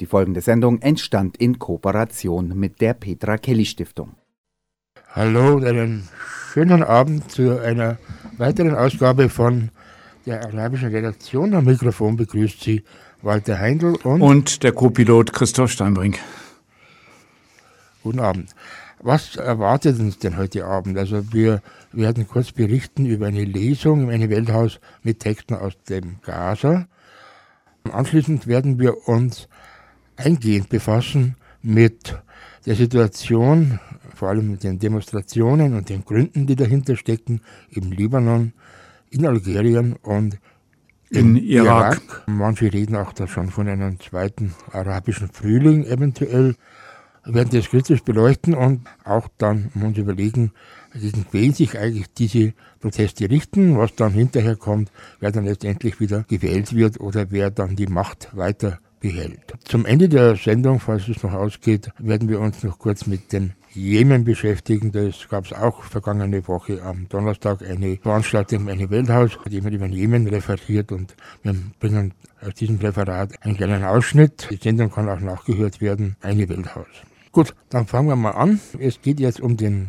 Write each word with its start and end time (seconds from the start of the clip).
Die 0.00 0.06
folgende 0.06 0.40
Sendung 0.40 0.82
entstand 0.82 1.36
in 1.36 1.60
Kooperation 1.60 2.48
mit 2.58 2.80
der 2.80 2.94
Petra 2.94 3.38
Kelly 3.38 3.64
Stiftung. 3.64 4.16
Hallo 5.12 5.54
und 5.54 5.64
einen 5.64 6.08
schönen 6.52 6.82
Abend 6.82 7.30
zu 7.30 7.60
einer 7.60 7.98
weiteren 8.36 8.74
Ausgabe 8.74 9.28
von 9.28 9.70
der 10.26 10.44
arabischen 10.44 10.88
Redaktion. 10.88 11.54
Am 11.54 11.66
Mikrofon 11.66 12.16
begrüßt 12.16 12.60
Sie 12.60 12.82
Walter 13.22 13.60
Heindl 13.60 13.94
und, 14.02 14.20
und 14.20 14.62
der 14.64 14.72
Co-Pilot 14.72 15.32
Christoph 15.32 15.70
Steinbrink. 15.70 16.18
Guten 18.02 18.18
Abend. 18.18 18.50
Was 18.98 19.36
erwartet 19.36 20.00
uns 20.00 20.18
denn 20.18 20.36
heute 20.36 20.64
Abend? 20.64 20.98
Also 20.98 21.32
wir 21.32 21.62
werden 21.92 22.26
kurz 22.26 22.50
berichten 22.50 23.06
über 23.06 23.26
eine 23.26 23.44
Lesung 23.44 24.02
im 24.02 24.08
eine 24.08 24.28
Welthaus 24.28 24.80
mit 25.04 25.20
Texten 25.20 25.54
aus 25.54 25.80
dem 25.88 26.20
Gaza. 26.22 26.88
Anschließend 27.92 28.48
werden 28.48 28.80
wir 28.80 29.06
uns 29.06 29.46
eingehend 30.16 30.68
befassen 30.68 31.36
mit 31.62 32.16
der 32.66 32.74
Situation, 32.74 33.78
vor 34.14 34.28
allem 34.28 34.52
mit 34.52 34.64
den 34.64 34.78
Demonstrationen 34.78 35.74
und 35.74 35.88
den 35.88 36.04
Gründen, 36.04 36.46
die 36.46 36.56
dahinter 36.56 36.96
stecken, 36.96 37.40
im 37.70 37.92
Libanon, 37.92 38.52
in 39.10 39.26
Algerien 39.26 39.94
und 40.02 40.38
in, 41.10 41.36
Irak. 41.36 42.00
Irak. 42.02 42.22
Manche 42.26 42.72
reden 42.72 42.96
auch 42.96 43.12
da 43.12 43.26
schon 43.26 43.50
von 43.50 43.68
einem 43.68 44.00
zweiten 44.00 44.54
arabischen 44.72 45.28
Frühling 45.28 45.84
eventuell. 45.84 46.56
Wir 47.24 47.34
werden 47.34 47.50
das 47.52 47.68
kritisch 47.68 48.02
beleuchten 48.02 48.54
und 48.54 48.82
auch 49.04 49.28
dann 49.38 49.70
uns 49.74 49.96
überlegen, 49.96 50.52
gegen 50.92 51.24
wen 51.32 51.52
sich 51.52 51.78
eigentlich 51.78 52.12
diese 52.12 52.52
Proteste 52.80 53.30
richten, 53.30 53.78
was 53.78 53.94
dann 53.94 54.12
hinterher 54.12 54.56
kommt, 54.56 54.90
wer 55.20 55.32
dann 55.32 55.44
letztendlich 55.44 56.00
wieder 56.00 56.24
gewählt 56.28 56.74
wird 56.74 57.00
oder 57.00 57.30
wer 57.30 57.50
dann 57.50 57.76
die 57.76 57.86
Macht 57.86 58.28
weiter 58.36 58.78
behält. 59.04 59.52
Zum 59.64 59.84
Ende 59.84 60.08
der 60.08 60.34
Sendung, 60.36 60.80
falls 60.80 61.08
es 61.08 61.22
noch 61.22 61.34
ausgeht, 61.34 61.90
werden 61.98 62.26
wir 62.30 62.40
uns 62.40 62.64
noch 62.64 62.78
kurz 62.78 63.06
mit 63.06 63.34
den 63.34 63.52
Jemen 63.74 64.24
beschäftigen. 64.24 64.92
Da 64.92 65.10
gab 65.28 65.44
es 65.44 65.52
auch 65.52 65.82
vergangene 65.82 66.48
Woche 66.48 66.82
am 66.82 67.06
Donnerstag 67.10 67.60
eine 67.60 67.98
Veranstaltung 67.98 68.70
eine 68.70 68.88
Welthaus, 68.88 69.32
die 69.50 69.58
immer 69.58 69.70
über 69.70 69.86
den 69.88 69.92
Jemen 69.92 70.26
referiert 70.26 70.90
und 70.90 71.14
wir 71.42 71.54
bringen 71.80 72.14
aus 72.40 72.54
diesem 72.54 72.78
Referat 72.78 73.30
einen 73.42 73.58
kleinen 73.58 73.84
Ausschnitt. 73.84 74.48
Die 74.50 74.56
Sendung 74.56 74.90
kann 74.90 75.10
auch 75.10 75.20
nachgehört 75.20 75.82
werden. 75.82 76.16
Eine 76.22 76.48
Welthaus. 76.48 76.86
Gut, 77.30 77.54
dann 77.68 77.86
fangen 77.86 78.08
wir 78.08 78.16
mal 78.16 78.30
an. 78.30 78.58
Es 78.78 79.02
geht 79.02 79.20
jetzt 79.20 79.40
um 79.40 79.58
den 79.58 79.88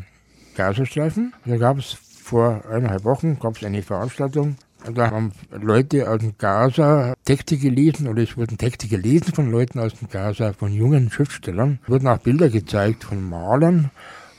Gazastreifen. 0.56 1.34
Da 1.46 1.56
gab 1.56 1.78
es 1.78 1.94
vor 1.94 2.64
eineinhalb 2.70 3.06
Wochen 3.06 3.40
gab 3.40 3.56
es 3.56 3.64
eine 3.64 3.82
Veranstaltung 3.82 4.58
da 4.94 5.12
haben 5.12 5.32
Leute 5.52 6.10
aus 6.10 6.20
dem 6.20 6.34
Gaza 6.38 7.14
Texte 7.26 7.58
gelesen 7.58 8.08
oder 8.08 8.24
es 8.24 8.38
wurden 8.38 8.58
Texte 8.58 8.88
gelesen 8.88 9.34
von 9.34 9.52
Leuten 9.52 9.80
aus 9.80 9.96
dem 9.96 10.10
Gaza, 10.10 10.54
von 10.54 10.72
jungen 10.72 11.10
Schriftstellern. 11.10 11.80
Es 11.84 11.90
wurden 11.90 12.08
auch 12.08 12.20
Bilder 12.20 12.50
gezeigt 12.50 13.04
von 13.04 13.28
Malern 13.28 13.92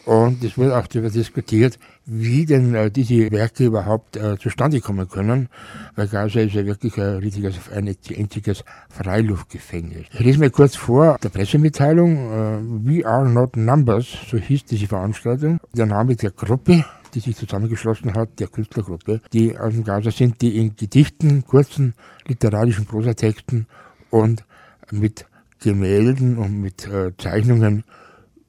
und 0.07 0.45
es 0.45 0.57
wurde 0.57 0.79
auch 0.79 0.87
darüber 0.87 1.11
diskutiert, 1.11 1.81
wie 2.05 2.47
denn 2.47 2.75
äh, 2.77 2.91
diese 2.93 3.29
Werke 3.33 3.65
überhaupt 3.65 4.17
äh, 4.17 4.39
zustande 4.39 4.81
kommen 4.81 5.09
können, 5.09 5.49
weil 5.97 6.07
Gaza 6.07 6.41
ist 6.41 6.55
ja 6.55 6.65
wirklich 6.65 6.97
ein 6.97 7.17
richtiges, 7.17 7.57
ein 7.75 7.93
einziges 8.17 8.65
Freiluftgefängnis. 8.89 10.07
Ich 10.13 10.21
lese 10.21 10.39
mir 10.39 10.51
kurz 10.51 10.77
vor 10.77 11.19
der 11.21 11.31
Pressemitteilung, 11.31 12.17
äh, 12.17 12.59
We 12.85 13.05
Are 13.05 13.29
Not 13.29 13.57
Numbers, 13.57 14.07
so 14.31 14.39
hieß 14.39 14.67
diese 14.67 14.87
Veranstaltung. 14.87 15.59
Der 15.75 15.87
Name 15.87 16.15
der 16.15 16.31
Gruppe 16.31 16.85
die 17.17 17.21
sich 17.21 17.37
zusammengeschlossen 17.37 18.15
hat, 18.15 18.39
der 18.39 18.49
Künstlergruppe, 18.49 19.23
die 19.33 19.57
aus 19.57 19.73
dem 19.73 19.85
Gaza 19.85 20.11
sind, 20.11 20.43
die 20.43 20.59
in 20.59 20.77
Gedichten, 20.77 21.45
kurzen 21.47 21.95
literarischen 22.27 22.85
Prosatexten 22.85 23.67
und 24.11 24.45
mit 24.91 25.27
Gemälden 25.61 26.37
und 26.37 26.61
mit 26.61 26.87
äh, 26.87 27.17
Zeichnungen 27.17 27.85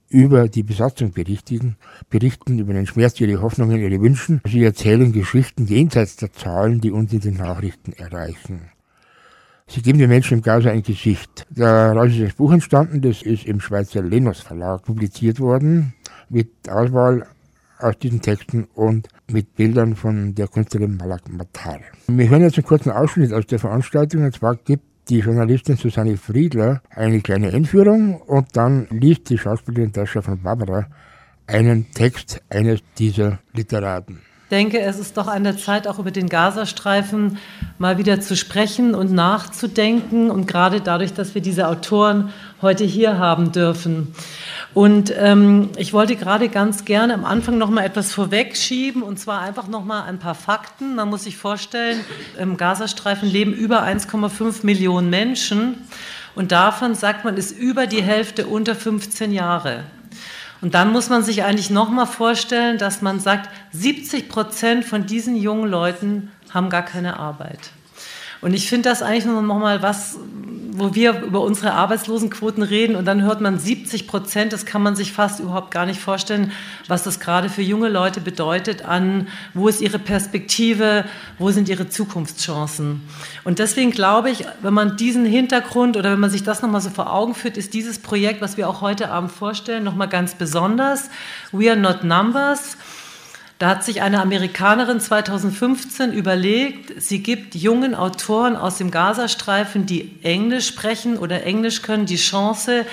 über 0.10 0.50
die 0.50 0.64
Besatzung 0.64 1.12
berichtigen, 1.12 1.78
berichten 2.10 2.60
über 2.60 2.74
den 2.74 2.88
Schmerz, 2.88 3.20
ihre 3.22 3.42
Hoffnungen, 3.42 3.80
ihre 3.80 4.02
Wünschen. 4.02 4.42
Sie 4.46 4.64
erzählen 4.64 5.14
Geschichten 5.14 5.66
jenseits 5.66 6.18
der 6.18 6.34
Zahlen, 6.34 6.82
die 6.82 6.92
uns 6.92 7.14
in 7.14 7.22
den 7.22 7.36
Nachrichten 7.36 7.94
erreichen. 7.94 8.72
Sie 9.70 9.82
geben 9.82 10.00
den 10.00 10.10
Menschen 10.10 10.36
im 10.36 10.42
Gaza 10.42 10.70
ein 10.70 10.84
Gesicht. 10.84 11.46
Daraus 11.50 12.12
ist 12.12 12.22
das 12.22 12.34
Buch 12.34 12.52
entstanden, 12.52 13.02
das 13.02 13.22
ist 13.22 13.46
im 13.46 13.60
Schweizer 13.60 14.02
Lenos 14.02 14.40
Verlag 14.40 14.84
publiziert 14.84 15.40
worden, 15.40 15.94
mit 16.30 16.70
Auswahl 16.70 17.28
aus 17.80 17.98
diesen 18.00 18.22
Texten 18.22 18.68
und 18.76 19.08
mit 19.30 19.56
Bildern 19.56 19.96
von 19.96 20.36
der 20.36 20.48
Künstlerin 20.48 20.98
Malak 20.98 21.32
Matar. 21.32 21.80
Wir 22.08 22.30
hören 22.30 22.42
jetzt 22.42 22.58
einen 22.58 22.66
kurzen 22.66 22.92
Ausschnitt 22.92 23.34
aus 23.34 23.46
der 23.46 23.60
Veranstaltung 23.60 24.24
und 24.24 24.34
zwar 24.34 24.56
gibt 24.56 24.84
die 25.10 25.20
Journalistin 25.20 25.78
Susanne 25.78 26.18
Friedler 26.18 26.82
eine 26.90 27.22
kleine 27.22 27.54
Einführung 27.54 28.22
und 28.22 28.56
dann 28.58 28.88
liest 28.90 29.30
die 29.30 29.38
Schauspielerin 29.38 29.92
Dasha 29.92 30.22
von 30.22 30.42
Barbara 30.42 30.88
einen 31.46 31.92
Text 31.92 32.42
eines 32.50 32.82
dieser 32.98 33.40
Literaten 33.54 34.20
denke, 34.52 34.80
es 34.80 34.98
ist 34.98 35.18
doch 35.18 35.28
an 35.28 35.44
der 35.44 35.58
Zeit, 35.58 35.88
auch 35.88 36.00
über 36.00 36.12
den 36.12 36.30
Gazastreifen 36.30 37.38
mal 37.78 37.98
wieder 37.98 38.22
zu 38.22 38.36
sprechen 38.36 38.96
und 38.96 39.12
nachzudenken. 39.12 40.32
Und 40.32 40.48
gerade 40.48 40.82
dadurch, 40.82 41.14
dass 41.14 41.36
wir 41.36 41.42
diese 41.42 41.68
Autoren 41.68 42.30
heute 42.62 42.84
hier 42.84 43.18
haben 43.18 43.52
dürfen. 43.52 44.14
Und 44.74 45.14
ähm, 45.18 45.70
ich 45.78 45.94
wollte 45.94 46.16
gerade 46.16 46.50
ganz 46.50 46.86
gerne 46.86 47.14
am 47.14 47.26
Anfang 47.26 47.58
noch 47.58 47.70
mal 47.70 47.84
etwas 47.84 48.14
vorwegschieben 48.14 49.02
und 49.02 49.20
zwar 49.20 49.42
einfach 49.42 49.68
noch 49.68 49.84
mal 49.84 50.04
ein 50.04 50.20
paar 50.20 50.36
Fakten. 50.36 50.96
Man 50.96 51.10
muss 51.10 51.24
sich 51.24 51.38
vorstellen, 51.38 52.00
im 52.40 52.58
Gazastreifen 52.58 53.30
leben 53.30 53.54
über 53.54 53.84
1,5 53.84 54.66
Millionen 54.66 55.10
Menschen 55.10 55.76
und 56.36 56.52
davon 56.52 56.94
sagt 56.96 57.26
man, 57.26 57.38
ist 57.38 57.58
über 57.58 57.88
die 57.88 58.04
Hälfte 58.04 58.48
unter 58.48 58.76
15 58.76 59.32
Jahre. 59.32 59.84
Und 60.62 60.74
dann 60.74 60.92
muss 60.92 61.10
man 61.10 61.24
sich 61.24 61.44
eigentlich 61.44 61.70
noch 61.70 61.90
mal 61.90 62.06
vorstellen, 62.06 62.78
dass 62.78 63.02
man 63.02 63.20
sagt, 63.20 63.50
70 63.72 64.30
Prozent 64.30 64.86
von 64.86 65.06
diesen 65.06 65.36
jungen 65.36 65.70
Leuten 65.70 66.32
haben 66.52 66.70
gar 66.70 66.84
keine 66.84 67.20
Arbeit. 67.20 67.60
Und 68.42 68.54
ich 68.54 68.70
finde 68.70 68.90
das 68.90 69.02
eigentlich 69.02 69.26
noch 69.26 69.42
mal 69.42 69.82
was, 69.82 70.18
wo 70.78 70.94
wir 70.94 71.22
über 71.22 71.42
unsere 71.42 71.74
Arbeitslosenquoten 71.74 72.62
reden 72.62 72.96
und 72.96 73.06
dann 73.06 73.24
hört 73.24 73.42
man 73.42 73.58
70 73.58 74.08
Prozent, 74.08 74.54
das 74.54 74.66
kann 74.66 74.84
man 74.84 74.96
sich 74.96 75.12
fast 75.12 75.40
überhaupt 75.40 75.72
gar 75.72 75.88
nicht 75.88 76.00
vorstellen, 76.00 76.52
was 76.88 77.04
das 77.04 77.20
gerade 77.20 77.50
für 77.50 77.64
junge 77.64 77.90
Leute 77.90 78.22
bedeutet 78.22 78.86
an, 78.86 79.28
wo 79.56 79.68
ist 79.68 79.82
ihre 79.82 79.98
Perspektive, 79.98 81.06
wo 81.40 81.50
sind 81.50 81.68
ihre 81.68 81.90
Zukunftschancen. 81.90 83.02
Und 83.44 83.58
deswegen 83.58 83.90
glaube 83.90 84.30
ich, 84.30 84.46
wenn 84.62 84.74
man 84.74 84.98
diesen 84.98 85.26
Hintergrund 85.26 85.98
oder 85.98 86.12
wenn 86.12 86.20
man 86.20 86.30
sich 86.30 86.44
das 86.44 86.62
nochmal 86.62 86.82
so 86.82 86.92
vor 86.92 87.12
Augen 87.12 87.34
führt, 87.34 87.58
ist 87.58 87.74
dieses 87.74 87.98
Projekt, 87.98 88.42
was 88.42 88.56
wir 88.58 88.70
auch 88.70 88.82
heute 88.82 89.10
Abend 89.10 89.32
vorstellen, 89.32 89.84
nochmal 89.84 90.10
ganz 90.10 90.36
besonders. 90.36 91.10
We 91.52 91.72
are 91.72 91.80
not 91.80 92.04
numbers. 92.04 92.78
Da 93.60 93.70
hat 93.70 93.84
sich 93.84 94.04
eine 94.04 94.22
Amerikanerin 94.22 95.00
2015 95.00 96.14
überlegt, 96.14 97.02
sie 97.02 97.24
gibt 97.24 97.56
jungen 97.56 97.96
Autoren 97.96 98.56
aus 98.56 98.78
dem 98.78 98.92
Gazastreifen, 98.92 99.88
die 99.88 100.12
Englisch 100.22 100.68
sprechen 100.68 101.18
oder 101.18 101.44
Englisch 101.44 101.82
können, 101.82 102.06
die 102.06 102.18
Chance, 102.18 102.86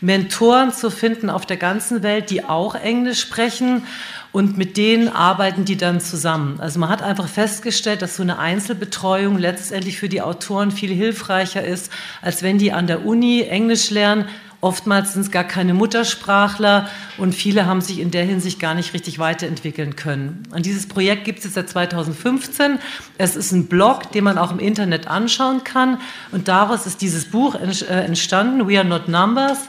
Mentoren 0.00 0.72
zu 0.72 0.90
finden 0.90 1.28
auf 1.28 1.44
der 1.44 1.56
ganzen 1.56 2.04
Welt, 2.04 2.30
die 2.30 2.44
auch 2.44 2.76
Englisch 2.76 3.20
sprechen 3.20 3.84
und 4.30 4.56
mit 4.56 4.76
denen 4.76 5.08
arbeiten 5.08 5.64
die 5.64 5.76
dann 5.76 6.00
zusammen. 6.00 6.60
Also 6.60 6.78
man 6.78 6.88
hat 6.88 7.02
einfach 7.02 7.28
festgestellt, 7.28 8.00
dass 8.00 8.16
so 8.16 8.22
eine 8.22 8.38
Einzelbetreuung 8.38 9.38
letztendlich 9.38 9.98
für 9.98 10.08
die 10.08 10.22
Autoren 10.22 10.70
viel 10.70 10.92
hilfreicher 10.92 11.64
ist, 11.64 11.90
als 12.20 12.44
wenn 12.44 12.58
die 12.58 12.72
an 12.72 12.86
der 12.86 13.04
Uni 13.04 13.42
Englisch 13.42 13.90
lernen 13.90 14.28
Oftmals 14.62 15.14
sind 15.14 15.22
es 15.22 15.32
gar 15.32 15.42
keine 15.42 15.74
Muttersprachler 15.74 16.88
und 17.18 17.34
viele 17.34 17.66
haben 17.66 17.80
sich 17.80 17.98
in 17.98 18.12
der 18.12 18.24
Hinsicht 18.24 18.60
gar 18.60 18.74
nicht 18.74 18.94
richtig 18.94 19.18
weiterentwickeln 19.18 19.96
können. 19.96 20.44
Und 20.54 20.66
dieses 20.66 20.86
Projekt 20.86 21.24
gibt 21.24 21.44
es 21.44 21.52
seit 21.52 21.68
2015. 21.68 22.78
Es 23.18 23.34
ist 23.34 23.50
ein 23.50 23.66
Blog, 23.66 24.12
den 24.12 24.22
man 24.22 24.38
auch 24.38 24.52
im 24.52 24.60
Internet 24.60 25.08
anschauen 25.08 25.64
kann. 25.64 26.00
Und 26.30 26.46
daraus 26.46 26.86
ist 26.86 27.00
dieses 27.00 27.28
Buch 27.28 27.56
äh, 27.56 28.04
entstanden, 28.04 28.68
We 28.68 28.78
Are 28.78 28.86
Not 28.86 29.08
Numbers. 29.08 29.68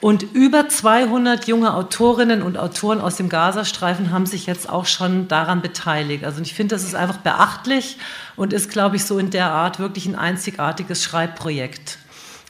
Und 0.00 0.22
über 0.22 0.68
200 0.68 1.48
junge 1.48 1.74
Autorinnen 1.74 2.40
und 2.42 2.58
Autoren 2.58 3.00
aus 3.00 3.16
dem 3.16 3.28
Gazastreifen 3.28 4.12
haben 4.12 4.26
sich 4.26 4.46
jetzt 4.46 4.70
auch 4.70 4.86
schon 4.86 5.26
daran 5.26 5.62
beteiligt. 5.62 6.22
Also 6.22 6.40
ich 6.42 6.54
finde, 6.54 6.76
das 6.76 6.84
ist 6.84 6.94
einfach 6.94 7.16
beachtlich 7.16 7.98
und 8.36 8.52
ist, 8.52 8.70
glaube 8.70 8.94
ich, 8.94 9.04
so 9.04 9.18
in 9.18 9.30
der 9.30 9.50
Art 9.50 9.80
wirklich 9.80 10.06
ein 10.06 10.14
einzigartiges 10.14 11.02
Schreibprojekt. 11.02 11.98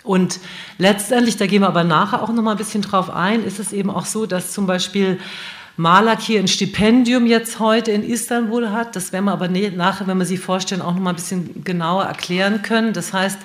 Und 0.08 0.40
letztendlich, 0.78 1.36
da 1.36 1.46
gehen 1.46 1.60
wir 1.60 1.68
aber 1.68 1.84
nachher 1.84 2.22
auch 2.22 2.30
noch 2.30 2.42
mal 2.42 2.52
ein 2.52 2.56
bisschen 2.56 2.80
drauf 2.80 3.10
ein, 3.10 3.44
ist 3.44 3.58
es 3.58 3.74
eben 3.74 3.90
auch 3.90 4.06
so, 4.06 4.24
dass 4.24 4.52
zum 4.52 4.66
Beispiel 4.66 5.20
Malak 5.76 6.22
hier 6.22 6.40
ein 6.40 6.48
Stipendium 6.48 7.26
jetzt 7.26 7.60
heute 7.60 7.90
in 7.90 8.02
Istanbul 8.02 8.70
hat. 8.70 8.96
Das 8.96 9.12
werden 9.12 9.26
wir 9.26 9.32
aber 9.32 9.48
nachher, 9.48 10.06
wenn 10.06 10.16
wir 10.16 10.24
sie 10.24 10.38
vorstellen, 10.38 10.80
auch 10.80 10.94
noch 10.94 11.00
mal 11.02 11.10
ein 11.10 11.16
bisschen 11.16 11.62
genauer 11.62 12.04
erklären 12.04 12.62
können. 12.62 12.94
Das 12.94 13.12
heißt, 13.12 13.38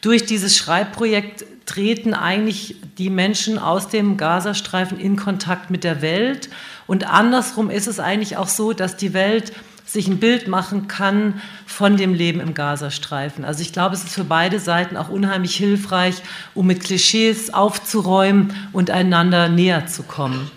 durch 0.00 0.24
dieses 0.24 0.56
Schreibprojekt 0.56 1.44
treten 1.66 2.14
eigentlich 2.14 2.76
die 2.96 3.10
Menschen 3.10 3.58
aus 3.58 3.88
dem 3.88 4.16
Gazastreifen 4.16 4.98
in 4.98 5.16
Kontakt 5.16 5.70
mit 5.70 5.84
der 5.84 6.00
Welt. 6.00 6.48
Und 6.86 7.06
andersrum 7.06 7.68
ist 7.68 7.88
es 7.88 8.00
eigentlich 8.00 8.38
auch 8.38 8.48
so, 8.48 8.72
dass 8.72 8.96
die 8.96 9.12
Welt 9.12 9.52
sich 9.86 10.08
ein 10.08 10.18
Bild 10.18 10.48
machen 10.48 10.88
kann 10.88 11.40
von 11.64 11.96
dem 11.96 12.12
Leben 12.12 12.40
im 12.40 12.52
Gazastreifen. 12.52 13.44
Also 13.44 13.62
ich 13.62 13.72
glaube, 13.72 13.94
es 13.94 14.04
ist 14.04 14.12
für 14.14 14.24
beide 14.24 14.58
Seiten 14.58 14.96
auch 14.96 15.08
unheimlich 15.08 15.54
hilfreich, 15.56 16.16
um 16.54 16.66
mit 16.66 16.82
Klischees 16.82 17.54
aufzuräumen 17.54 18.52
und 18.72 18.90
einander 18.90 19.48
näher 19.48 19.86
zu 19.86 20.02
kommen. 20.02 20.50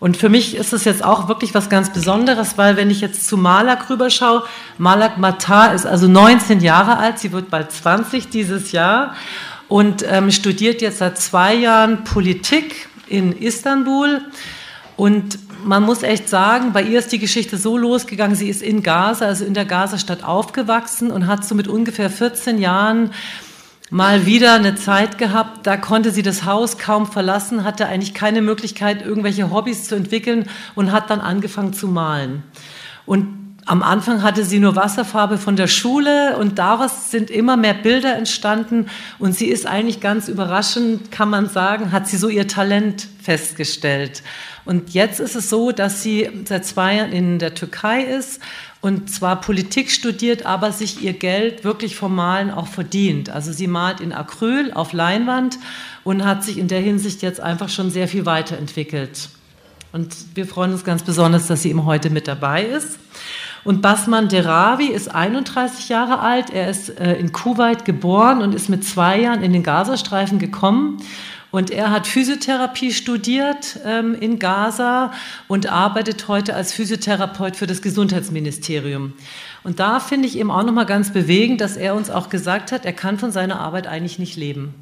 Und 0.00 0.16
für 0.16 0.28
mich 0.28 0.54
ist 0.54 0.72
es 0.72 0.84
jetzt 0.84 1.04
auch 1.04 1.28
wirklich 1.28 1.54
was 1.54 1.68
ganz 1.68 1.92
Besonderes, 1.92 2.56
weil 2.56 2.76
wenn 2.76 2.88
ich 2.90 3.00
jetzt 3.00 3.26
zu 3.26 3.36
Malak 3.36 3.90
rüberschaue, 3.90 4.44
Malak 4.78 5.18
Matar 5.18 5.74
ist 5.74 5.86
also 5.86 6.06
19 6.06 6.60
Jahre 6.60 6.98
alt, 6.98 7.18
sie 7.18 7.32
wird 7.32 7.50
bald 7.50 7.72
20 7.72 8.28
dieses 8.28 8.72
Jahr 8.72 9.14
und 9.66 10.04
ähm, 10.08 10.30
studiert 10.30 10.80
jetzt 10.82 10.98
seit 10.98 11.18
zwei 11.18 11.54
Jahren 11.54 12.04
Politik 12.04 12.88
in 13.08 13.32
Istanbul. 13.32 14.22
Und 14.96 15.38
man 15.64 15.82
muss 15.82 16.02
echt 16.02 16.28
sagen, 16.28 16.72
bei 16.72 16.82
ihr 16.82 16.98
ist 16.98 17.12
die 17.12 17.18
Geschichte 17.18 17.56
so 17.56 17.76
losgegangen, 17.76 18.36
sie 18.36 18.48
ist 18.48 18.62
in 18.62 18.82
Gaza, 18.82 19.26
also 19.26 19.44
in 19.44 19.54
der 19.54 19.64
Gazastadt 19.64 20.22
aufgewachsen 20.24 21.10
und 21.10 21.26
hat 21.26 21.44
so 21.44 21.54
mit 21.54 21.68
ungefähr 21.68 22.10
14 22.10 22.58
Jahren 22.58 23.10
mal 23.90 24.26
wieder 24.26 24.54
eine 24.54 24.74
Zeit 24.74 25.18
gehabt, 25.18 25.66
da 25.66 25.76
konnte 25.76 26.10
sie 26.10 26.22
das 26.22 26.44
Haus 26.44 26.78
kaum 26.78 27.06
verlassen, 27.06 27.64
hatte 27.64 27.86
eigentlich 27.86 28.14
keine 28.14 28.42
Möglichkeit, 28.42 29.04
irgendwelche 29.04 29.50
Hobbys 29.50 29.84
zu 29.84 29.94
entwickeln 29.94 30.48
und 30.74 30.92
hat 30.92 31.10
dann 31.10 31.20
angefangen 31.20 31.72
zu 31.72 31.88
malen. 31.88 32.42
Und 33.06 33.47
am 33.68 33.82
Anfang 33.82 34.22
hatte 34.22 34.44
sie 34.44 34.60
nur 34.60 34.76
Wasserfarbe 34.76 35.36
von 35.36 35.54
der 35.54 35.66
Schule 35.66 36.38
und 36.38 36.58
daraus 36.58 37.10
sind 37.10 37.30
immer 37.30 37.58
mehr 37.58 37.74
Bilder 37.74 38.16
entstanden 38.16 38.86
und 39.18 39.34
sie 39.34 39.46
ist 39.46 39.66
eigentlich 39.66 40.00
ganz 40.00 40.26
überraschend, 40.28 41.12
kann 41.12 41.28
man 41.28 41.50
sagen, 41.50 41.92
hat 41.92 42.08
sie 42.08 42.16
so 42.16 42.30
ihr 42.30 42.48
Talent 42.48 43.08
festgestellt. 43.20 44.22
Und 44.64 44.94
jetzt 44.94 45.20
ist 45.20 45.36
es 45.36 45.50
so, 45.50 45.70
dass 45.70 46.02
sie 46.02 46.30
seit 46.46 46.64
zwei 46.64 46.96
Jahren 46.96 47.12
in 47.12 47.38
der 47.38 47.54
Türkei 47.54 48.04
ist 48.04 48.40
und 48.80 49.10
zwar 49.10 49.38
Politik 49.42 49.90
studiert, 49.90 50.46
aber 50.46 50.72
sich 50.72 51.02
ihr 51.02 51.12
Geld 51.12 51.62
wirklich 51.62 51.94
vom 51.94 52.14
Malen 52.14 52.50
auch 52.50 52.68
verdient. 52.68 53.28
Also 53.28 53.52
sie 53.52 53.66
malt 53.66 54.00
in 54.00 54.14
Acryl 54.14 54.72
auf 54.72 54.94
Leinwand 54.94 55.58
und 56.04 56.24
hat 56.24 56.42
sich 56.42 56.56
in 56.56 56.68
der 56.68 56.80
Hinsicht 56.80 57.20
jetzt 57.20 57.40
einfach 57.40 57.68
schon 57.68 57.90
sehr 57.90 58.08
viel 58.08 58.24
weiterentwickelt. 58.24 59.28
Und 59.92 60.14
wir 60.34 60.46
freuen 60.46 60.72
uns 60.72 60.84
ganz 60.84 61.02
besonders, 61.02 61.46
dass 61.46 61.62
sie 61.62 61.70
eben 61.70 61.84
heute 61.84 62.08
mit 62.10 62.28
dabei 62.28 62.62
ist. 62.64 62.98
Und 63.64 63.82
Basman 63.82 64.28
Derawi 64.28 64.86
ist 64.86 65.14
31 65.14 65.88
Jahre 65.88 66.20
alt. 66.20 66.50
Er 66.50 66.70
ist 66.70 66.98
äh, 67.00 67.14
in 67.14 67.32
Kuwait 67.32 67.84
geboren 67.84 68.42
und 68.42 68.54
ist 68.54 68.68
mit 68.68 68.84
zwei 68.84 69.20
Jahren 69.20 69.42
in 69.42 69.52
den 69.52 69.62
Gazastreifen 69.62 70.38
gekommen 70.38 71.02
und 71.50 71.70
er 71.70 71.90
hat 71.90 72.06
Physiotherapie 72.06 72.92
studiert 72.92 73.80
ähm, 73.84 74.14
in 74.14 74.38
Gaza 74.38 75.12
und 75.46 75.66
arbeitet 75.66 76.28
heute 76.28 76.54
als 76.54 76.74
Physiotherapeut 76.74 77.56
für 77.56 77.66
das 77.66 77.80
Gesundheitsministerium. 77.80 79.14
Und 79.64 79.80
da 79.80 79.98
finde 79.98 80.28
ich 80.28 80.38
eben 80.38 80.50
auch 80.50 80.62
nochmal 80.62 80.84
ganz 80.84 81.10
bewegend, 81.10 81.62
dass 81.62 81.78
er 81.78 81.94
uns 81.94 82.10
auch 82.10 82.28
gesagt 82.28 82.70
hat, 82.70 82.84
er 82.84 82.92
kann 82.92 83.18
von 83.18 83.32
seiner 83.32 83.60
Arbeit 83.60 83.86
eigentlich 83.86 84.18
nicht 84.18 84.36
leben. 84.36 84.74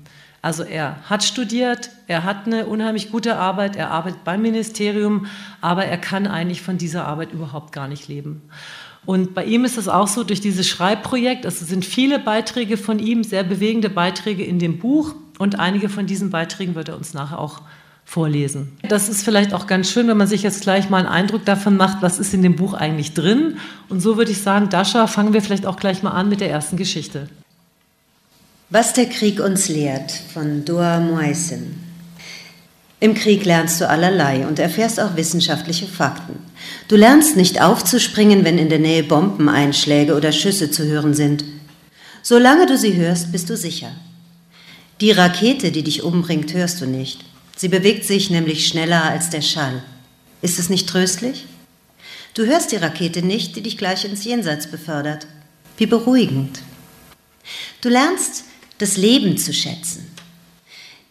Also 0.47 0.63
er 0.63 0.95
hat 1.11 1.25
studiert, 1.25 1.91
er 2.07 2.23
hat 2.23 2.47
eine 2.47 2.67
unheimlich 2.67 3.11
gute 3.11 3.35
Arbeit, 3.35 3.75
er 3.75 3.91
arbeitet 3.91 4.23
beim 4.23 4.43
Ministerium, 4.43 5.27
aber 5.61 5.87
er 5.87 5.99
kann 5.99 6.29
eigentlich 6.29 6.63
von 6.63 6.79
dieser 6.79 7.05
Arbeit 7.05 7.33
überhaupt 7.33 7.73
gar 7.73 7.89
nicht 7.89 8.07
leben. 8.07 8.43
Und 9.05 9.35
bei 9.35 9.45
ihm 9.45 9.65
ist 9.65 9.77
es 9.77 9.89
auch 9.89 10.07
so, 10.07 10.23
durch 10.23 10.41
dieses 10.41 10.69
Schreibprojekt, 10.69 11.47
also 11.47 11.65
es 11.65 11.69
sind 11.69 11.85
viele 11.85 12.21
Beiträge 12.21 12.77
von 12.77 13.01
ihm, 13.01 13.25
sehr 13.25 13.43
bewegende 13.43 13.91
Beiträge 13.91 14.45
in 14.45 14.61
dem 14.61 14.79
Buch, 14.79 15.17
und 15.41 15.59
einige 15.59 15.89
von 15.89 16.07
diesen 16.07 16.31
Beiträgen 16.31 16.77
wird 16.77 16.91
er 16.91 16.97
uns 16.97 17.13
nachher 17.13 17.41
auch 17.41 17.63
vorlesen. 18.05 18.71
Das 18.89 19.09
ist 19.09 19.25
vielleicht 19.25 19.53
auch 19.53 19.67
ganz 19.67 19.91
schön, 19.91 20.07
wenn 20.07 20.17
man 20.17 20.29
sich 20.29 20.45
jetzt 20.45 20.63
gleich 20.63 20.89
mal 20.91 20.99
einen 20.99 21.09
Eindruck 21.09 21.45
davon 21.45 21.77
macht, 21.77 22.03
was 22.03 22.21
ist 22.21 22.33
in 22.33 22.43
dem 22.43 22.55
Buch 22.55 22.73
eigentlich 22.73 23.15
drin. 23.15 23.57
Und 23.89 23.99
so 23.99 24.17
würde 24.17 24.31
ich 24.31 24.43
sagen, 24.43 24.69
Dascha, 24.69 25.09
fangen 25.09 25.33
wir 25.33 25.43
vielleicht 25.43 25.67
auch 25.67 25.77
gleich 25.77 26.05
mal 26.05 26.13
an 26.13 26.29
mit 26.29 26.41
der 26.41 26.51
ersten 26.51 26.77
Geschichte. 26.77 27.29
Was 28.69 28.93
der 28.95 29.07
Krieg 29.07 29.39
uns 29.39 29.69
lehrt 29.69 30.11
von 30.11 30.65
Doa 30.65 30.99
Moisen. 30.99 31.85
Im 32.99 33.15
Krieg 33.15 33.45
lernst 33.45 33.81
du 33.81 33.89
allerlei 33.89 34.45
und 34.45 34.59
erfährst 34.59 34.99
auch 34.99 35.15
wissenschaftliche 35.15 35.87
Fakten. 35.87 36.41
Du 36.89 36.97
lernst 36.97 37.37
nicht 37.37 37.63
aufzuspringen, 37.63 38.45
wenn 38.45 38.59
in 38.59 38.69
der 38.69 38.81
Nähe 38.81 39.05
Bombeneinschläge 39.05 40.17
oder 40.17 40.33
Schüsse 40.33 40.69
zu 40.69 40.85
hören 40.85 41.15
sind. 41.15 41.45
Solange 42.23 42.67
du 42.67 42.77
sie 42.77 42.97
hörst, 42.97 43.31
bist 43.31 43.49
du 43.49 43.57
sicher. 43.57 43.93
Die 45.01 45.13
Rakete, 45.13 45.71
die 45.71 45.85
dich 45.85 46.03
umbringt, 46.03 46.53
hörst 46.53 46.81
du 46.81 46.87
nicht. 46.87 47.25
Sie 47.55 47.69
bewegt 47.69 48.05
sich 48.05 48.31
nämlich 48.31 48.67
schneller 48.67 49.05
als 49.05 49.31
der 49.31 49.43
Schall. 49.43 49.81
Ist 50.43 50.59
es 50.59 50.71
nicht 50.71 50.89
tröstlich? 50.89 51.47
Du 52.35 52.45
hörst 52.45 52.73
die 52.73 52.77
Rakete 52.77 53.23
nicht, 53.23 53.55
die 53.55 53.63
dich 53.63 53.79
gleich 53.79 54.05
ins 54.05 54.25
Jenseits 54.25 54.67
befördert. 54.67 55.29
Wie 55.77 55.87
beruhigend. 55.87 56.59
Du 57.81 57.89
lernst 57.89 58.43
das 58.79 58.97
Leben 58.97 59.39
zu 59.39 59.53
schätzen. 59.53 60.11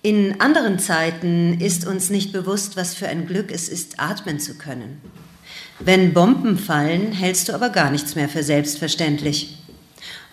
In 0.01 0.39
anderen 0.39 0.77
Zeiten 0.77 1.59
ist 1.59 1.87
uns 1.87 2.09
nicht 2.09 2.31
bewusst, 2.31 2.77
was 2.77 2.93
für 2.93 3.07
ein 3.07 3.25
Glück 3.25 3.51
es 3.51 3.69
ist, 3.69 3.99
atmen 3.99 4.39
zu 4.39 4.53
können. 4.55 5.01
Wenn 5.79 6.13
Bomben 6.13 6.57
fallen, 6.57 7.11
hältst 7.11 7.49
du 7.49 7.53
aber 7.53 7.69
gar 7.69 7.89
nichts 7.89 8.15
mehr 8.15 8.29
für 8.29 8.43
selbstverständlich. 8.43 9.57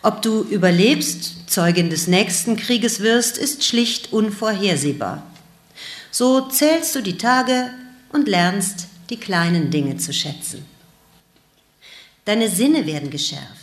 Ob 0.02 0.20
du 0.20 0.43
überlebst, 0.43 1.49
Zeugin 1.50 1.90
des 1.90 2.06
nächsten 2.06 2.56
Krieges 2.56 3.00
wirst, 3.00 3.38
ist 3.38 3.64
schlicht 3.64 4.12
unvorhersehbar. 4.12 5.23
So 6.11 6.49
zählst 6.49 6.94
du 6.94 7.02
die 7.02 7.17
Tage 7.17 7.70
und 8.12 8.29
lernst 8.29 8.88
die 9.11 9.17
kleinen 9.17 9.70
Dinge 9.70 9.96
zu 9.96 10.12
schätzen. 10.12 10.67
Deine 12.25 12.49
Sinne 12.49 12.87
werden 12.87 13.11
geschärft. 13.11 13.62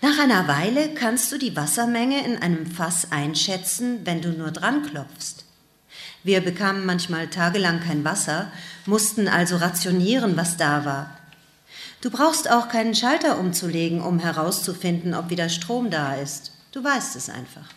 Nach 0.00 0.18
einer 0.18 0.46
Weile 0.46 0.94
kannst 0.94 1.32
du 1.32 1.38
die 1.38 1.56
Wassermenge 1.56 2.24
in 2.24 2.36
einem 2.36 2.66
Fass 2.66 3.10
einschätzen, 3.10 4.00
wenn 4.04 4.22
du 4.22 4.30
nur 4.30 4.52
dran 4.52 4.84
klopfst. 4.84 5.44
Wir 6.22 6.40
bekamen 6.40 6.86
manchmal 6.86 7.28
tagelang 7.28 7.80
kein 7.80 8.04
Wasser, 8.04 8.52
mussten 8.86 9.26
also 9.26 9.56
rationieren, 9.56 10.36
was 10.36 10.56
da 10.56 10.84
war. 10.84 11.18
Du 12.00 12.10
brauchst 12.10 12.48
auch 12.48 12.68
keinen 12.68 12.94
Schalter 12.94 13.40
umzulegen, 13.40 14.00
um 14.00 14.20
herauszufinden, 14.20 15.14
ob 15.14 15.30
wieder 15.30 15.48
Strom 15.48 15.90
da 15.90 16.14
ist. 16.14 16.52
Du 16.70 16.84
weißt 16.84 17.16
es 17.16 17.28
einfach. 17.28 17.68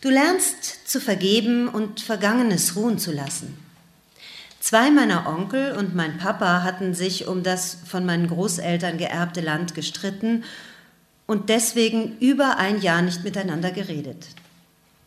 Du 0.00 0.10
lernst 0.10 0.88
zu 0.88 1.00
vergeben 1.00 1.68
und 1.68 2.00
Vergangenes 2.00 2.74
ruhen 2.74 2.98
zu 2.98 3.12
lassen. 3.12 3.56
Zwei 4.68 4.90
meiner 4.90 5.26
Onkel 5.26 5.72
und 5.78 5.94
mein 5.94 6.18
Papa 6.18 6.62
hatten 6.62 6.92
sich 6.92 7.26
um 7.26 7.42
das 7.42 7.78
von 7.86 8.04
meinen 8.04 8.28
Großeltern 8.28 8.98
geerbte 8.98 9.40
Land 9.40 9.74
gestritten 9.74 10.44
und 11.26 11.48
deswegen 11.48 12.18
über 12.18 12.58
ein 12.58 12.82
Jahr 12.82 13.00
nicht 13.00 13.24
miteinander 13.24 13.70
geredet. 13.70 14.26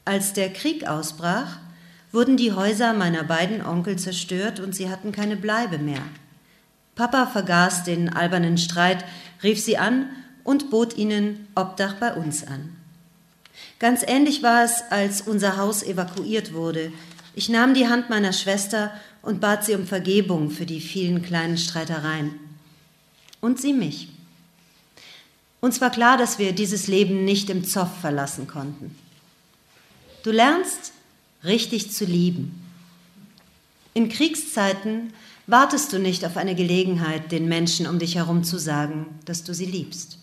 Als 0.04 0.34
der 0.34 0.52
Krieg 0.52 0.88
ausbrach, 0.88 1.60
wurden 2.12 2.38
die 2.38 2.54
Häuser 2.54 2.94
meiner 2.94 3.24
beiden 3.24 3.64
Onkel 3.64 3.98
zerstört 3.98 4.60
und 4.60 4.74
sie 4.74 4.90
hatten 4.90 5.12
keine 5.12 5.36
Bleibe 5.36 5.78
mehr. 5.78 6.02
Papa 6.96 7.28
vergaß 7.28 7.84
den 7.84 8.10
albernen 8.10 8.58
Streit, 8.58 9.06
rief 9.44 9.62
sie 9.62 9.78
an 9.78 10.10
und 10.44 10.72
bot 10.72 10.98
ihnen 10.98 11.48
Obdach 11.54 11.98
bei 12.00 12.16
uns 12.16 12.48
an. 12.48 12.76
Ganz 13.78 14.02
ähnlich 14.08 14.42
war 14.42 14.64
es, 14.64 14.82
als 14.90 15.22
unser 15.22 15.58
Haus 15.58 15.84
evakuiert 15.84 16.52
wurde. 16.52 16.92
Ich 17.34 17.50
nahm 17.50 17.74
die 17.74 17.88
Hand 17.88 18.10
meiner 18.10 18.34
Schwester 18.34 18.92
und 19.22 19.40
bat 19.40 19.64
sie 19.66 19.76
um 19.76 19.88
Vergebung 19.88 20.50
für 20.50 20.66
die 20.66 20.82
vielen 20.82 21.22
kleinen 21.22 21.58
Streitereien. 21.58 22.32
Und 23.40 23.60
sie 23.60 23.74
mich. 23.74 24.10
Uns 25.62 25.80
war 25.80 25.92
klar, 25.92 26.18
dass 26.18 26.40
wir 26.40 26.54
dieses 26.54 26.88
Leben 26.88 27.24
nicht 27.24 27.50
im 27.50 27.64
Zoff 27.64 28.00
verlassen 28.02 28.48
konnten. 28.48 28.96
Du 30.24 30.32
lernst, 30.32 30.92
richtig 31.44 31.92
zu 31.92 32.06
lieben. 32.06 32.62
In 33.94 34.10
Kriegszeiten 34.10 35.14
wartest 35.48 35.94
du 35.94 36.00
nicht 36.00 36.26
auf 36.26 36.38
eine 36.38 36.56
Gelegenheit, 36.56 37.32
den 37.32 37.48
Menschen 37.48 37.88
um 37.88 38.00
dich 38.00 38.16
herum 38.16 38.44
zu 38.44 38.58
sagen, 38.58 39.06
dass 39.26 39.44
du 39.44 39.54
sie 39.54 39.66
liebst. 39.66 40.18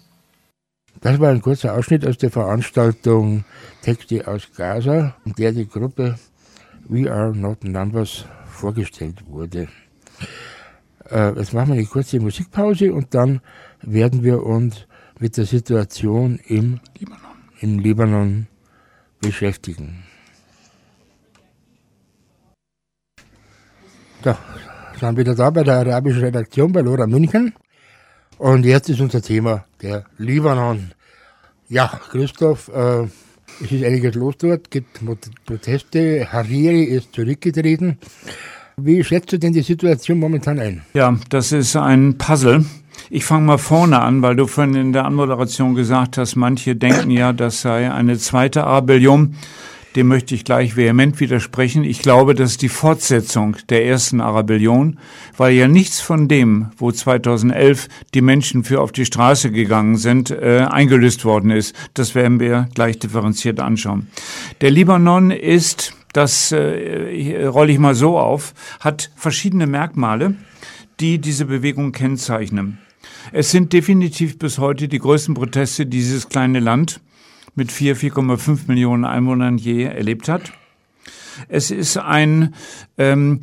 Das 1.00 1.20
war 1.20 1.30
ein 1.30 1.42
kurzer 1.42 1.74
Ausschnitt 1.74 2.06
aus 2.06 2.18
der 2.18 2.30
Veranstaltung 2.30 3.44
Texte 3.82 4.26
aus 4.26 4.48
Gaza, 4.56 5.14
in 5.24 5.32
der 5.34 5.52
die 5.52 5.68
Gruppe 5.68 6.18
We 6.88 7.10
Are 7.10 7.36
Not 7.36 7.64
Numbers 7.64 8.24
vorgestellt 8.46 9.22
wurde. 9.28 9.68
Äh, 11.10 11.38
jetzt 11.38 11.52
machen 11.52 11.68
wir 11.68 11.74
eine 11.74 11.86
kurze 11.86 12.18
Musikpause 12.20 12.92
und 12.92 13.14
dann 13.14 13.40
werden 13.82 14.22
wir 14.22 14.42
uns 14.42 14.86
mit 15.20 15.36
der 15.36 15.46
Situation 15.46 16.38
im 16.46 16.80
Libanon, 16.98 17.36
im 17.60 17.78
Libanon 17.78 18.46
beschäftigen. 19.20 20.04
So, 24.24 24.34
sind 24.98 25.16
wieder 25.16 25.34
da 25.34 25.50
bei 25.50 25.62
der 25.62 25.76
arabischen 25.76 26.22
Redaktion 26.22 26.72
bei 26.72 26.80
Lora 26.80 27.06
München. 27.06 27.54
Und 28.38 28.64
jetzt 28.64 28.88
ist 28.88 29.00
unser 29.00 29.22
Thema 29.22 29.64
der 29.82 30.04
Libanon. 30.18 30.92
Ja, 31.68 31.86
Christoph, 32.10 32.68
äh, 32.68 33.06
es 33.62 33.72
ist 33.72 33.84
einiges 33.84 34.14
los 34.14 34.36
dort, 34.38 34.70
gibt 34.70 35.00
Proteste. 35.46 36.28
Hariri 36.30 36.84
ist 36.84 37.14
zurückgetreten. 37.14 37.98
Wie 38.76 39.02
schätzt 39.02 39.32
du 39.32 39.38
denn 39.38 39.52
die 39.52 39.62
Situation 39.62 40.18
momentan 40.18 40.60
ein? 40.60 40.82
Ja, 40.94 41.18
das 41.30 41.52
ist 41.52 41.74
ein 41.74 42.16
Puzzle. 42.18 42.64
Ich 43.10 43.24
fange 43.24 43.46
mal 43.46 43.58
vorne 43.58 44.00
an, 44.00 44.22
weil 44.22 44.36
du 44.36 44.46
vorhin 44.46 44.74
in 44.74 44.92
der 44.92 45.04
Anmoderation 45.04 45.74
gesagt 45.74 46.18
hast, 46.18 46.36
manche 46.36 46.76
denken 46.76 47.10
ja, 47.10 47.32
das 47.32 47.62
sei 47.62 47.90
eine 47.90 48.18
zweite 48.18 48.64
Arabellion. 48.64 49.34
Dem 49.96 50.08
möchte 50.08 50.34
ich 50.34 50.44
gleich 50.44 50.76
vehement 50.76 51.18
widersprechen. 51.18 51.82
Ich 51.82 52.02
glaube, 52.02 52.34
das 52.34 52.52
ist 52.52 52.62
die 52.62 52.68
Fortsetzung 52.68 53.56
der 53.68 53.86
ersten 53.86 54.20
Arabellion, 54.20 54.98
weil 55.36 55.54
ja 55.54 55.66
nichts 55.66 56.00
von 56.00 56.28
dem, 56.28 56.70
wo 56.76 56.92
2011 56.92 57.88
die 58.14 58.20
Menschen 58.20 58.64
für 58.64 58.80
auf 58.80 58.92
die 58.92 59.06
Straße 59.06 59.50
gegangen 59.50 59.96
sind, 59.96 60.30
äh, 60.30 60.66
eingelöst 60.68 61.24
worden 61.24 61.50
ist. 61.50 61.74
Das 61.94 62.14
werden 62.14 62.38
wir 62.38 62.68
gleich 62.74 62.98
differenziert 62.98 63.60
anschauen. 63.60 64.08
Der 64.60 64.70
Libanon 64.70 65.30
ist, 65.30 65.94
das 66.12 66.52
äh, 66.52 67.46
rolle 67.46 67.72
ich 67.72 67.78
mal 67.78 67.94
so 67.94 68.18
auf, 68.18 68.54
hat 68.80 69.10
verschiedene 69.16 69.66
Merkmale, 69.66 70.34
die 71.00 71.18
diese 71.18 71.46
Bewegung 71.46 71.92
kennzeichnen. 71.92 72.78
Es 73.32 73.50
sind 73.50 73.72
definitiv 73.72 74.38
bis 74.38 74.58
heute 74.58 74.88
die 74.88 74.98
größten 74.98 75.34
Proteste, 75.34 75.86
die 75.86 75.98
dieses 75.98 76.28
kleine 76.28 76.60
Land 76.60 77.00
mit 77.58 77.72
4, 77.72 77.96
4,5 77.96 78.60
Millionen 78.68 79.04
Einwohnern 79.04 79.58
je 79.58 79.82
erlebt 79.82 80.28
hat. 80.28 80.52
Es 81.48 81.70
ist 81.72 81.96
ein 81.96 82.54
ähm, 82.96 83.40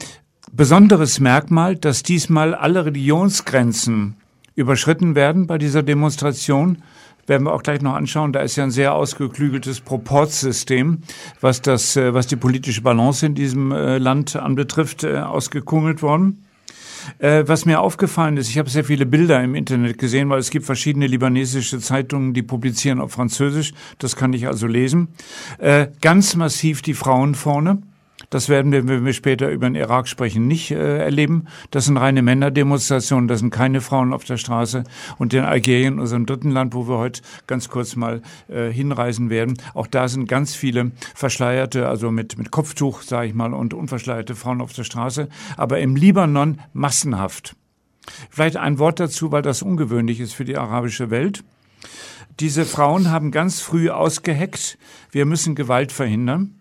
besonderes 0.52 1.20
Merkmal, 1.20 1.76
dass 1.76 2.02
diesmal 2.02 2.56
alle 2.56 2.86
Religionsgrenzen 2.86 4.16
überschritten 4.56 5.16
werden 5.16 5.48
bei 5.48 5.58
dieser 5.58 5.84
Demonstration. 5.84 6.82
Werden 7.28 7.44
wir 7.44 7.54
auch 7.54 7.64
gleich 7.64 7.82
noch 7.82 7.96
anschauen. 7.96 8.32
Da 8.32 8.40
ist 8.40 8.56
ja 8.56 8.64
ein 8.64 8.72
sehr 8.72 8.94
ausgeklügeltes 8.94 9.82
Proportsystem, 9.82 11.00
was 11.42 11.62
das, 11.62 11.98
äh, 11.98 12.14
was 12.14 12.28
die 12.28 12.38
politische 12.38 12.84
Balance 12.84 13.26
in 13.26 13.36
diesem 13.36 13.74
äh, 13.74 13.98
Land 13.98 14.38
anbetrifft, 14.38 15.04
äh, 15.04 15.18
ausgekungelt 15.18 16.02
worden. 16.02 16.45
Äh, 17.20 17.44
was 17.48 17.66
mir 17.66 17.80
aufgefallen 17.82 18.38
ist, 18.38 18.50
ich 18.50 18.58
habe 18.58 18.70
sehr 18.70 18.84
viele 18.84 19.06
Bilder 19.06 19.44
im 19.44 19.56
Internet 19.56 19.98
gesehen, 19.98 20.30
weil 20.30 20.40
es 20.40 20.50
gibt 20.50 20.66
verschiedene 20.66 21.08
libanesische 21.08 21.80
Zeitungen, 21.80 22.34
die 22.34 22.44
publizieren 22.44 23.00
auf 23.00 23.12
Französisch. 23.12 23.74
Das 24.00 24.16
kann 24.16 24.34
ich 24.34 24.48
also 24.48 24.68
lesen. 24.68 25.10
Äh, 25.58 25.88
ganz 26.02 26.36
massiv 26.36 26.82
die 26.82 26.94
Frauen 26.94 27.36
vorne. 27.36 27.82
Das 28.30 28.50
werden 28.50 28.72
wir, 28.72 28.88
wenn 28.88 29.06
wir 29.06 29.14
später 29.14 29.50
über 29.50 29.68
den 29.68 29.76
Irak 29.76 30.08
sprechen, 30.08 30.48
nicht 30.48 30.72
äh, 30.72 30.98
erleben. 31.00 31.46
Das 31.72 31.86
sind 31.86 31.98
reine 31.98 32.22
Männerdemonstrationen, 32.22 33.28
das 33.28 33.40
sind 33.40 33.52
keine 33.52 33.82
Frauen 33.82 34.14
auf 34.14 34.24
der 34.24 34.38
Straße. 34.38 34.84
Und 35.18 35.34
in 35.34 35.44
Algerien, 35.44 36.00
unserem 36.00 36.26
dritten 36.26 36.52
Land, 36.52 36.74
wo 36.74 36.88
wir 36.88 36.98
heute 36.98 37.22
ganz 37.48 37.70
kurz 37.70 37.96
mal 37.96 38.22
äh, 38.48 38.70
hinreisen 38.70 39.30
werden, 39.30 39.58
auch 39.74 39.88
da 39.88 40.08
sind 40.08 40.28
ganz 40.28 40.56
viele 40.56 40.92
verschleierte, 41.14 41.88
also 41.88 42.12
mit, 42.12 42.38
mit 42.38 42.52
Kopftuch, 42.52 43.02
sage 43.02 43.28
ich 43.28 43.34
mal, 43.34 43.54
und 43.54 43.74
unverschleierte 43.74 44.36
Frauen 44.36 44.62
auf 44.62 44.74
der 44.74 44.84
Straße. 44.84 45.30
Aber 45.58 45.80
im 45.80 45.96
Libanon 45.96 46.60
massenhaft. 46.74 47.56
Vielleicht 48.30 48.58
ein 48.58 48.80
Wort 48.80 49.00
dazu, 49.00 49.32
weil 49.32 49.42
das 49.42 49.62
ungewöhnlich 49.62 50.20
ist 50.20 50.34
für 50.34 50.46
die 50.46 50.58
arabische 50.58 51.10
Welt. 51.10 51.44
Diese 52.40 52.66
Frauen 52.66 53.12
haben 53.12 53.32
ganz 53.32 53.62
früh 53.62 53.90
ausgeheckt, 53.90 54.78
wir 55.12 55.26
müssen 55.26 55.56
Gewalt 55.56 55.92
verhindern 55.92 56.56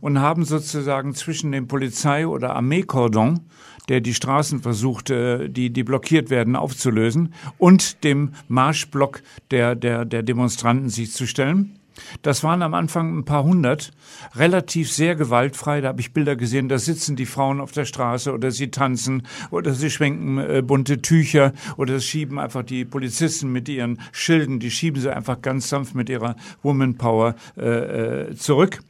und 0.00 0.20
haben 0.20 0.44
sozusagen 0.44 1.14
zwischen 1.14 1.52
dem 1.52 1.68
Polizei- 1.68 2.26
oder 2.26 2.54
Armeekordon, 2.54 3.40
der 3.88 4.00
die 4.00 4.14
Straßen 4.14 4.60
versuchte, 4.60 5.48
die, 5.48 5.70
die 5.70 5.84
blockiert 5.84 6.30
werden, 6.30 6.56
aufzulösen, 6.56 7.32
und 7.56 8.04
dem 8.04 8.32
Marschblock 8.48 9.22
der, 9.50 9.74
der, 9.74 10.04
der 10.04 10.22
Demonstranten 10.22 10.90
sich 10.90 11.12
zu 11.12 11.26
stellen. 11.26 11.78
Das 12.22 12.44
waren 12.44 12.62
am 12.62 12.74
Anfang 12.74 13.16
ein 13.18 13.24
paar 13.24 13.44
hundert, 13.44 13.90
relativ 14.34 14.92
sehr 14.92 15.16
gewaltfrei. 15.16 15.80
Da 15.80 15.88
habe 15.88 16.00
ich 16.00 16.12
Bilder 16.12 16.36
gesehen, 16.36 16.68
da 16.68 16.78
sitzen 16.78 17.16
die 17.16 17.26
Frauen 17.26 17.60
auf 17.60 17.72
der 17.72 17.84
Straße 17.84 18.32
oder 18.32 18.50
sie 18.50 18.70
tanzen 18.70 19.26
oder 19.50 19.74
sie 19.74 19.90
schwenken 19.90 20.38
äh, 20.38 20.62
bunte 20.62 21.02
Tücher 21.02 21.52
oder 21.76 22.00
schieben 22.00 22.38
einfach 22.38 22.62
die 22.62 22.84
Polizisten 22.84 23.50
mit 23.50 23.68
ihren 23.68 24.00
Schilden, 24.12 24.60
die 24.60 24.70
schieben 24.70 25.00
sie 25.00 25.14
einfach 25.14 25.42
ganz 25.42 25.68
sanft 25.68 25.94
mit 25.94 26.08
ihrer 26.08 26.36
Woman 26.62 26.96
Power 26.96 27.34
äh, 27.56 28.28
äh 28.30 28.36
zurück 28.36 28.80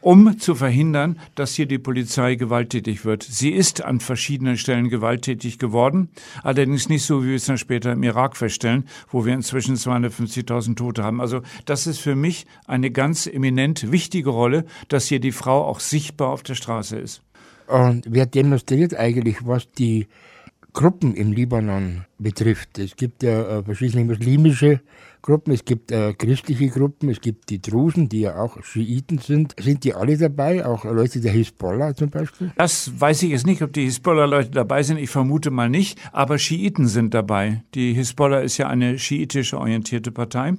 um 0.00 0.38
zu 0.38 0.54
verhindern, 0.54 1.18
dass 1.34 1.54
hier 1.54 1.66
die 1.66 1.78
Polizei 1.78 2.34
gewalttätig 2.34 3.04
wird. 3.04 3.22
Sie 3.22 3.50
ist 3.50 3.82
an 3.82 4.00
verschiedenen 4.00 4.56
Stellen 4.56 4.88
gewalttätig 4.88 5.58
geworden, 5.58 6.08
allerdings 6.42 6.88
nicht 6.88 7.04
so, 7.04 7.22
wie 7.22 7.28
wir 7.28 7.36
es 7.36 7.46
dann 7.46 7.58
später 7.58 7.92
im 7.92 8.02
Irak 8.02 8.36
feststellen, 8.36 8.84
wo 9.10 9.24
wir 9.24 9.34
inzwischen 9.34 9.76
250.000 9.76 10.76
Tote 10.76 11.02
haben. 11.02 11.20
Also 11.20 11.42
das 11.64 11.86
ist 11.86 11.98
für 11.98 12.14
mich 12.14 12.46
eine 12.66 12.90
ganz 12.90 13.26
eminent 13.26 13.90
wichtige 13.90 14.30
Rolle, 14.30 14.64
dass 14.88 15.06
hier 15.06 15.20
die 15.20 15.32
Frau 15.32 15.64
auch 15.64 15.80
sichtbar 15.80 16.30
auf 16.30 16.42
der 16.42 16.54
Straße 16.54 16.96
ist. 16.96 17.22
Und 17.66 18.04
wer 18.08 18.26
demonstriert 18.26 18.94
eigentlich, 18.94 19.46
was 19.46 19.70
die 19.72 20.06
Gruppen 20.72 21.14
im 21.14 21.32
Libanon 21.32 22.04
betrifft? 22.18 22.78
Es 22.78 22.96
gibt 22.96 23.22
ja 23.22 23.58
äh, 23.58 23.62
verschiedene 23.62 24.04
muslimische 24.04 24.80
Gruppen, 25.24 25.54
es 25.54 25.64
gibt 25.64 25.90
äh, 25.90 26.12
christliche 26.12 26.68
Gruppen, 26.68 27.08
es 27.08 27.18
gibt 27.18 27.48
die 27.48 27.58
Drusen, 27.58 28.10
die 28.10 28.20
ja 28.20 28.36
auch 28.36 28.62
Schiiten 28.62 29.16
sind. 29.16 29.56
Sind 29.58 29.82
die 29.84 29.94
alle 29.94 30.18
dabei, 30.18 30.66
auch 30.66 30.84
Leute 30.84 31.18
der 31.22 31.32
Hisbollah 31.32 31.94
zum 31.94 32.10
Beispiel? 32.10 32.52
Das 32.58 32.92
weiß 33.00 33.22
ich 33.22 33.30
jetzt 33.30 33.46
nicht, 33.46 33.62
ob 33.62 33.72
die 33.72 33.84
Hisbollah-Leute 33.84 34.50
dabei 34.50 34.82
sind. 34.82 34.98
Ich 34.98 35.08
vermute 35.08 35.50
mal 35.50 35.70
nicht, 35.70 35.98
aber 36.12 36.36
Schiiten 36.36 36.88
sind 36.88 37.14
dabei. 37.14 37.64
Die 37.74 37.94
Hisbollah 37.94 38.40
ist 38.40 38.58
ja 38.58 38.68
eine 38.68 38.98
schiitisch 38.98 39.54
orientierte 39.54 40.12
Partei. 40.12 40.56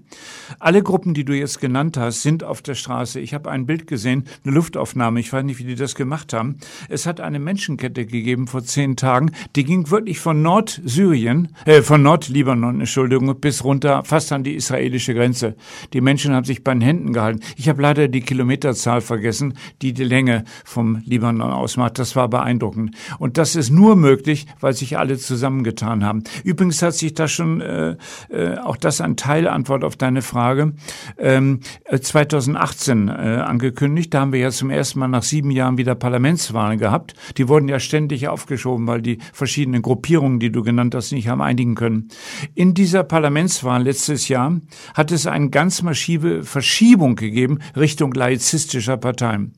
Alle 0.58 0.82
Gruppen, 0.82 1.14
die 1.14 1.26
du 1.26 1.34
jetzt 1.34 1.62
genannt 1.62 1.96
hast, 1.98 2.24
sind 2.24 2.44
auf 2.44 2.64
der 2.64 2.74
Straße. 2.74 3.20
Ich 3.20 3.36
habe 3.36 3.52
ein 3.52 3.68
Bild 3.68 3.86
gesehen, 3.86 4.24
eine 4.44 4.56
Luftaufnahme. 4.56 5.20
Ich 5.20 5.32
weiß 5.32 5.44
nicht, 5.44 5.60
wie 5.60 5.66
die 5.66 5.76
das 5.76 5.94
gemacht 5.94 6.34
haben. 6.34 6.58
Es 6.90 7.06
hat 7.06 7.22
eine 7.22 7.38
Menschenkette 7.38 8.08
gegeben 8.08 8.48
vor 8.48 8.64
zehn 8.64 8.96
Tagen. 8.96 9.30
Die 9.56 9.64
ging 9.64 9.92
wirklich 9.92 10.18
von 10.18 10.42
Nordsyrien, 10.42 11.50
äh, 11.66 11.84
von 11.84 12.02
Nordlibanon, 12.02 12.80
Entschuldigung, 12.80 13.40
bis 13.40 13.64
runter 13.64 14.04
fast 14.04 14.32
an 14.32 14.44
die 14.44 14.55
israelische 14.56 15.14
Grenze. 15.14 15.56
Die 15.94 16.02
Menschen 16.02 16.34
haben 16.34 16.46
sich 16.46 16.64
bei 16.64 16.74
den 16.74 16.82
Händen 16.82 17.14
gehalten. 17.14 17.42
Ich 17.58 17.70
habe 17.70 17.82
leider 17.82 18.08
die 18.08 18.22
Kilometerzahl 18.22 19.02
vergessen, 19.02 19.54
die 19.82 19.94
die 19.94 20.04
Länge 20.04 20.44
vom 20.64 21.02
Libanon 21.06 21.52
ausmacht. 21.52 22.00
Das 22.00 22.16
war 22.16 22.30
beeindruckend. 22.30 22.96
Und 23.20 23.38
das 23.38 23.56
ist 23.56 23.70
nur 23.70 23.96
möglich, 23.96 24.48
weil 24.60 24.74
sich 24.74 24.98
alle 24.98 25.18
zusammengetan 25.18 26.04
haben. 26.04 26.24
Übrigens 26.44 26.82
hat 26.82 26.94
sich 26.94 27.14
da 27.14 27.28
schon, 27.28 27.62
äh, 27.62 27.96
äh, 28.30 28.58
auch 28.58 28.78
das 28.78 29.02
ein 29.02 29.18
Teilantwort 29.18 29.84
auf 29.84 29.96
deine 29.96 30.22
Frage, 30.22 30.74
ähm, 31.18 31.60
2018 31.90 33.08
äh, 33.08 33.12
angekündigt. 33.12 34.14
Da 34.14 34.22
haben 34.22 34.34
wir 34.34 34.40
ja 34.40 34.52
zum 34.52 34.70
ersten 34.70 35.00
Mal 35.00 35.08
nach 35.08 35.24
sieben 35.24 35.52
Jahren 35.52 35.78
wieder 35.78 35.96
Parlamentswahlen 35.96 36.80
gehabt. 36.80 37.14
Die 37.38 37.48
wurden 37.48 37.68
ja 37.68 37.80
ständig 37.80 38.28
aufgeschoben, 38.28 38.88
weil 38.88 39.02
die 39.02 39.20
verschiedenen 39.34 39.82
Gruppierungen, 39.82 40.40
die 40.40 40.52
du 40.52 40.64
genannt 40.64 40.96
hast, 40.96 41.12
nicht 41.12 41.28
haben 41.28 41.42
einigen 41.42 41.76
können. 41.76 42.10
In 42.54 42.74
dieser 42.74 43.04
Parlamentswahl 43.04 43.84
letztes 43.84 44.28
Jahr 44.28 44.45
Jahr 44.46 44.62
hat 44.94 45.12
es 45.12 45.28
eine 45.28 45.50
ganz 45.50 45.82
massive 45.82 46.44
Verschiebung 46.44 47.16
gegeben 47.16 47.60
Richtung 47.76 48.14
laizistischer 48.14 48.98
Parteien. 48.98 49.54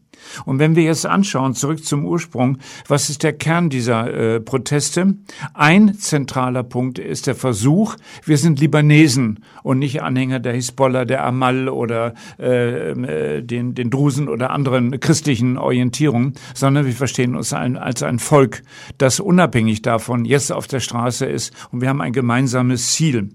Und 0.46 0.58
wenn 0.58 0.75
wir 0.75 0.84
jetzt 0.84 1.06
anschauen, 1.06 1.53
zurück 1.53 1.86
zum 1.86 2.03
Ursprung, 2.06 2.58
was 2.88 3.10
ist 3.10 3.22
der 3.22 3.34
Kern 3.34 3.70
dieser 3.70 4.12
äh, 4.12 4.39
Proteste? 4.39 5.15
Ein 5.53 5.94
zentraler 5.94 6.63
Punkt 6.63 7.00
ist 7.00 7.27
der 7.27 7.36
Versuch, 7.36 7.96
wir 8.25 8.38
sind 8.38 8.60
Libanesen 8.60 9.44
und 9.63 9.79
nicht 9.79 10.01
Anhänger 10.01 10.39
der 10.39 10.53
Hisbollah, 10.53 11.06
der 11.06 11.24
Amal 11.24 11.70
oder 11.70 12.15
äh, 12.39 12.91
äh, 12.91 13.41
den, 13.44 13.75
den 13.75 13.89
Drusen 13.91 14.27
oder 14.27 14.50
anderen 14.50 15.00
christlichen 15.00 15.58
Orientierungen, 15.58 16.34
sondern 16.56 16.86
wir 16.86 16.94
verstehen 16.94 17.36
uns 17.36 17.53
ein, 17.53 17.77
als 17.77 18.03
ein 18.03 18.20
Volk, 18.20 18.63
das 18.98 19.20
unabhängig 19.20 19.82
davon 19.84 20.25
jetzt 20.25 20.51
auf 20.51 20.67
der 20.67 20.79
Straße 20.79 21.25
ist 21.25 21.53
und 21.72 21.82
wir 21.82 21.89
haben 21.89 22.01
ein 22.01 22.13
gemeinsames 22.13 22.91
Ziel. 22.91 23.29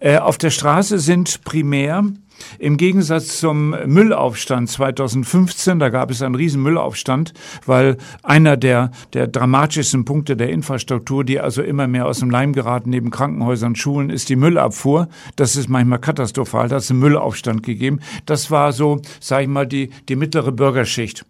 Äh, 0.00 0.18
auf 0.18 0.38
der 0.38 0.50
Straße 0.50 0.98
sind 0.98 1.44
primär 1.44 2.04
im 2.58 2.76
Gegensatz 2.76 3.38
zum 3.38 3.70
Müllaufstand 3.86 4.68
2015, 4.68 5.78
da 5.78 5.88
gab 5.88 6.10
es 6.10 6.22
einen 6.22 6.34
riesen 6.34 6.62
Müllaufstand, 6.62 7.32
weil 7.66 7.96
einer 8.22 8.56
der, 8.56 8.90
der 9.12 9.26
dramatischsten 9.26 10.04
Punkte 10.04 10.36
der 10.36 10.50
Infrastruktur, 10.50 11.24
die 11.24 11.40
also 11.40 11.62
immer 11.62 11.86
mehr 11.86 12.06
aus 12.06 12.20
dem 12.20 12.30
Leim 12.30 12.52
geraten, 12.52 12.90
neben 12.90 13.10
Krankenhäusern, 13.10 13.76
Schulen, 13.76 14.10
ist 14.10 14.28
die 14.28 14.36
Müllabfuhr. 14.36 15.08
Das 15.36 15.56
ist 15.56 15.68
manchmal 15.68 15.98
katastrophal. 15.98 16.68
Da 16.68 16.76
hat 16.76 16.82
es 16.82 16.90
einen 16.90 17.00
Müllaufstand 17.00 17.62
gegeben. 17.62 18.00
Das 18.26 18.50
war 18.50 18.72
so, 18.72 19.00
sage 19.20 19.44
ich 19.44 19.48
mal, 19.48 19.66
die, 19.66 19.90
die 20.08 20.16
mittlere 20.16 20.52
Bürgerschicht. 20.52 21.24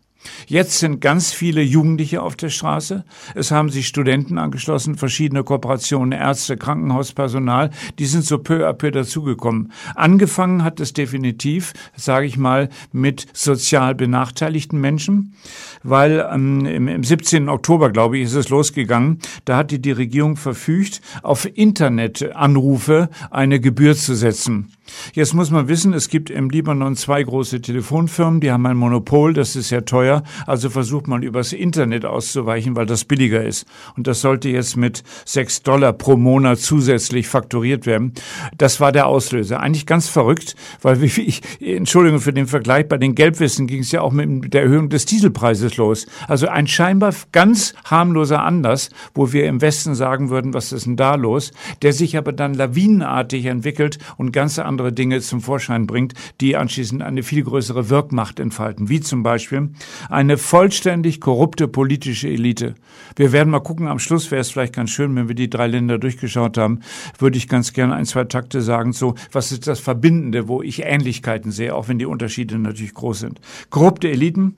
Jetzt 0.46 0.78
sind 0.78 1.00
ganz 1.00 1.32
viele 1.32 1.62
Jugendliche 1.62 2.22
auf 2.22 2.36
der 2.36 2.50
Straße. 2.50 3.04
Es 3.34 3.50
haben 3.50 3.70
sich 3.70 3.86
Studenten 3.86 4.38
angeschlossen, 4.38 4.96
verschiedene 4.96 5.44
Kooperationen, 5.44 6.12
Ärzte, 6.12 6.56
Krankenhauspersonal. 6.56 7.70
Die 7.98 8.06
sind 8.06 8.24
so 8.24 8.38
peu 8.38 8.68
à 8.68 8.72
peu 8.72 8.90
dazugekommen. 8.90 9.72
Angefangen 9.94 10.64
hat 10.64 10.80
es 10.80 10.92
definitiv, 10.92 11.72
sage 11.96 12.26
ich 12.26 12.36
mal, 12.36 12.68
mit 12.92 13.26
sozial 13.32 13.94
benachteiligten 13.94 14.80
Menschen, 14.80 15.34
weil 15.82 16.26
ähm, 16.30 16.66
im, 16.66 16.88
im 16.88 17.04
17. 17.04 17.48
Oktober, 17.48 17.90
glaube 17.90 18.18
ich, 18.18 18.24
ist 18.24 18.34
es 18.34 18.48
losgegangen. 18.48 19.20
Da 19.44 19.56
hatte 19.56 19.78
die 19.78 19.92
Regierung 19.92 20.36
verfügt, 20.36 21.00
auf 21.22 21.46
Internetanrufe 21.46 23.08
eine 23.30 23.60
Gebühr 23.60 23.96
zu 23.96 24.14
setzen. 24.14 24.72
Jetzt 25.12 25.34
muss 25.34 25.50
man 25.50 25.68
wissen, 25.68 25.92
es 25.92 26.08
gibt 26.08 26.30
im 26.30 26.50
Libanon 26.50 26.96
zwei 26.96 27.22
große 27.22 27.60
Telefonfirmen, 27.60 28.40
die 28.40 28.50
haben 28.50 28.66
ein 28.66 28.76
Monopol, 28.76 29.34
das 29.34 29.56
ist 29.56 29.68
sehr 29.68 29.84
teuer, 29.84 30.22
also 30.46 30.70
versucht 30.70 31.08
man 31.08 31.22
übers 31.22 31.52
Internet 31.52 32.04
auszuweichen, 32.04 32.76
weil 32.76 32.86
das 32.86 33.04
billiger 33.04 33.44
ist. 33.44 33.66
Und 33.96 34.06
das 34.06 34.20
sollte 34.20 34.48
jetzt 34.48 34.76
mit 34.76 35.02
sechs 35.24 35.62
Dollar 35.62 35.92
pro 35.92 36.16
Monat 36.16 36.58
zusätzlich 36.58 37.28
fakturiert 37.28 37.86
werden. 37.86 38.14
Das 38.56 38.80
war 38.80 38.92
der 38.92 39.06
Auslöser. 39.06 39.60
Eigentlich 39.60 39.86
ganz 39.86 40.08
verrückt, 40.08 40.56
weil 40.82 41.00
wie 41.00 41.20
ich, 41.20 41.42
Entschuldigung 41.60 42.20
für 42.20 42.32
den 42.32 42.46
Vergleich, 42.46 42.88
bei 42.88 42.98
den 42.98 43.14
Gelbwissen 43.14 43.66
ging 43.66 43.80
es 43.80 43.92
ja 43.92 44.00
auch 44.00 44.12
mit 44.12 44.54
der 44.54 44.62
Erhöhung 44.62 44.88
des 44.88 45.04
Dieselpreises 45.04 45.76
los. 45.76 46.06
Also 46.26 46.48
ein 46.48 46.66
scheinbar 46.66 47.14
ganz 47.32 47.74
harmloser 47.84 48.42
Anlass, 48.42 48.90
wo 49.14 49.32
wir 49.32 49.46
im 49.46 49.60
Westen 49.60 49.94
sagen 49.94 50.30
würden, 50.30 50.54
was 50.54 50.72
ist 50.72 50.86
denn 50.86 50.96
da 50.96 51.14
los, 51.16 51.52
der 51.82 51.92
sich 51.92 52.16
aber 52.16 52.32
dann 52.32 52.54
lawinenartig 52.54 53.46
entwickelt 53.46 53.98
und 54.16 54.32
ganz 54.32 54.58
andere 54.58 54.79
Dinge 54.90 55.20
zum 55.20 55.40
Vorschein 55.40 55.86
bringt, 55.86 56.14
die 56.40 56.56
anschließend 56.56 57.02
eine 57.02 57.22
viel 57.22 57.44
größere 57.44 57.90
Wirkmacht 57.90 58.40
entfalten, 58.40 58.88
wie 58.88 59.00
zum 59.00 59.22
Beispiel 59.22 59.70
eine 60.08 60.38
vollständig 60.38 61.20
korrupte 61.20 61.68
politische 61.68 62.28
Elite. 62.28 62.74
Wir 63.16 63.32
werden 63.32 63.50
mal 63.50 63.60
gucken, 63.60 63.86
am 63.86 63.98
Schluss 63.98 64.30
wäre 64.30 64.40
es 64.40 64.50
vielleicht 64.50 64.74
ganz 64.74 64.90
schön, 64.90 65.14
wenn 65.14 65.28
wir 65.28 65.34
die 65.34 65.50
drei 65.50 65.66
Länder 65.66 65.98
durchgeschaut 65.98 66.56
haben, 66.58 66.80
würde 67.18 67.36
ich 67.36 67.48
ganz 67.48 67.72
gerne 67.72 67.94
ein, 67.94 68.06
zwei 68.06 68.24
Takte 68.24 68.62
sagen, 68.62 68.92
so, 68.92 69.14
was 69.30 69.52
ist 69.52 69.66
das 69.66 69.80
Verbindende, 69.80 70.48
wo 70.48 70.62
ich 70.62 70.82
Ähnlichkeiten 70.84 71.52
sehe, 71.52 71.74
auch 71.74 71.88
wenn 71.88 71.98
die 71.98 72.06
Unterschiede 72.06 72.58
natürlich 72.58 72.94
groß 72.94 73.20
sind. 73.20 73.40
Korrupte 73.68 74.08
Eliten, 74.08 74.56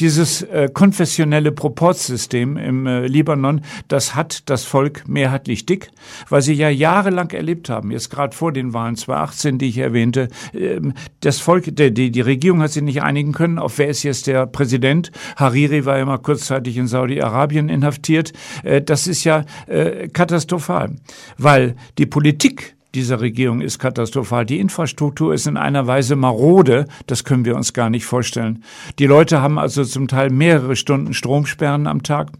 dieses 0.00 0.42
äh, 0.42 0.68
konfessionelle 0.72 1.52
Proportsystem 1.52 2.56
im 2.56 2.86
äh, 2.86 3.06
Libanon, 3.06 3.62
das 3.88 4.14
hat 4.14 4.48
das 4.50 4.64
Volk 4.64 5.08
mehrheitlich 5.08 5.66
dick, 5.66 5.90
weil 6.28 6.42
sie 6.42 6.54
ja 6.54 6.68
jahrelang 6.68 7.30
erlebt 7.30 7.68
haben, 7.68 7.90
jetzt 7.90 8.10
gerade 8.10 8.34
vor 8.34 8.52
den 8.52 8.72
Wahlen 8.72 8.96
2018, 8.96 9.58
die 9.58 9.68
ich 9.68 9.78
erwähnte, 9.78 10.28
äh, 10.52 10.80
das 11.20 11.40
Volk, 11.40 11.74
die, 11.76 11.92
die, 11.92 12.10
die 12.10 12.20
Regierung 12.20 12.62
hat 12.62 12.70
sich 12.70 12.82
nicht 12.82 13.02
einigen 13.02 13.32
können, 13.32 13.58
auf 13.58 13.78
wer 13.78 13.88
ist 13.88 14.02
jetzt 14.02 14.26
der 14.26 14.46
Präsident. 14.46 15.10
Hariri 15.36 15.84
war 15.84 15.98
ja 15.98 16.04
mal 16.04 16.18
kurzzeitig 16.18 16.76
in 16.76 16.86
Saudi-Arabien 16.86 17.68
inhaftiert. 17.68 18.32
Äh, 18.62 18.82
das 18.82 19.06
ist 19.06 19.24
ja 19.24 19.44
äh, 19.66 20.08
katastrophal, 20.08 20.96
weil 21.36 21.76
die 21.98 22.06
Politik 22.06 22.77
dieser 22.94 23.20
Regierung 23.20 23.60
ist 23.60 23.78
katastrophal. 23.78 24.46
Die 24.46 24.58
Infrastruktur 24.58 25.34
ist 25.34 25.46
in 25.46 25.56
einer 25.56 25.86
Weise 25.86 26.16
marode, 26.16 26.86
das 27.06 27.24
können 27.24 27.44
wir 27.44 27.56
uns 27.56 27.72
gar 27.72 27.90
nicht 27.90 28.06
vorstellen. 28.06 28.64
Die 28.98 29.06
Leute 29.06 29.42
haben 29.42 29.58
also 29.58 29.84
zum 29.84 30.08
Teil 30.08 30.30
mehrere 30.30 30.76
Stunden 30.76 31.12
Stromsperren 31.12 31.86
am 31.86 32.02
Tag. 32.02 32.32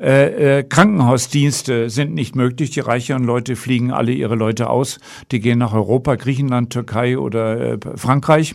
Äh, 0.00 0.58
äh, 0.58 0.62
Krankenhausdienste 0.64 1.90
sind 1.90 2.14
nicht 2.14 2.34
möglich. 2.34 2.70
Die 2.70 2.80
reicheren 2.80 3.24
Leute 3.24 3.56
fliegen 3.56 3.92
alle 3.92 4.12
ihre 4.12 4.34
Leute 4.34 4.70
aus. 4.70 4.98
Die 5.30 5.40
gehen 5.40 5.58
nach 5.58 5.72
Europa, 5.72 6.16
Griechenland, 6.16 6.70
Türkei 6.70 7.18
oder 7.18 7.74
äh, 7.74 7.78
Frankreich. 7.96 8.54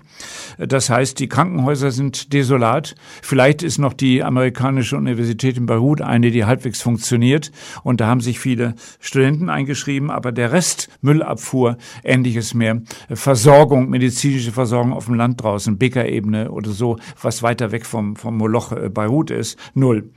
Das 0.57 0.89
heißt, 0.89 1.19
die 1.19 1.27
Krankenhäuser 1.27 1.91
sind 1.91 2.33
desolat. 2.33 2.95
Vielleicht 3.21 3.63
ist 3.63 3.77
noch 3.77 3.93
die 3.93 4.23
amerikanische 4.23 4.97
Universität 4.97 5.57
in 5.57 5.65
Beirut 5.65 6.01
eine, 6.01 6.31
die 6.31 6.45
halbwegs 6.45 6.81
funktioniert. 6.81 7.51
Und 7.83 8.01
da 8.01 8.07
haben 8.07 8.21
sich 8.21 8.39
viele 8.39 8.75
Studenten 8.99 9.49
eingeschrieben. 9.49 10.09
Aber 10.09 10.31
der 10.31 10.51
Rest, 10.51 10.89
Müllabfuhr, 11.01 11.77
ähnliches 12.03 12.53
mehr, 12.53 12.81
Versorgung, 13.09 13.89
medizinische 13.89 14.51
Versorgung 14.51 14.93
auf 14.93 15.05
dem 15.05 15.15
Land 15.15 15.41
draußen, 15.41 15.77
Bäckerebene 15.77 16.51
oder 16.51 16.71
so, 16.71 16.97
was 17.21 17.43
weiter 17.43 17.71
weg 17.71 17.85
vom, 17.85 18.15
vom 18.15 18.37
Moloch 18.37 18.71
äh, 18.71 18.89
Beirut 18.89 19.31
ist, 19.31 19.57
null. 19.73 20.09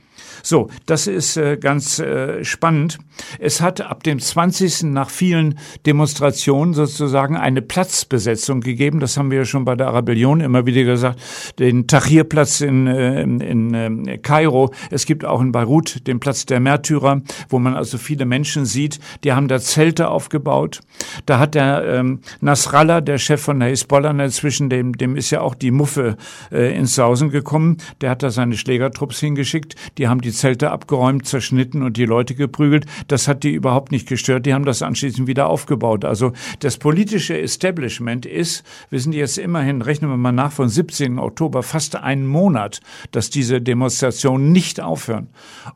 So, 0.43 0.69
das 0.85 1.07
ist 1.07 1.37
äh, 1.37 1.57
ganz 1.57 1.99
äh, 1.99 2.43
spannend. 2.43 2.99
Es 3.39 3.61
hat 3.61 3.81
ab 3.81 4.03
dem 4.03 4.19
20. 4.19 4.83
nach 4.83 5.09
vielen 5.09 5.59
Demonstrationen 5.85 6.73
sozusagen 6.73 7.37
eine 7.37 7.61
Platzbesetzung 7.61 8.61
gegeben. 8.61 8.99
Das 8.99 9.17
haben 9.17 9.31
wir 9.31 9.39
ja 9.39 9.45
schon 9.45 9.65
bei 9.65 9.75
der 9.75 9.87
Arabellion 9.87 10.41
immer 10.41 10.65
wieder 10.65 10.83
gesagt. 10.83 11.19
Den 11.59 11.87
Tahrirplatz 11.87 12.61
in, 12.61 12.87
äh, 12.87 13.21
in, 13.21 13.73
äh, 13.73 14.17
Kairo. 14.17 14.71
Es 14.89 15.05
gibt 15.05 15.25
auch 15.25 15.41
in 15.41 15.51
Beirut 15.51 16.07
den 16.07 16.19
Platz 16.19 16.45
der 16.45 16.59
Märtyrer, 16.59 17.21
wo 17.49 17.59
man 17.59 17.75
also 17.75 17.97
viele 17.97 18.25
Menschen 18.25 18.65
sieht. 18.65 18.99
Die 19.23 19.33
haben 19.33 19.47
da 19.47 19.59
Zelte 19.59 20.09
aufgebaut. 20.09 20.81
Da 21.25 21.39
hat 21.39 21.55
der 21.55 21.83
ähm, 21.85 22.19
Nasrallah, 22.39 23.01
der 23.01 23.17
Chef 23.17 23.41
von 23.41 23.59
der 23.59 23.69
Hisbollah, 23.69 24.11
inzwischen 24.11 24.69
dem, 24.69 24.97
dem 24.97 25.15
ist 25.15 25.29
ja 25.29 25.41
auch 25.41 25.55
die 25.55 25.71
Muffe 25.71 26.17
äh, 26.51 26.75
ins 26.75 26.95
Sausen 26.95 27.29
gekommen. 27.29 27.77
Der 28.01 28.09
hat 28.09 28.23
da 28.23 28.29
seine 28.29 28.55
Schlägertrupps 28.55 29.19
hingeschickt. 29.19 29.75
Die 29.97 30.07
haben 30.07 30.21
die 30.21 30.30
Zelte 30.31 30.71
abgeräumt, 30.71 31.27
zerschnitten 31.27 31.83
und 31.83 31.97
die 31.97 32.05
Leute 32.05 32.35
geprügelt. 32.35 32.85
Das 33.07 33.27
hat 33.27 33.43
die 33.43 33.51
überhaupt 33.51 33.91
nicht 33.91 34.07
gestört. 34.07 34.45
Die 34.45 34.53
haben 34.53 34.65
das 34.65 34.81
anschließend 34.81 35.27
wieder 35.27 35.47
aufgebaut. 35.47 36.05
Also 36.05 36.33
das 36.59 36.77
politische 36.77 37.39
Establishment 37.39 38.25
ist, 38.25 38.63
wir 38.89 38.99
sind 38.99 39.13
jetzt 39.13 39.37
immerhin, 39.37 39.81
rechnen 39.81 40.09
wir 40.09 40.17
mal 40.17 40.31
nach, 40.31 40.51
von 40.51 40.69
17. 40.69 41.19
Oktober 41.19 41.63
fast 41.63 41.95
einen 41.95 42.27
Monat, 42.27 42.81
dass 43.11 43.29
diese 43.29 43.61
Demonstrationen 43.61 44.51
nicht 44.51 44.81
aufhören. 44.81 45.29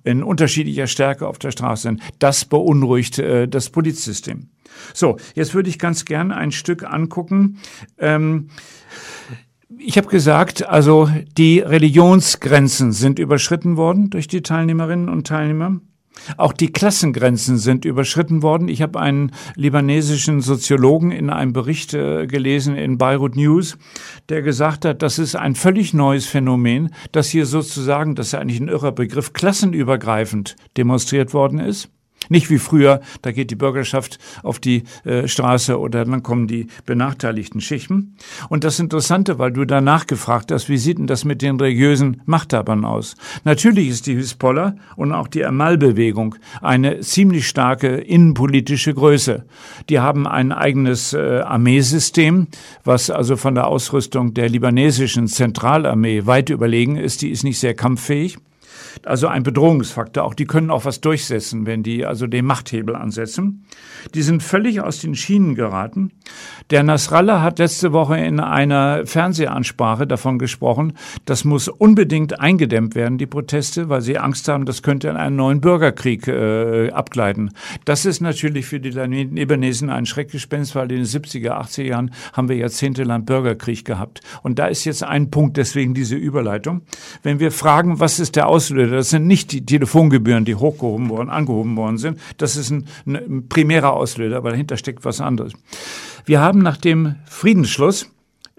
In 0.03 0.23
unterschiedlicher 0.23 0.88
Stärke 0.88 1.27
auf 1.27 1.39
der 1.39 1.51
Straße 1.51 1.84
sind. 1.84 2.01
Das 2.19 2.45
beunruhigt 2.45 3.19
äh, 3.19 3.47
das 3.47 3.69
Polizsystem. 3.69 4.49
So, 4.93 5.17
jetzt 5.36 5.53
würde 5.53 5.69
ich 5.69 5.79
ganz 5.79 6.06
gern 6.06 6.32
ein 6.32 6.51
Stück 6.51 6.84
angucken. 6.84 7.60
Ähm, 7.97 8.49
ich 9.79 9.97
habe 9.97 10.07
gesagt, 10.07 10.67
also 10.67 11.09
die 11.38 11.59
Religionsgrenzen 11.59 12.91
sind 12.91 13.19
überschritten 13.19 13.77
worden 13.77 14.09
durch 14.09 14.27
die 14.27 14.41
Teilnehmerinnen 14.41 15.09
und 15.09 15.27
Teilnehmer. 15.27 15.79
Auch 16.38 16.53
die 16.53 16.71
Klassengrenzen 16.71 17.57
sind 17.57 17.85
überschritten 17.85 18.41
worden. 18.41 18.67
Ich 18.67 18.81
habe 18.81 18.99
einen 18.99 19.31
libanesischen 19.55 20.41
Soziologen 20.41 21.11
in 21.11 21.29
einem 21.29 21.53
Bericht 21.53 21.93
äh, 21.93 22.25
gelesen 22.25 22.75
in 22.75 22.97
Beirut 22.97 23.35
News, 23.35 23.77
der 24.29 24.41
gesagt 24.41 24.85
hat, 24.85 25.01
das 25.01 25.19
ist 25.19 25.35
ein 25.35 25.55
völlig 25.55 25.93
neues 25.93 26.25
Phänomen, 26.25 26.93
dass 27.11 27.29
hier 27.29 27.45
sozusagen, 27.45 28.15
das 28.15 28.27
ist 28.27 28.31
ja 28.31 28.39
eigentlich 28.39 28.61
ein 28.61 28.69
irrer 28.69 28.91
Begriff, 28.91 29.33
klassenübergreifend 29.33 30.55
demonstriert 30.77 31.33
worden 31.33 31.59
ist. 31.59 31.89
Nicht 32.29 32.49
wie 32.49 32.57
früher, 32.57 33.01
da 33.21 33.31
geht 33.31 33.51
die 33.51 33.55
Bürgerschaft 33.55 34.19
auf 34.43 34.59
die 34.59 34.83
äh, 35.03 35.27
Straße 35.27 35.79
oder 35.79 36.05
dann 36.05 36.23
kommen 36.23 36.47
die 36.47 36.67
benachteiligten 36.85 37.61
Schichten. 37.61 38.15
Und 38.49 38.63
das 38.63 38.79
Interessante, 38.79 39.39
weil 39.39 39.51
du 39.51 39.65
danach 39.65 40.07
gefragt 40.07 40.51
hast, 40.51 40.69
wie 40.69 40.77
sieht 40.77 40.97
denn 40.97 41.07
das 41.07 41.25
mit 41.25 41.41
den 41.41 41.59
religiösen 41.59 42.21
Machthabern 42.25 42.85
aus? 42.85 43.15
Natürlich 43.43 43.89
ist 43.89 44.07
die 44.07 44.15
Hisbollah 44.15 44.75
und 44.95 45.11
auch 45.11 45.27
die 45.27 45.45
Amal-Bewegung 45.45 46.35
eine 46.61 46.99
ziemlich 47.01 47.47
starke 47.47 47.88
innenpolitische 47.88 48.93
Größe. 48.93 49.45
Die 49.89 49.99
haben 49.99 50.27
ein 50.27 50.51
eigenes 50.51 51.13
äh, 51.13 51.41
Armeesystem, 51.41 52.47
was 52.83 53.09
also 53.09 53.38
von 53.38 53.55
der 53.55 53.67
Ausrüstung 53.67 54.33
der 54.33 54.49
libanesischen 54.49 55.27
Zentralarmee 55.27 56.25
weit 56.25 56.49
überlegen 56.49 56.97
ist. 56.97 57.21
Die 57.21 57.29
ist 57.29 57.43
nicht 57.43 57.59
sehr 57.59 57.73
kampffähig 57.73 58.38
also 59.03 59.27
ein 59.27 59.43
Bedrohungsfaktor. 59.43 60.23
Auch 60.23 60.34
die 60.34 60.45
können 60.45 60.69
auch 60.69 60.86
was 60.86 61.01
durchsetzen, 61.01 61.65
wenn 61.65 61.84
die 61.84 62.05
also 62.05 62.27
den 62.27 62.45
Machthebel 62.45 62.95
ansetzen. 62.95 63.65
Die 64.13 64.21
sind 64.21 64.43
völlig 64.43 64.81
aus 64.81 64.99
den 64.99 65.15
Schienen 65.15 65.55
geraten. 65.55 66.12
Der 66.69 66.84
Nasrallah 66.84 67.41
hat 67.41 67.60
letzte 67.60 67.93
Woche 67.93 68.17
in 68.17 68.39
einer 68.39 69.05
Fernsehansprache 69.05 70.08
davon 70.08 70.39
gesprochen, 70.39 70.93
das 71.25 71.43
muss 71.43 71.67
unbedingt 71.67 72.39
eingedämmt 72.39 72.95
werden, 72.95 73.17
die 73.17 73.25
Proteste, 73.25 73.89
weil 73.89 74.01
sie 74.01 74.17
Angst 74.17 74.47
haben, 74.47 74.65
das 74.65 74.81
könnte 74.81 75.10
in 75.10 75.17
einen 75.17 75.36
neuen 75.36 75.62
Bürgerkrieg 75.62 76.27
äh, 76.27 76.89
abgleiten. 76.91 77.51
Das 77.86 78.05
ist 78.05 78.21
natürlich 78.21 78.65
für 78.65 78.79
die 78.79 78.89
Libanesen 78.89 79.89
ein 79.89 80.05
Schreckgespenst, 80.05 80.75
weil 80.75 80.91
in 80.91 80.97
den 80.97 81.05
70er, 81.05 81.51
80er 81.51 81.84
Jahren 81.84 82.12
haben 82.34 82.49
wir 82.49 82.55
jahrzehntelang 82.55 83.25
Bürgerkrieg 83.25 83.86
gehabt. 83.86 84.21
Und 84.43 84.60
da 84.60 84.67
ist 84.67 84.86
jetzt 84.86 85.03
ein 85.03 85.31
Punkt, 85.31 85.58
deswegen 85.58 85.93
diese 85.93 86.15
Überleitung. 86.15 86.81
Wenn 87.23 87.39
wir 87.39 87.51
fragen, 87.51 87.99
was 87.99 88.19
ist 88.19 88.36
der 88.36 88.47
Auslöser, 88.47 88.85
das 88.88 89.10
sind 89.10 89.28
nicht 89.28 89.52
die 89.52 89.65
Telefongebühren, 89.65 90.45
die 90.45 90.56
hochgehoben 90.56 91.10
worden, 91.10 91.30
angehoben 91.30 91.76
worden 91.78 91.98
sind. 91.98 92.19
Das 92.38 92.56
ist 92.56 92.71
ein, 92.71 92.86
ein 93.06 93.48
primärer 93.48 93.93
Auslöser, 93.93 94.43
weil 94.43 94.52
dahinter 94.52 94.78
steckt 94.78 95.06
was 95.06 95.21
anderes. 95.21 95.54
Wir 96.26 96.41
haben 96.41 96.60
nach 96.60 96.78
dem 96.78 97.15
Friedensschluss 97.26 98.10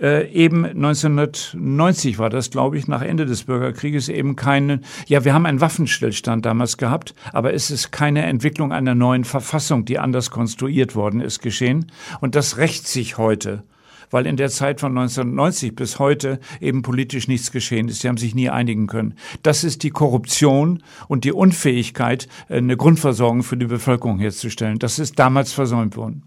äh, 0.01 0.31
eben 0.31 0.65
1990 0.65 2.19
war 2.19 2.29
das, 2.29 2.51
glaube 2.51 2.77
ich, 2.77 2.87
nach 2.87 3.03
Ende 3.03 3.25
des 3.25 3.45
Bürgerkrieges 3.45 4.09
eben 4.09 4.37
keine, 4.37 4.81
ja, 5.07 5.25
wir 5.25 5.33
haben 5.33 5.47
einen 5.47 5.61
Waffenstillstand 5.61 6.45
damals 6.45 6.77
gehabt, 6.77 7.15
aber 7.33 7.55
es 7.55 7.71
ist 7.71 7.93
keine 7.93 8.25
Entwicklung 8.25 8.73
einer 8.73 8.95
neuen 8.95 9.25
Verfassung, 9.25 9.87
die 9.87 9.99
anders 9.99 10.31
konstruiert 10.31 10.95
worden 10.95 11.21
ist, 11.21 11.41
geschehen. 11.41 11.91
Und 12.21 12.35
das 12.35 12.59
rächt 12.59 12.87
sich 12.87 13.17
heute 13.17 13.63
weil 14.11 14.27
in 14.27 14.37
der 14.37 14.51
Zeit 14.51 14.81
von 14.81 14.97
1990 14.97 15.75
bis 15.75 15.99
heute 15.99 16.41
eben 16.61 16.83
politisch 16.83 17.29
nichts 17.29 17.53
geschehen 17.53 17.89
ist. 17.89 18.01
Sie 18.01 18.09
haben 18.09 18.17
sich 18.17 18.35
nie 18.35 18.51
einigen 18.51 18.87
können. 18.87 19.15
Das 19.43 19.65
ist 19.65 19.83
die 19.83 19.91
Korruption 19.91 20.83
und 21.09 21.25
die 21.25 21.33
Unfähigkeit, 21.33 22.29
eine 22.49 22.77
Grundversorgung 22.77 23.43
für 23.43 23.57
die 23.57 23.67
Bevölkerung 23.67 24.19
herzustellen. 24.19 24.79
Das 24.79 24.99
ist 24.99 25.19
damals 25.19 25.53
versäumt 25.53 25.97
worden. 25.97 26.23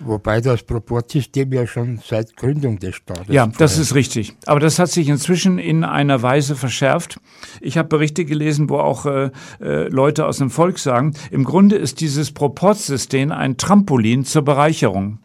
Wobei 0.00 0.40
das 0.40 0.62
Proportsystem 0.62 1.52
ja 1.52 1.66
schon 1.66 2.00
seit 2.02 2.34
Gründung 2.36 2.78
des 2.78 2.96
Staates. 2.96 3.28
Ja, 3.28 3.46
das 3.46 3.76
ist 3.76 3.94
richtig. 3.94 4.34
Aber 4.46 4.58
das 4.58 4.78
hat 4.78 4.88
sich 4.88 5.08
inzwischen 5.08 5.58
in 5.58 5.84
einer 5.84 6.22
Weise 6.22 6.56
verschärft. 6.56 7.20
Ich 7.60 7.76
habe 7.76 7.88
Berichte 7.88 8.24
gelesen, 8.24 8.70
wo 8.70 8.78
auch 8.78 9.04
äh, 9.04 9.30
äh, 9.60 9.88
Leute 9.88 10.24
aus 10.24 10.38
dem 10.38 10.50
Volk 10.50 10.78
sagen, 10.78 11.14
im 11.30 11.44
Grunde 11.44 11.76
ist 11.76 12.00
dieses 12.00 12.32
Proportsystem 12.32 13.30
ein 13.30 13.58
Trampolin 13.58 14.24
zur 14.24 14.42
Bereicherung. 14.42 15.18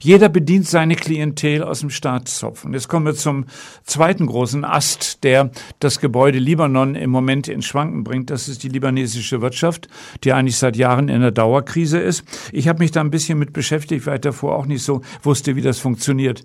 Jeder 0.00 0.28
bedient 0.28 0.68
seine 0.68 0.96
Klientel 0.96 1.62
aus 1.62 1.80
dem 1.80 1.90
Staatszopf. 1.90 2.64
Und 2.64 2.74
jetzt 2.74 2.88
kommen 2.88 3.06
wir 3.06 3.14
zum 3.14 3.46
zweiten 3.84 4.26
großen 4.26 4.64
Ast, 4.64 5.24
der 5.24 5.50
das 5.80 6.00
Gebäude 6.00 6.38
Libanon 6.38 6.94
im 6.94 7.10
Moment 7.10 7.48
ins 7.48 7.66
Schwanken 7.66 8.04
bringt. 8.04 8.30
Das 8.30 8.48
ist 8.48 8.62
die 8.62 8.68
libanesische 8.68 9.40
Wirtschaft, 9.40 9.88
die 10.22 10.32
eigentlich 10.32 10.56
seit 10.56 10.76
Jahren 10.76 11.08
in 11.08 11.20
der 11.20 11.30
Dauerkrise 11.30 11.98
ist. 11.98 12.24
Ich 12.52 12.68
habe 12.68 12.78
mich 12.80 12.92
da 12.92 13.00
ein 13.00 13.10
bisschen 13.10 13.38
mit 13.38 13.52
beschäftigt, 13.52 14.06
weil 14.06 14.16
ich 14.16 14.20
davor 14.20 14.56
auch 14.56 14.66
nicht 14.66 14.82
so 14.82 15.02
wusste, 15.22 15.56
wie 15.56 15.62
das 15.62 15.78
funktioniert. 15.78 16.42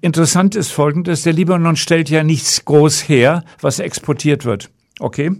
Interessant 0.00 0.54
ist 0.54 0.70
Folgendes. 0.70 1.22
Der 1.22 1.32
Libanon 1.32 1.76
stellt 1.76 2.10
ja 2.10 2.22
nichts 2.22 2.64
groß 2.64 3.08
her, 3.08 3.44
was 3.60 3.78
exportiert 3.78 4.44
wird. 4.44 4.70
Okay? 4.98 5.32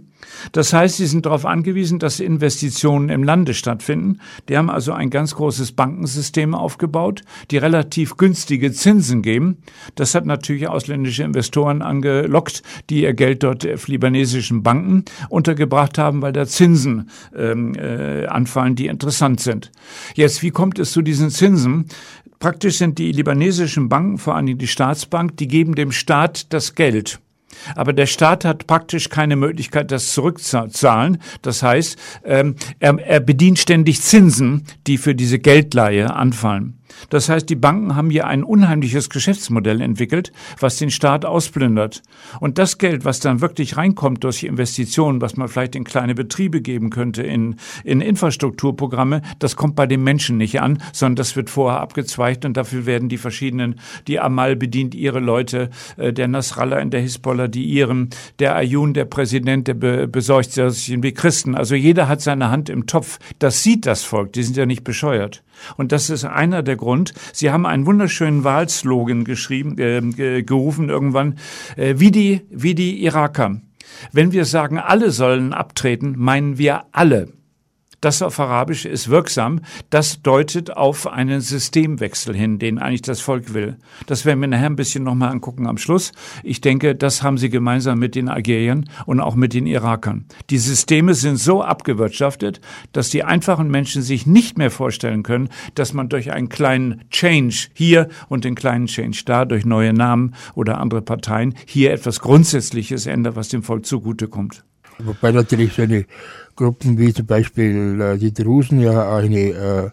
Das 0.51 0.73
heißt, 0.73 0.97
sie 0.97 1.05
sind 1.05 1.25
darauf 1.25 1.45
angewiesen, 1.45 1.99
dass 1.99 2.19
Investitionen 2.19 3.09
im 3.09 3.23
Lande 3.23 3.53
stattfinden. 3.53 4.19
Die 4.47 4.57
haben 4.57 4.69
also 4.69 4.91
ein 4.91 5.09
ganz 5.09 5.35
großes 5.35 5.73
Bankensystem 5.73 6.55
aufgebaut, 6.55 7.23
die 7.51 7.57
relativ 7.57 8.17
günstige 8.17 8.71
Zinsen 8.71 9.21
geben. 9.21 9.57
Das 9.95 10.15
hat 10.15 10.25
natürlich 10.25 10.67
ausländische 10.67 11.23
Investoren 11.23 11.81
angelockt, 11.81 12.63
die 12.89 13.03
ihr 13.03 13.13
Geld 13.13 13.43
dort 13.43 13.67
auf 13.67 13.87
libanesischen 13.87 14.63
Banken 14.63 15.05
untergebracht 15.29 15.97
haben, 15.97 16.21
weil 16.21 16.33
da 16.33 16.45
Zinsen 16.45 17.09
ähm, 17.35 17.75
äh, 17.75 18.25
anfallen, 18.25 18.75
die 18.75 18.87
interessant 18.87 19.39
sind. 19.39 19.71
Jetzt, 20.15 20.43
wie 20.43 20.51
kommt 20.51 20.79
es 20.79 20.91
zu 20.91 21.01
diesen 21.01 21.29
Zinsen? 21.29 21.85
Praktisch 22.39 22.77
sind 22.77 22.97
die 22.99 23.11
libanesischen 23.11 23.89
Banken, 23.89 24.17
vor 24.17 24.35
allem 24.35 24.57
die 24.57 24.67
Staatsbank, 24.67 25.35
die 25.37 25.47
geben 25.47 25.75
dem 25.75 25.91
Staat 25.91 26.53
das 26.53 26.75
Geld. 26.75 27.19
Aber 27.75 27.93
der 27.93 28.05
Staat 28.05 28.45
hat 28.45 28.67
praktisch 28.67 29.09
keine 29.09 29.35
Möglichkeit, 29.35 29.91
das 29.91 30.13
zurückzuzahlen. 30.13 31.19
Das 31.41 31.63
heißt, 31.63 31.97
ähm, 32.23 32.55
er, 32.79 32.97
er 32.99 33.19
bedient 33.19 33.59
ständig 33.59 34.01
Zinsen, 34.01 34.65
die 34.87 34.97
für 34.97 35.15
diese 35.15 35.39
Geldleihe 35.39 36.13
anfallen. 36.13 36.78
Das 37.09 37.29
heißt, 37.29 37.49
die 37.49 37.55
Banken 37.55 37.95
haben 37.95 38.09
hier 38.09 38.27
ein 38.27 38.43
unheimliches 38.43 39.09
Geschäftsmodell 39.09 39.81
entwickelt, 39.81 40.31
was 40.59 40.77
den 40.77 40.91
Staat 40.91 41.25
ausplündert. 41.25 42.01
Und 42.39 42.57
das 42.57 42.77
Geld, 42.77 43.05
was 43.05 43.19
dann 43.19 43.41
wirklich 43.41 43.77
reinkommt 43.77 44.23
durch 44.23 44.43
Investitionen, 44.43 45.21
was 45.21 45.37
man 45.37 45.47
vielleicht 45.47 45.75
in 45.75 45.83
kleine 45.83 46.15
Betriebe 46.15 46.61
geben 46.61 46.89
könnte, 46.89 47.23
in, 47.23 47.55
in 47.83 48.01
Infrastrukturprogramme, 48.01 49.21
das 49.39 49.55
kommt 49.55 49.75
bei 49.75 49.87
den 49.87 50.03
Menschen 50.03 50.37
nicht 50.37 50.61
an, 50.61 50.81
sondern 50.93 51.17
das 51.17 51.35
wird 51.35 51.49
vorher 51.49 51.79
abgezweigt 51.81 52.45
und 52.45 52.57
dafür 52.57 52.85
werden 52.85 53.09
die 53.09 53.17
verschiedenen, 53.17 53.79
die 54.07 54.19
Amal 54.19 54.55
bedient 54.55 54.95
ihre 54.95 55.19
Leute, 55.19 55.69
äh, 55.97 56.13
der 56.13 56.27
Nasrallah 56.27 56.79
in 56.79 56.89
der 56.89 57.01
Hisbollah, 57.01 57.47
die 57.47 57.65
ihren, 57.65 58.09
der 58.39 58.55
Ayun, 58.55 58.93
der 58.93 59.05
Präsident, 59.05 59.67
der 59.67 59.73
be 59.73 60.07
besorgt 60.07 60.51
sich 60.51 61.01
wie 61.01 61.13
Christen. 61.13 61.55
Also 61.55 61.75
jeder 61.75 62.07
hat 62.07 62.21
seine 62.21 62.49
Hand 62.49 62.69
im 62.69 62.85
Topf. 62.87 63.19
Das 63.39 63.63
sieht 63.63 63.85
das 63.85 64.03
Volk, 64.03 64.33
die 64.33 64.43
sind 64.43 64.57
ja 64.57 64.65
nicht 64.65 64.83
bescheuert. 64.83 65.43
Und 65.77 65.91
das 65.91 66.09
ist 66.09 66.25
einer 66.25 66.63
der 66.63 66.75
Grund. 66.75 67.13
Sie 67.33 67.51
haben 67.51 67.65
einen 67.65 67.85
wunderschönen 67.85 68.43
Wahlslogan 68.43 69.23
geschrieben, 69.23 69.77
äh, 69.77 70.43
gerufen 70.43 70.89
irgendwann, 70.89 71.37
äh, 71.75 71.95
wie 71.97 72.11
die, 72.11 72.41
wie 72.49 72.75
die 72.75 73.03
Iraker. 73.03 73.61
Wenn 74.11 74.31
wir 74.31 74.45
sagen, 74.45 74.77
alle 74.77 75.11
sollen 75.11 75.53
abtreten, 75.53 76.15
meinen 76.17 76.57
wir 76.57 76.83
alle. 76.91 77.38
Das 78.01 78.21
auf 78.21 78.39
Arabisch 78.39 78.85
ist 78.85 79.09
wirksam. 79.09 79.59
Das 79.89 80.21
deutet 80.21 80.75
auf 80.75 81.05
einen 81.07 81.41
Systemwechsel 81.41 82.33
hin, 82.33 82.57
den 82.57 82.79
eigentlich 82.79 83.01
das 83.01 83.19
Volk 83.19 83.53
will. 83.53 83.77
Das 84.05 84.23
werden 84.23 84.39
wir 84.39 84.47
nachher 84.47 84.67
ein 84.67 84.77
bisschen 84.77 85.03
nochmal 85.03 85.31
angucken 85.31 85.67
am 85.67 85.77
Schluss. 85.77 86.13
Ich 86.43 86.61
denke, 86.61 86.95
das 86.95 87.23
haben 87.23 87.37
sie 87.37 87.49
gemeinsam 87.49 87.99
mit 87.99 88.15
den 88.15 88.29
Algeriern 88.29 88.89
und 89.05 89.19
auch 89.19 89.35
mit 89.35 89.53
den 89.53 89.65
Irakern. 89.65 90.25
Die 90.49 90.59
Systeme 90.59 91.13
sind 91.13 91.37
so 91.37 91.61
abgewirtschaftet, 91.61 92.61
dass 92.93 93.09
die 93.09 93.25
einfachen 93.25 93.69
Menschen 93.69 94.01
sich 94.01 94.25
nicht 94.25 94.57
mehr 94.57 94.71
vorstellen 94.71 95.23
können, 95.23 95.49
dass 95.75 95.93
man 95.93 96.07
durch 96.07 96.31
einen 96.31 96.47
kleinen 96.47 97.03
Change 97.09 97.67
hier 97.73 98.07
und 98.29 98.45
den 98.45 98.55
kleinen 98.55 98.85
Change 98.85 99.23
da, 99.25 99.43
durch 99.43 99.65
neue 99.65 99.91
Namen 99.91 100.35
oder 100.55 100.77
andere 100.77 101.01
Parteien, 101.01 101.53
hier 101.65 101.91
etwas 101.91 102.21
Grundsätzliches 102.21 103.07
ändert, 103.07 103.35
was 103.35 103.49
dem 103.49 103.63
Volk 103.63 103.85
zugutekommt. 103.85 104.63
Wobei 104.99 105.31
natürlich 105.31 105.73
so 105.73 105.83
eine 105.83 106.05
Gruppen 106.55 106.97
wie 106.97 107.13
zum 107.13 107.25
Beispiel 107.25 108.01
äh, 108.01 108.17
die 108.17 108.33
Drusen 108.33 108.79
ja 108.81 109.15
eine 109.15 109.39
äh, 109.39 109.89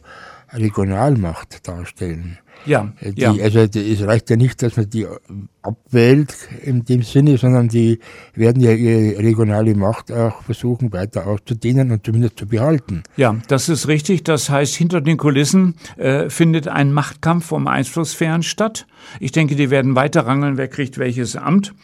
Regionalmacht 0.53 1.67
darstellen. 1.67 2.39
Ja, 2.65 2.93
äh, 3.01 3.13
die, 3.13 3.21
ja. 3.21 3.33
Also 3.33 3.67
die, 3.67 3.93
es 3.93 4.03
reicht 4.03 4.31
ja 4.31 4.37
nicht, 4.37 4.63
dass 4.63 4.77
man 4.77 4.91
die 4.91 5.07
abwählt 5.63 6.35
in 6.63 6.85
dem 6.85 7.03
Sinne, 7.03 7.39
sondern 7.39 7.69
die 7.69 8.01
werden 8.35 8.61
ja 8.63 8.73
ihre 8.73 9.19
regionale 9.19 9.75
Macht 9.75 10.11
auch 10.11 10.43
versuchen 10.43 10.93
weiter 10.93 11.27
auszudehnen 11.27 11.93
und 11.93 12.05
zumindest 12.05 12.39
zu 12.39 12.47
behalten. 12.47 13.03
Ja, 13.17 13.37
das 13.49 13.69
ist 13.69 13.89
richtig. 13.89 14.25
Das 14.25 14.51
heißt, 14.51 14.75
hinter 14.75 15.01
den 15.01 15.17
Kulissen 15.17 15.77
äh, 15.97 16.29
findet 16.31 16.69
ein 16.69 16.93
Machtkampf 16.93 17.53
um 17.53 17.69
Einflusssphären 17.69 18.43
statt. 18.43 18.87
Ich 19.21 19.33
denke, 19.33 19.55
die 19.55 19.71
werden 19.71 19.95
weiter 19.95 20.27
rangeln, 20.27 20.57
wer 20.57 20.69
kriegt 20.69 20.99
welches 20.99 21.37
Amt. 21.37 21.75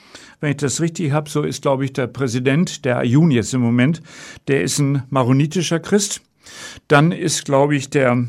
Wenn 0.42 0.50
ich 0.50 0.56
das 0.56 0.80
richtig 0.80 1.12
habe, 1.12 1.30
so 1.30 1.42
ist, 1.42 1.62
glaube 1.62 1.84
ich, 1.84 1.92
der 1.92 2.08
Präsident, 2.08 2.84
der 2.84 2.98
Ayun 2.98 3.30
jetzt 3.30 3.54
im 3.54 3.60
Moment, 3.60 4.02
der 4.48 4.62
ist 4.64 4.80
ein 4.80 5.04
maronitischer 5.08 5.78
Christ. 5.78 6.20
Dann 6.88 7.12
ist, 7.12 7.44
glaube 7.44 7.76
ich, 7.76 7.90
der 7.90 8.26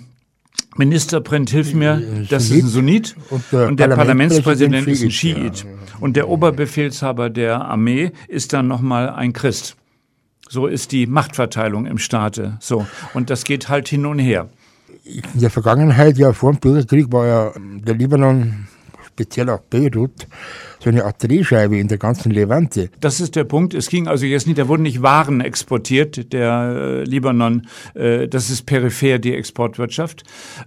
Ministerpräsident, 0.78 1.50
hilf 1.50 1.74
mir, 1.74 2.28
das 2.30 2.52
ist 2.52 2.66
ein 2.66 2.68
Sunnit 2.68 3.16
und 3.32 3.44
der, 3.52 3.68
und 3.68 3.80
der 3.80 3.88
Parlamentspräsident 3.88 4.88
ist 4.88 5.02
ein 5.02 5.10
Schiit. 5.10 5.66
Und 6.02 6.16
der 6.16 6.30
Oberbefehlshaber 6.30 7.32
der 7.32 7.66
Armee 7.66 8.12
ist 8.28 8.54
dann 8.54 8.68
nochmal 8.68 9.10
ein 9.10 9.34
Christ. 9.34 9.76
So 10.48 10.68
ist 10.68 10.92
die 10.92 11.08
Machtverteilung 11.08 11.88
im 11.88 11.98
Staate. 11.98 12.58
So. 12.60 12.86
Und 13.16 13.32
das 13.32 13.44
geht 13.44 13.70
halt 13.70 13.88
hin 13.88 14.06
und 14.06 14.20
her. 14.20 14.50
In 15.04 15.24
der 15.42 15.50
Vergangenheit, 15.50 16.20
ja, 16.20 16.32
vor 16.32 16.52
dem 16.52 16.60
Bürgerkrieg 16.60 17.12
war 17.12 17.26
ja 17.26 17.54
der 17.58 17.96
Libanon, 17.96 18.68
speziell 19.08 19.50
auch 19.50 19.62
Beirut, 19.62 20.28
so 20.84 20.90
eine 20.90 21.06
Art 21.06 21.24
Drehscheibe 21.24 21.78
in 21.78 21.88
der 21.88 21.98
ganzen 21.98 22.32
Levante. 22.32 22.90
Das 23.00 23.22
ist 23.22 23.38
der 23.38 23.46
Punkt. 23.46 23.74
Es 23.74 23.88
ging 23.88 24.08
also 24.08 24.26
jetzt 24.26 24.48
nicht, 24.48 24.60
da 24.60 24.68
wurden 24.68 24.84
nicht 24.84 25.02
Waren 25.02 25.40
exportiert, 25.40 26.34
der 26.34 26.76
äh, 26.76 27.04
Libanon, 27.04 27.68
äh, 27.94 28.28
das 28.28 28.50
ist 28.50 28.64
peripher 28.66 29.18
die 29.18 29.34
Exportwirtschaft, 29.34 30.24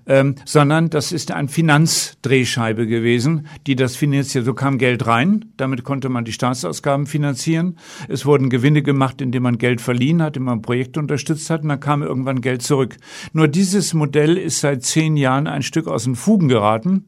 ähm, 0.06 0.36
sondern 0.46 0.88
das 0.88 1.12
ist 1.12 1.32
ein 1.32 1.48
Finanzdrehscheibe 1.48 2.86
gewesen, 2.86 3.46
die 3.66 3.76
das 3.76 3.96
finanziert. 3.96 4.46
So 4.46 4.54
kam 4.54 4.78
Geld 4.78 5.06
rein, 5.06 5.46
damit 5.58 5.84
konnte 5.84 6.08
man 6.08 6.24
die 6.24 6.32
Staatsausgaben 6.32 7.06
finanzieren. 7.06 7.76
Es 8.08 8.24
wurden 8.24 8.48
Gewinne 8.48 8.82
gemacht, 8.82 9.20
indem 9.20 9.42
man 9.42 9.58
Geld 9.58 9.82
verliehen 9.82 10.22
hat, 10.22 10.36
indem 10.36 10.44
man 10.46 10.62
Projekte 10.62 10.98
unterstützt 10.98 11.50
hat 11.50 11.62
und 11.62 11.68
dann 11.68 11.80
kam 11.80 12.02
irgendwann 12.02 12.40
Geld 12.40 12.62
zurück. 12.62 12.96
Nur 13.34 13.48
dieses 13.48 13.92
Modell 13.92 14.38
ist 14.38 14.60
seit 14.60 14.82
zehn 14.82 15.18
Jahren 15.18 15.46
ein 15.46 15.62
Stück 15.62 15.86
aus 15.86 16.04
den 16.04 16.16
Fugen 16.16 16.48
geraten 16.48 17.04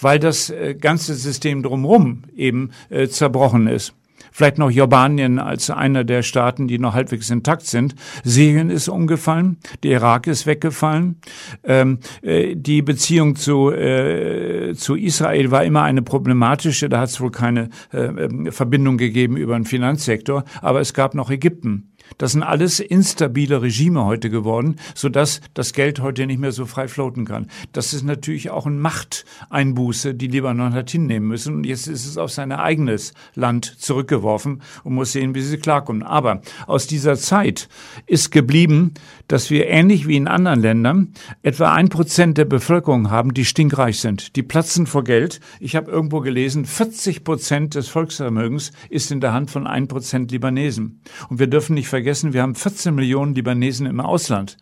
weil 0.00 0.18
das 0.18 0.50
äh, 0.50 0.74
ganze 0.74 1.14
System 1.14 1.62
drumherum 1.62 2.24
eben 2.36 2.70
äh, 2.90 3.08
zerbrochen 3.08 3.66
ist. 3.66 3.94
Vielleicht 4.34 4.56
noch 4.56 4.70
Jordanien 4.70 5.38
als 5.38 5.68
einer 5.68 6.04
der 6.04 6.22
Staaten, 6.22 6.66
die 6.66 6.78
noch 6.78 6.94
halbwegs 6.94 7.28
intakt 7.28 7.66
sind. 7.66 7.94
Syrien 8.24 8.70
ist 8.70 8.88
umgefallen, 8.88 9.58
der 9.82 9.92
Irak 9.92 10.26
ist 10.26 10.46
weggefallen. 10.46 11.20
Ähm, 11.64 11.98
äh, 12.22 12.56
die 12.56 12.80
Beziehung 12.80 13.36
zu, 13.36 13.70
äh, 13.70 14.74
zu 14.74 14.96
Israel 14.96 15.50
war 15.50 15.64
immer 15.64 15.82
eine 15.82 16.00
problematische. 16.00 16.88
Da 16.88 17.00
hat 17.00 17.10
es 17.10 17.20
wohl 17.20 17.30
keine 17.30 17.68
äh, 17.92 17.98
ähm, 18.04 18.50
Verbindung 18.50 18.96
gegeben 18.96 19.36
über 19.36 19.54
den 19.54 19.66
Finanzsektor. 19.66 20.44
Aber 20.62 20.80
es 20.80 20.94
gab 20.94 21.14
noch 21.14 21.30
Ägypten. 21.30 21.91
Das 22.18 22.32
sind 22.32 22.42
alles 22.42 22.80
instabile 22.80 23.62
Regime 23.62 24.04
heute 24.04 24.30
geworden, 24.30 24.76
sodass 24.94 25.40
das 25.54 25.72
Geld 25.72 26.00
heute 26.00 26.26
nicht 26.26 26.40
mehr 26.40 26.52
so 26.52 26.66
frei 26.66 26.88
floaten 26.88 27.24
kann. 27.24 27.48
Das 27.72 27.92
ist 27.94 28.02
natürlich 28.02 28.50
auch 28.50 28.66
ein 28.66 28.78
Machteinbuße, 28.78 30.14
die 30.14 30.28
Libanon 30.28 30.74
hat 30.74 30.90
hinnehmen 30.90 31.28
müssen. 31.28 31.56
Und 31.56 31.64
jetzt 31.64 31.86
ist 31.86 32.06
es 32.06 32.18
auf 32.18 32.30
sein 32.30 32.52
eigenes 32.52 33.14
Land 33.34 33.64
zurückgeworfen 33.78 34.62
und 34.84 34.94
muss 34.94 35.12
sehen, 35.12 35.34
wie 35.34 35.42
sie 35.42 35.58
klarkommen. 35.58 36.02
Aber 36.02 36.42
aus 36.66 36.86
dieser 36.86 37.16
Zeit 37.16 37.68
ist 38.06 38.30
geblieben, 38.30 38.94
dass 39.28 39.50
wir 39.50 39.68
ähnlich 39.68 40.06
wie 40.06 40.16
in 40.16 40.28
anderen 40.28 40.60
Ländern 40.60 41.14
etwa 41.42 41.72
ein 41.72 41.88
Prozent 41.88 42.38
der 42.38 42.44
Bevölkerung 42.44 43.10
haben, 43.10 43.34
die 43.34 43.44
stinkreich 43.44 44.00
sind. 44.00 44.36
Die 44.36 44.42
platzen 44.42 44.86
vor 44.86 45.04
Geld. 45.04 45.40
Ich 45.60 45.76
habe 45.76 45.90
irgendwo 45.90 46.20
gelesen, 46.20 46.64
40 46.64 47.24
Prozent 47.24 47.74
des 47.74 47.88
Volksvermögens 47.88 48.72
ist 48.90 49.10
in 49.10 49.20
der 49.20 49.32
Hand 49.32 49.50
von 49.50 49.66
ein 49.66 49.88
Prozent 49.88 50.30
Libanesen. 50.30 51.00
Und 51.28 51.38
wir 51.38 51.46
dürfen 51.46 51.74
nicht 51.74 51.88
vergessen, 51.88 52.01
wir 52.04 52.42
haben 52.42 52.54
14 52.54 52.94
Millionen 52.94 53.34
Libanesen 53.34 53.86
im 53.86 54.00
Ausland. 54.00 54.56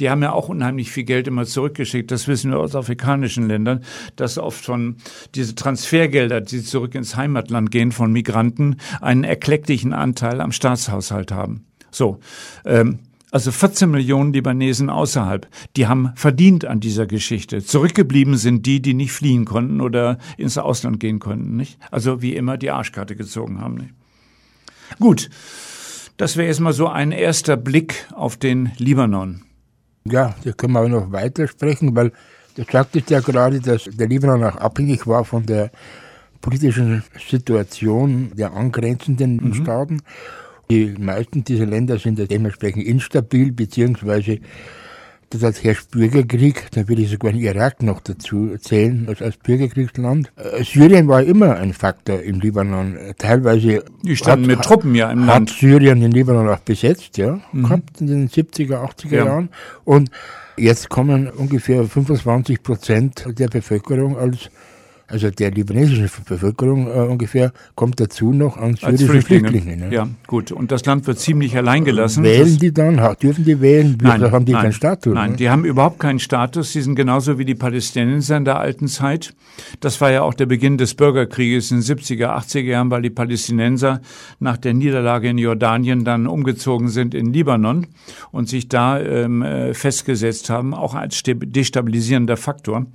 Die 0.00 0.10
haben 0.10 0.22
ja 0.22 0.32
auch 0.32 0.48
unheimlich 0.48 0.90
viel 0.90 1.04
Geld 1.04 1.28
immer 1.28 1.44
zurückgeschickt. 1.44 2.10
Das 2.10 2.28
wissen 2.28 2.50
wir 2.50 2.58
aus 2.58 2.74
afrikanischen 2.74 3.48
Ländern, 3.48 3.84
dass 4.16 4.38
oft 4.38 4.64
von 4.64 4.96
diese 5.34 5.54
Transfergelder, 5.54 6.40
die 6.40 6.62
zurück 6.62 6.94
ins 6.94 7.16
Heimatland 7.16 7.70
gehen 7.70 7.92
von 7.92 8.12
Migranten, 8.12 8.76
einen 9.00 9.24
erklecklichen 9.24 9.92
Anteil 9.92 10.40
am 10.40 10.52
Staatshaushalt 10.52 11.32
haben. 11.32 11.64
So, 11.90 12.18
ähm, 12.64 12.98
also 13.30 13.50
14 13.52 13.90
Millionen 13.90 14.32
Libanesen 14.32 14.88
außerhalb, 14.88 15.46
die 15.76 15.86
haben 15.86 16.12
verdient 16.14 16.64
an 16.64 16.80
dieser 16.80 17.06
Geschichte. 17.06 17.62
Zurückgeblieben 17.62 18.36
sind 18.36 18.66
die, 18.66 18.80
die 18.80 18.94
nicht 18.94 19.12
fliehen 19.12 19.44
konnten 19.44 19.80
oder 19.80 20.18
ins 20.38 20.56
Ausland 20.56 21.00
gehen 21.00 21.18
konnten, 21.18 21.56
nicht? 21.56 21.78
Also 21.90 22.22
wie 22.22 22.34
immer 22.34 22.56
die 22.56 22.70
Arschkarte 22.70 23.16
gezogen 23.16 23.60
haben, 23.60 23.74
nicht? 23.74 23.94
Gut. 25.00 25.28
Das 26.16 26.36
wäre 26.36 26.48
jetzt 26.48 26.60
mal 26.60 26.72
so 26.72 26.88
ein 26.88 27.12
erster 27.12 27.56
Blick 27.56 28.06
auf 28.14 28.36
den 28.36 28.72
Libanon. 28.78 29.42
Ja, 30.04 30.34
da 30.44 30.52
können 30.52 30.72
wir 30.74 30.80
auch 30.80 30.88
noch 30.88 31.12
weiter 31.12 31.48
sprechen, 31.48 31.94
weil 31.96 32.12
Du 32.56 32.64
sagtest 32.64 33.10
ja 33.10 33.20
gerade, 33.20 33.60
dass 33.60 33.84
der 33.84 34.08
Libanon 34.08 34.42
auch 34.44 34.56
abhängig 34.56 35.06
war 35.06 35.26
von 35.26 35.44
der 35.44 35.70
politischen 36.40 37.04
Situation 37.28 38.32
der 38.34 38.54
angrenzenden 38.54 39.36
mhm. 39.36 39.54
Staaten. 39.54 40.00
Die 40.70 40.94
meisten 40.98 41.44
dieser 41.44 41.66
Länder 41.66 41.98
sind 41.98 42.18
dementsprechend 42.30 42.84
instabil, 42.84 43.52
beziehungsweise 43.52 44.38
das 45.30 45.62
herrscht 45.62 45.90
Bürgerkrieg, 45.90 46.68
da 46.72 46.88
würde 46.88 47.02
ich 47.02 47.10
sogar 47.10 47.32
den 47.32 47.40
Irak 47.40 47.82
noch 47.82 48.00
dazu 48.00 48.56
zählen, 48.58 49.06
als, 49.08 49.22
als 49.22 49.36
Bürgerkriegsland. 49.36 50.32
Äh, 50.36 50.62
Syrien 50.62 51.08
war 51.08 51.22
immer 51.22 51.56
ein 51.56 51.72
Faktor 51.72 52.20
im 52.20 52.40
Libanon. 52.40 52.96
Teilweise 53.18 53.84
die 54.02 54.16
standen 54.16 54.50
hat, 54.50 54.56
mit 54.58 54.62
Truppen 54.62 54.94
ja 54.94 55.10
im 55.10 55.26
hat 55.26 55.34
Land. 55.34 55.50
Syrien 55.50 56.00
den 56.00 56.12
Libanon 56.12 56.48
auch 56.48 56.60
besetzt, 56.60 57.18
ja, 57.18 57.40
mhm. 57.52 57.62
kommt 57.64 58.00
in 58.00 58.06
den 58.06 58.28
70er, 58.28 58.76
80er 58.76 59.14
ja. 59.14 59.24
Jahren. 59.24 59.48
Und 59.84 60.10
jetzt 60.56 60.88
kommen 60.88 61.28
ungefähr 61.28 61.84
25 61.84 62.62
Prozent 62.62 63.26
der 63.38 63.48
Bevölkerung 63.48 64.16
als 64.16 64.50
also 65.08 65.30
der 65.30 65.52
libanesischen 65.52 66.10
Bevölkerung 66.24 66.88
äh, 66.88 67.08
ungefähr, 67.08 67.52
kommt 67.76 68.00
dazu 68.00 68.32
noch 68.32 68.56
an 68.56 68.74
syrische 68.74 69.06
Flüchtlinge. 69.06 69.48
Flüchtlinge 69.48 69.86
ne? 69.88 69.94
Ja, 69.94 70.08
gut. 70.26 70.50
Und 70.50 70.72
das 70.72 70.84
Land 70.84 71.06
wird 71.06 71.20
ziemlich 71.20 71.56
alleingelassen. 71.56 72.24
Wählen 72.24 72.48
das 72.48 72.58
die 72.58 72.72
dann? 72.72 72.96
Dürfen 73.22 73.44
die 73.44 73.60
wählen? 73.60 73.96
Nein, 74.02 74.32
haben 74.32 74.44
die 74.44 74.52
nein, 74.52 74.62
keinen 74.62 74.72
Status? 74.72 75.14
Nein, 75.14 75.32
ne? 75.32 75.36
die 75.36 75.48
haben 75.48 75.64
überhaupt 75.64 76.00
keinen 76.00 76.18
Status. 76.18 76.72
Sie 76.72 76.82
sind 76.82 76.96
genauso 76.96 77.38
wie 77.38 77.44
die 77.44 77.54
Palästinenser 77.54 78.36
in 78.36 78.44
der 78.44 78.58
alten 78.58 78.88
Zeit. 78.88 79.34
Das 79.80 80.00
war 80.00 80.10
ja 80.10 80.22
auch 80.22 80.34
der 80.34 80.46
Beginn 80.46 80.76
des 80.76 80.94
Bürgerkrieges 80.94 81.70
in 81.70 81.80
den 81.80 81.84
70er, 81.84 82.36
80er 82.36 82.60
Jahren, 82.62 82.90
weil 82.90 83.02
die 83.02 83.10
Palästinenser 83.10 84.00
nach 84.40 84.56
der 84.56 84.74
Niederlage 84.74 85.28
in 85.28 85.38
Jordanien 85.38 86.04
dann 86.04 86.26
umgezogen 86.26 86.88
sind 86.88 87.14
in 87.14 87.32
Libanon 87.32 87.86
und 88.32 88.48
sich 88.48 88.68
da 88.68 89.00
ähm, 89.00 89.42
äh, 89.42 89.72
festgesetzt 89.72 90.50
haben, 90.50 90.74
auch 90.74 90.94
als 90.94 91.22
destabilisierender 91.24 92.36
Faktor. 92.36 92.86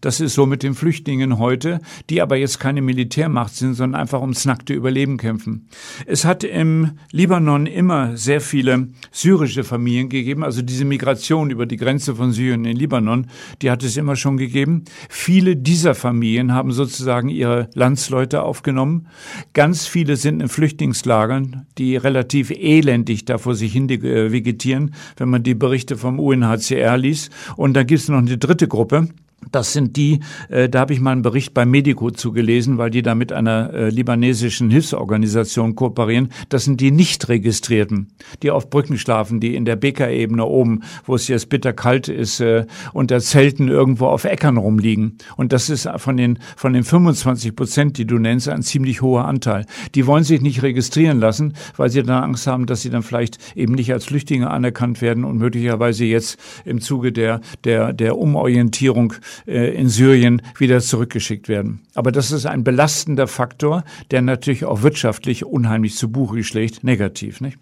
Das 0.00 0.20
ist 0.20 0.34
so 0.34 0.46
mit 0.46 0.64
den 0.64 0.74
Flüchtlingen 0.74 1.38
heute 1.38 1.59
Leute, 1.60 1.80
die 2.08 2.22
aber 2.22 2.36
jetzt 2.36 2.58
keine 2.58 2.80
Militärmacht 2.80 3.54
sind, 3.54 3.74
sondern 3.74 4.00
einfach 4.00 4.20
ums 4.20 4.46
nackte 4.46 4.72
Überleben 4.72 5.18
kämpfen. 5.18 5.68
Es 6.06 6.24
hat 6.24 6.42
im 6.42 6.92
Libanon 7.12 7.66
immer 7.66 8.16
sehr 8.16 8.40
viele 8.40 8.88
syrische 9.12 9.62
Familien 9.62 10.08
gegeben, 10.08 10.42
also 10.42 10.62
diese 10.62 10.86
Migration 10.86 11.50
über 11.50 11.66
die 11.66 11.76
Grenze 11.76 12.14
von 12.14 12.32
Syrien 12.32 12.64
in 12.64 12.76
Libanon, 12.76 13.26
die 13.60 13.70
hat 13.70 13.82
es 13.82 13.96
immer 13.96 14.16
schon 14.16 14.38
gegeben. 14.38 14.84
Viele 15.10 15.56
dieser 15.56 15.94
Familien 15.94 16.54
haben 16.54 16.72
sozusagen 16.72 17.28
ihre 17.28 17.68
Landsleute 17.74 18.42
aufgenommen. 18.42 19.08
Ganz 19.52 19.86
viele 19.86 20.16
sind 20.16 20.40
in 20.40 20.48
Flüchtlingslagern, 20.48 21.66
die 21.76 21.96
relativ 21.96 22.50
elendig 22.50 23.26
da 23.26 23.36
vor 23.36 23.54
sich 23.54 23.72
hin 23.72 23.88
äh, 23.90 24.32
vegetieren, 24.32 24.94
wenn 25.18 25.28
man 25.28 25.42
die 25.42 25.54
Berichte 25.54 25.96
vom 25.96 26.18
UNHCR 26.18 26.96
liest. 26.96 27.30
Und 27.56 27.74
dann 27.74 27.86
gibt 27.86 28.00
es 28.00 28.08
noch 28.08 28.18
eine 28.18 28.38
dritte 28.38 28.66
Gruppe, 28.66 29.08
das 29.52 29.72
sind 29.72 29.96
die, 29.96 30.20
äh, 30.48 30.68
da 30.68 30.80
habe 30.80 30.92
ich 30.92 31.00
mal 31.00 31.12
einen 31.12 31.22
Bericht 31.22 31.54
bei 31.54 31.64
Medico 31.66 32.10
zugelesen, 32.10 32.78
weil 32.78 32.90
die 32.90 33.02
da 33.02 33.14
mit 33.14 33.32
einer 33.32 33.72
äh, 33.72 33.88
libanesischen 33.88 34.70
Hilfsorganisation 34.70 35.74
kooperieren. 35.74 36.28
Das 36.48 36.64
sind 36.64 36.80
die 36.80 36.90
nicht 36.90 37.28
registrierten, 37.28 38.08
die 38.42 38.50
auf 38.50 38.70
Brücken 38.70 38.98
schlafen, 38.98 39.40
die 39.40 39.54
in 39.54 39.64
der 39.64 39.76
Bäckerebene 39.76 40.44
oben, 40.44 40.82
wo 41.04 41.14
es 41.14 41.28
jetzt 41.28 41.48
bitterkalt 41.48 42.08
ist, 42.08 42.40
äh, 42.40 42.66
unter 42.92 43.20
Zelten 43.20 43.68
irgendwo 43.68 44.06
auf 44.06 44.24
Äckern 44.24 44.56
rumliegen. 44.56 45.18
Und 45.36 45.52
das 45.52 45.70
ist 45.70 45.88
von 45.96 46.16
den, 46.16 46.38
von 46.56 46.72
den 46.72 46.84
25 46.84 47.56
Prozent, 47.56 47.98
die 47.98 48.06
du 48.06 48.18
nennst, 48.18 48.48
ein 48.48 48.62
ziemlich 48.62 49.02
hoher 49.02 49.24
Anteil. 49.24 49.66
Die 49.94 50.06
wollen 50.06 50.24
sich 50.24 50.40
nicht 50.40 50.62
registrieren 50.62 51.18
lassen, 51.18 51.54
weil 51.76 51.90
sie 51.90 52.02
dann 52.02 52.22
Angst 52.22 52.46
haben, 52.46 52.66
dass 52.66 52.82
sie 52.82 52.90
dann 52.90 53.02
vielleicht 53.02 53.38
eben 53.56 53.74
nicht 53.74 53.92
als 53.92 54.04
Flüchtlinge 54.04 54.50
anerkannt 54.50 55.00
werden 55.00 55.24
und 55.24 55.38
möglicherweise 55.38 56.04
jetzt 56.04 56.38
im 56.64 56.80
Zuge 56.80 57.12
der, 57.12 57.40
der, 57.64 57.92
der 57.92 58.18
Umorientierung 58.18 59.14
in 59.46 59.88
Syrien 59.88 60.42
wieder 60.58 60.80
zurückgeschickt 60.80 61.48
werden. 61.48 61.80
Aber 61.94 62.12
das 62.12 62.32
ist 62.32 62.46
ein 62.46 62.64
belastender 62.64 63.26
Faktor, 63.26 63.84
der 64.10 64.22
natürlich 64.22 64.64
auch 64.64 64.82
wirtschaftlich 64.82 65.44
unheimlich 65.44 65.96
zu 65.96 66.10
Buche 66.10 66.42
schlägt, 66.44 66.84
negativ, 66.84 67.40
nicht? 67.40 67.58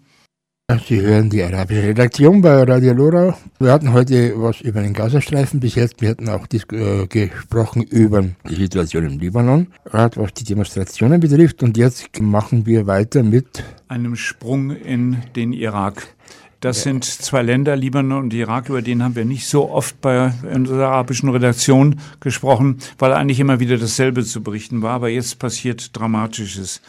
Sie 0.85 1.01
hören 1.01 1.31
die 1.31 1.41
arabische 1.41 1.81
Redaktion 1.81 2.41
bei 2.41 2.61
Radio 2.61 2.93
Lora. 2.93 3.35
Wir 3.57 3.71
hatten 3.71 3.91
heute 3.91 4.33
was 4.35 4.61
über 4.61 4.83
den 4.83 4.93
Gazastreifen 4.93 5.59
bis 5.59 5.73
jetzt. 5.73 5.99
Wir 5.99 6.09
hatten 6.09 6.29
auch 6.29 6.45
äh, 6.51 7.07
gesprochen 7.07 7.81
über 7.81 8.23
die 8.47 8.53
Situation 8.53 9.03
im 9.03 9.17
Libanon, 9.17 9.69
gerade 9.83 10.17
was 10.17 10.31
die 10.35 10.43
Demonstrationen 10.43 11.19
betrifft. 11.19 11.63
Und 11.63 11.75
jetzt 11.75 12.21
machen 12.21 12.67
wir 12.67 12.85
weiter 12.85 13.23
mit 13.23 13.63
einem 13.87 14.15
Sprung 14.15 14.69
in 14.69 15.17
den 15.35 15.53
Irak. 15.53 16.15
Das 16.61 16.83
sind 16.83 17.05
zwei 17.05 17.41
Länder, 17.41 17.77
Libanon 17.77 18.23
und 18.23 18.33
Irak, 18.33 18.67
über 18.67 18.81
den 18.81 19.01
haben 19.01 19.15
wir 19.15 19.23
nicht 19.23 19.47
so 19.47 19.71
oft 19.71 20.01
bei 20.01 20.33
unserer 20.53 20.89
arabischen 20.89 21.29
Redaktion 21.29 22.01
gesprochen, 22.19 22.79
weil 22.97 23.13
eigentlich 23.13 23.39
immer 23.39 23.61
wieder 23.61 23.77
dasselbe 23.77 24.25
zu 24.25 24.43
berichten 24.43 24.81
war. 24.81 24.95
Aber 24.95 25.07
jetzt 25.07 25.39
passiert 25.39 25.97
Dramatisches. 25.97 26.81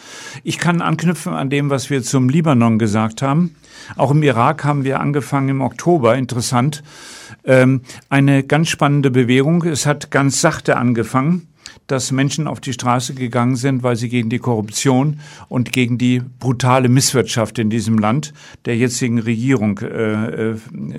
Ich 0.43 0.59
kann 0.59 0.83
anknüpfen 0.83 1.35
an 1.35 1.51
dem, 1.51 1.71
was 1.71 1.89
wir 1.89 2.03
zum 2.03 2.29
Libanon 2.29 2.81
gesagt 2.81 3.23
haben. 3.23 3.55
Auch 3.97 4.11
im 4.11 4.25
Irak 4.25 4.65
haben 4.65 4.83
wir 4.83 4.99
angefangen 4.99 5.51
im 5.51 5.61
Oktober, 5.61 6.17
interessant, 6.17 6.83
ähm, 7.45 7.83
eine 8.09 8.43
ganz 8.43 8.71
spannende 8.71 9.13
Bewegung. 9.13 9.63
Es 9.63 9.87
hat 9.87 10.11
ganz 10.11 10.41
sachte 10.41 10.77
angefangen 10.79 11.47
dass 11.87 12.13
Menschen 12.13 12.47
auf 12.47 12.61
die 12.61 12.73
Straße 12.73 13.15
gegangen 13.15 13.57
sind, 13.57 13.83
weil 13.83 13.97
sie 13.97 14.09
gegen 14.09 14.31
die 14.31 14.39
Korruption 14.39 15.21
und 15.49 15.73
gegen 15.73 15.99
die 15.99 16.21
brutale 16.39 16.89
Misswirtschaft 16.89 17.59
in 17.59 17.71
diesem 17.71 17.99
Land 17.99 18.33
der 18.65 18.77
jetzigen 18.77 19.19
Regierung 19.19 19.79
äh, 19.79 20.53
äh, 20.53 20.57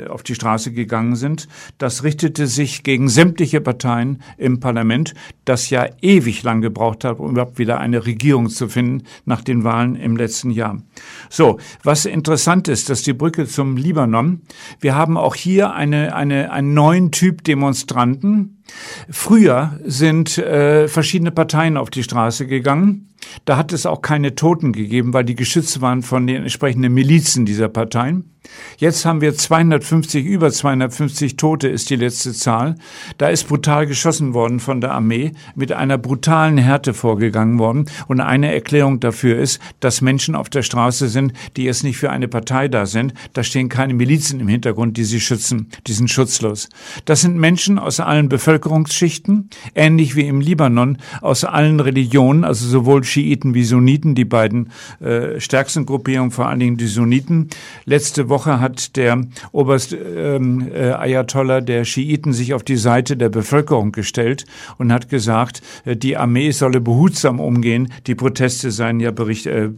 auf 0.10 0.24
die 0.24 0.36
Straße 0.36 0.72
gegangen 0.72 1.16
sind. 1.16 1.48
Das 1.78 2.04
richtete 2.04 2.48
sich 2.48 2.84
gegen 2.84 3.10
sämtliche 3.10 3.62
Parteien 3.62 4.22
im 4.38 4.60
Parlament, 4.60 5.14
das 5.46 5.70
ja 5.70 5.88
ewig 6.02 6.44
lang 6.44 6.62
gebraucht 6.62 7.04
hat, 7.04 7.20
um 7.20 7.32
überhaupt 7.32 7.60
wieder 7.60 7.80
eine 7.80 8.06
Regierung 8.06 8.50
zu 8.50 8.68
finden 8.68 9.04
nach 9.26 9.42
den 9.42 9.64
Wahlen 9.64 9.96
im 9.96 10.16
letzten 10.16 10.52
Jahr. 10.52 10.82
So, 11.30 11.60
was 11.84 12.06
interessant 12.06 12.68
ist, 12.68 12.90
dass 12.90 13.02
die 13.02 13.14
Brücke 13.14 13.48
zum 13.48 13.78
Libanon, 13.78 14.42
wir 14.80 14.96
haben 14.96 15.18
auch 15.18 15.36
hier 15.36 15.74
eine, 15.74 16.16
eine, 16.16 16.52
einen 16.52 16.74
neuen 16.74 17.12
Typ 17.12 17.44
Demonstranten, 17.44 18.61
Früher 19.10 19.80
sind 19.84 20.38
äh, 20.38 20.88
verschiedene 20.88 21.32
Parteien 21.32 21.78
auf 21.78 21.90
die 21.90 22.04
Straße 22.04 22.48
gegangen 22.48 23.11
da 23.46 23.58
hat 23.58 23.74
es 23.74 23.86
auch 23.86 24.02
keine 24.02 24.36
Toten 24.36 24.74
gegeben, 24.74 25.14
weil 25.14 25.26
die 25.26 25.36
geschützt 25.36 25.82
waren 25.82 26.02
von 26.04 26.28
den 26.28 26.44
entsprechenden 26.44 26.94
Milizen 26.94 27.46
dieser 27.46 27.70
Parteien. 27.70 28.32
Jetzt 28.78 29.06
haben 29.06 29.22
wir 29.22 29.36
250, 29.36 30.26
über 30.26 30.52
250 30.52 31.38
Tote 31.38 31.68
ist 31.68 31.92
die 31.92 31.96
letzte 31.96 32.34
Zahl. 32.34 32.76
Da 33.20 33.30
ist 33.30 33.48
brutal 33.48 33.86
geschossen 33.86 34.34
worden 34.34 34.60
von 34.60 34.82
der 34.82 34.94
Armee, 34.94 35.34
mit 35.56 35.72
einer 35.72 36.00
brutalen 36.00 36.58
Härte 36.58 36.96
vorgegangen 36.96 37.60
worden. 37.60 37.86
Und 38.08 38.20
eine 38.20 38.52
Erklärung 38.52 39.00
dafür 39.00 39.38
ist, 39.38 39.60
dass 39.80 40.02
Menschen 40.02 40.34
auf 40.36 40.50
der 40.50 40.64
Straße 40.64 41.08
sind, 41.08 41.34
die 41.56 41.66
jetzt 41.66 41.84
nicht 41.84 41.98
für 41.98 42.10
eine 42.10 42.28
Partei 42.28 42.68
da 42.68 42.88
sind. 42.88 43.14
Da 43.34 43.44
stehen 43.44 43.70
keine 43.70 43.94
Milizen 43.94 44.40
im 44.40 44.48
Hintergrund, 44.48 44.98
die 44.98 45.04
sie 45.04 45.20
schützen. 45.20 45.70
Die 45.86 45.94
sind 45.94 46.10
schutzlos. 46.10 46.68
Das 47.06 47.22
sind 47.22 47.38
Menschen 47.38 47.78
aus 47.78 48.00
allen 48.00 48.28
Bevölkerungsschichten, 48.28 49.52
ähnlich 49.76 50.16
wie 50.16 50.28
im 50.28 50.42
Libanon, 50.42 50.98
aus 51.22 51.44
allen 51.44 51.80
Religionen, 51.80 52.44
also 52.44 52.68
sowohl 52.68 53.04
Schiiten 53.12 53.54
wie 53.54 53.64
Sunniten, 53.64 54.16
die 54.16 54.26
beiden 54.26 54.72
äh, 55.00 55.40
stärksten 55.40 55.86
Gruppierungen, 55.86 56.32
vor 56.32 56.48
allen 56.48 56.60
Dingen 56.60 56.78
die 56.78 56.88
Sunniten. 56.88 57.50
Letzte 57.86 58.30
Woche 58.30 58.60
hat 58.60 58.96
der 58.96 59.22
Oberst 59.52 59.94
ähm, 59.94 60.72
äh, 60.74 60.92
Ayatollah 60.92 61.62
der 61.62 61.86
Schiiten 61.86 62.34
sich 62.34 62.54
auf 62.54 62.64
die 62.64 62.78
Seite 62.78 63.18
der 63.18 63.30
Bevölkerung 63.30 63.92
gestellt 63.92 64.46
und 64.78 64.92
hat 64.92 65.10
gesagt, 65.10 65.62
äh, 65.86 65.96
die 65.96 66.18
Armee 66.18 66.52
solle 66.52 66.82
behutsam 66.82 67.40
umgehen, 67.40 67.92
die 68.08 68.16
Proteste 68.16 68.72
seien 68.72 69.00
ja, 69.00 69.12
bericht, 69.12 69.46
äh, 69.46 69.70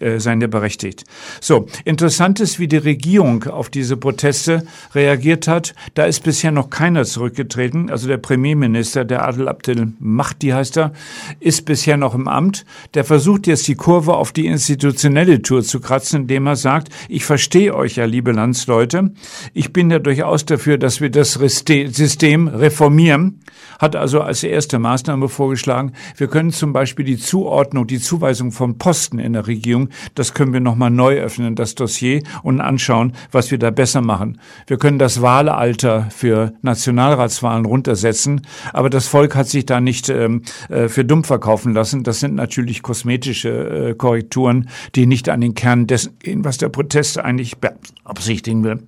äh, 0.00 0.18
seien 0.18 0.40
ja 0.40 0.48
berechtigt. 0.48 1.04
So, 1.40 1.66
interessant 1.84 2.40
ist, 2.40 2.58
wie 2.58 2.68
die 2.68 2.76
Regierung 2.76 3.44
auf 3.44 3.70
diese 3.70 3.96
Proteste 3.96 4.66
reagiert 4.94 5.48
hat. 5.48 5.74
Da 5.94 6.04
ist 6.04 6.22
bisher 6.24 6.50
noch 6.50 6.70
keiner 6.70 7.04
zurückgetreten. 7.04 7.90
Also 7.90 8.08
der 8.08 8.18
Premierminister, 8.18 9.04
der 9.04 9.26
Adel 9.26 9.48
Abdel 9.48 9.92
Mahdi 9.98 10.48
heißt 10.48 10.78
er, 10.78 10.92
ist 11.40 11.64
bisher 11.64 11.96
noch 11.96 12.14
im 12.14 12.28
Amt 12.28 12.55
der 12.94 13.04
versucht 13.04 13.46
jetzt 13.46 13.68
die 13.68 13.74
Kurve 13.74 14.14
auf 14.14 14.32
die 14.32 14.46
institutionelle 14.46 15.42
Tour 15.42 15.62
zu 15.62 15.80
kratzen, 15.80 16.22
indem 16.22 16.46
er 16.46 16.56
sagt, 16.56 16.88
ich 17.08 17.24
verstehe 17.24 17.74
euch 17.74 17.96
ja, 17.96 18.04
liebe 18.04 18.32
Landsleute, 18.32 19.12
ich 19.52 19.72
bin 19.72 19.90
ja 19.90 19.98
durchaus 19.98 20.44
dafür, 20.44 20.78
dass 20.78 21.00
wir 21.00 21.10
das 21.10 21.32
System 21.34 22.48
reformieren, 22.48 23.40
hat 23.78 23.96
also 23.96 24.20
als 24.20 24.42
erste 24.42 24.78
Maßnahme 24.78 25.28
vorgeschlagen, 25.28 25.92
wir 26.16 26.28
können 26.28 26.50
zum 26.50 26.72
Beispiel 26.72 27.04
die 27.04 27.18
Zuordnung, 27.18 27.86
die 27.86 28.00
Zuweisung 28.00 28.52
von 28.52 28.78
Posten 28.78 29.18
in 29.18 29.32
der 29.34 29.46
Regierung, 29.46 29.90
das 30.14 30.34
können 30.34 30.52
wir 30.52 30.60
nochmal 30.60 30.90
neu 30.90 31.18
öffnen, 31.18 31.54
das 31.54 31.74
Dossier, 31.74 32.22
und 32.42 32.60
anschauen, 32.60 33.12
was 33.32 33.50
wir 33.50 33.58
da 33.58 33.70
besser 33.70 34.00
machen. 34.00 34.40
Wir 34.66 34.78
können 34.78 34.98
das 34.98 35.22
Wahlalter 35.22 36.08
für 36.10 36.52
Nationalratswahlen 36.62 37.66
runtersetzen, 37.66 38.42
aber 38.72 38.90
das 38.90 39.06
Volk 39.06 39.34
hat 39.34 39.48
sich 39.48 39.66
da 39.66 39.80
nicht 39.80 40.08
ähm, 40.08 40.42
äh, 40.68 40.88
für 40.88 41.04
dumm 41.04 41.24
verkaufen 41.24 41.74
lassen. 41.74 42.02
Das 42.02 42.20
sind 42.20 42.34
natürlich 42.46 42.82
kosmetische 42.82 43.48
äh, 43.90 43.94
Korrekturen, 43.94 44.68
die 44.94 45.06
nicht 45.06 45.28
an 45.28 45.40
den 45.40 45.54
Kern 45.54 45.88
dessen 45.88 46.16
gehen, 46.20 46.44
was 46.44 46.58
der 46.58 46.68
Protest 46.68 47.18
eigentlich 47.18 47.56
beabsichtigen 47.58 48.62
will. 48.62 48.78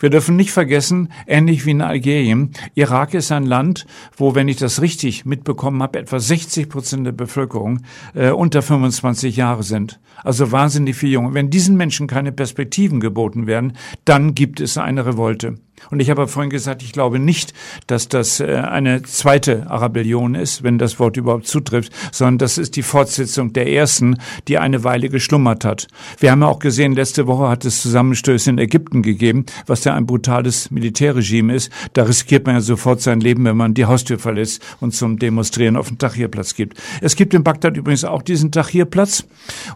Wir 0.00 0.08
dürfen 0.08 0.36
nicht 0.36 0.52
vergessen, 0.52 1.10
ähnlich 1.26 1.66
wie 1.66 1.72
in 1.72 1.82
Algerien, 1.82 2.50
Irak 2.74 3.12
ist 3.14 3.30
ein 3.30 3.44
Land, 3.44 3.86
wo, 4.16 4.34
wenn 4.34 4.48
ich 4.48 4.56
das 4.56 4.80
richtig 4.80 5.26
mitbekommen 5.26 5.82
habe, 5.82 5.98
etwa 5.98 6.18
60 6.18 6.68
Prozent 6.68 7.06
der 7.06 7.12
Bevölkerung 7.12 7.80
äh, 8.14 8.30
unter 8.30 8.62
25 8.62 9.36
Jahre 9.36 9.62
sind. 9.62 10.00
Also 10.22 10.50
wahnsinnig 10.50 10.96
viel 10.96 11.10
Junge. 11.10 11.34
Wenn 11.34 11.50
diesen 11.50 11.76
Menschen 11.76 12.06
keine 12.06 12.32
Perspektiven 12.32 13.00
geboten 13.00 13.46
werden, 13.46 13.74
dann 14.04 14.34
gibt 14.34 14.60
es 14.60 14.78
eine 14.78 15.04
Revolte. 15.04 15.56
Und 15.90 16.00
ich 16.00 16.10
habe 16.10 16.28
vorhin 16.28 16.50
gesagt, 16.50 16.82
ich 16.82 16.92
glaube 16.92 17.18
nicht, 17.18 17.54
dass 17.86 18.08
das 18.08 18.40
äh, 18.40 18.56
eine 18.56 19.02
zweite 19.02 19.70
Arabellion 19.70 20.34
ist, 20.34 20.62
wenn 20.62 20.78
das 20.78 20.98
Wort 20.98 21.16
überhaupt 21.16 21.46
zutrifft, 21.46 21.92
sondern 22.12 22.38
das 22.38 22.58
ist 22.58 22.76
die 22.76 22.82
Fortsetzung 22.82 23.52
der 23.52 23.70
ersten, 23.70 24.18
die 24.48 24.58
eine 24.58 24.84
Weile 24.84 25.08
geschlummert 25.08 25.64
hat. 25.64 25.88
Wir 26.18 26.30
haben 26.30 26.42
ja 26.42 26.48
auch 26.48 26.58
gesehen, 26.58 26.94
letzte 26.94 27.26
Woche 27.26 27.48
hat 27.48 27.64
es 27.64 27.82
Zusammenstöße 27.82 28.50
in 28.50 28.58
Ägypten 28.58 29.02
gegeben, 29.02 29.46
was 29.66 29.84
ja 29.84 29.94
ein 29.94 30.06
brutales 30.06 30.70
Militärregime 30.70 31.54
ist. 31.54 31.70
Da 31.92 32.04
riskiert 32.04 32.46
man 32.46 32.56
ja 32.56 32.60
sofort 32.60 33.00
sein 33.00 33.20
Leben, 33.20 33.44
wenn 33.44 33.56
man 33.56 33.74
die 33.74 33.86
Haustür 33.86 34.18
verlässt 34.18 34.62
und 34.80 34.94
zum 34.94 35.18
Demonstrieren 35.18 35.76
auf 35.76 35.88
den 35.88 35.98
Tahrirplatz 35.98 36.54
gibt. 36.54 36.80
Es 37.00 37.16
gibt 37.16 37.34
in 37.34 37.44
Bagdad 37.44 37.76
übrigens 37.76 38.04
auch 38.04 38.22
diesen 38.22 38.52
Tahrirplatz 38.52 39.24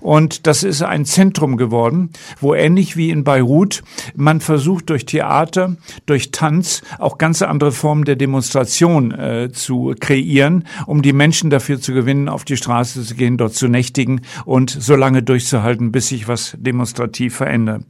und 0.00 0.46
das 0.46 0.62
ist 0.62 0.82
ein 0.82 1.04
Zentrum 1.04 1.56
geworden, 1.56 2.10
wo 2.40 2.54
ähnlich 2.54 2.96
wie 2.96 3.10
in 3.10 3.24
Beirut 3.24 3.82
man 4.16 4.40
versucht 4.40 4.90
durch 4.90 5.06
Theater 5.06 5.76
durch 6.06 6.30
Tanz 6.30 6.82
auch 6.98 7.18
ganz 7.18 7.42
andere 7.42 7.72
Formen 7.72 8.04
der 8.04 8.16
Demonstration 8.16 9.12
äh, 9.12 9.50
zu 9.52 9.94
kreieren, 9.98 10.64
um 10.86 11.02
die 11.02 11.12
Menschen 11.12 11.50
dafür 11.50 11.80
zu 11.80 11.92
gewinnen, 11.92 12.28
auf 12.28 12.44
die 12.44 12.56
Straße 12.56 13.02
zu 13.02 13.14
gehen, 13.14 13.36
dort 13.36 13.54
zu 13.54 13.68
nächtigen 13.68 14.22
und 14.44 14.70
so 14.70 14.96
lange 14.96 15.22
durchzuhalten, 15.22 15.92
bis 15.92 16.08
sich 16.08 16.28
was 16.28 16.56
demonstrativ 16.58 17.36
verändert. 17.36 17.84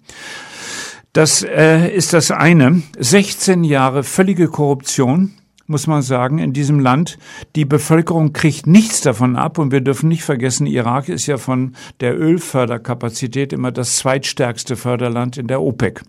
Das 1.12 1.42
äh, 1.42 1.88
ist 1.88 2.12
das 2.12 2.30
eine. 2.30 2.82
16 2.98 3.64
Jahre 3.64 4.04
völlige 4.04 4.48
Korruption 4.48 5.32
muss 5.68 5.86
man 5.86 6.02
sagen, 6.02 6.38
in 6.38 6.52
diesem 6.52 6.80
Land. 6.80 7.18
Die 7.54 7.64
Bevölkerung 7.64 8.32
kriegt 8.32 8.66
nichts 8.66 9.02
davon 9.02 9.36
ab 9.36 9.58
und 9.58 9.70
wir 9.70 9.82
dürfen 9.82 10.08
nicht 10.08 10.22
vergessen, 10.22 10.66
Irak 10.66 11.08
ist 11.08 11.26
ja 11.26 11.36
von 11.36 11.76
der 12.00 12.18
Ölförderkapazität 12.18 13.52
immer 13.52 13.70
das 13.70 13.96
zweitstärkste 13.96 14.76
Förderland 14.76 15.36
in 15.36 15.46
der 15.46 15.60
OPEC. 15.60 16.02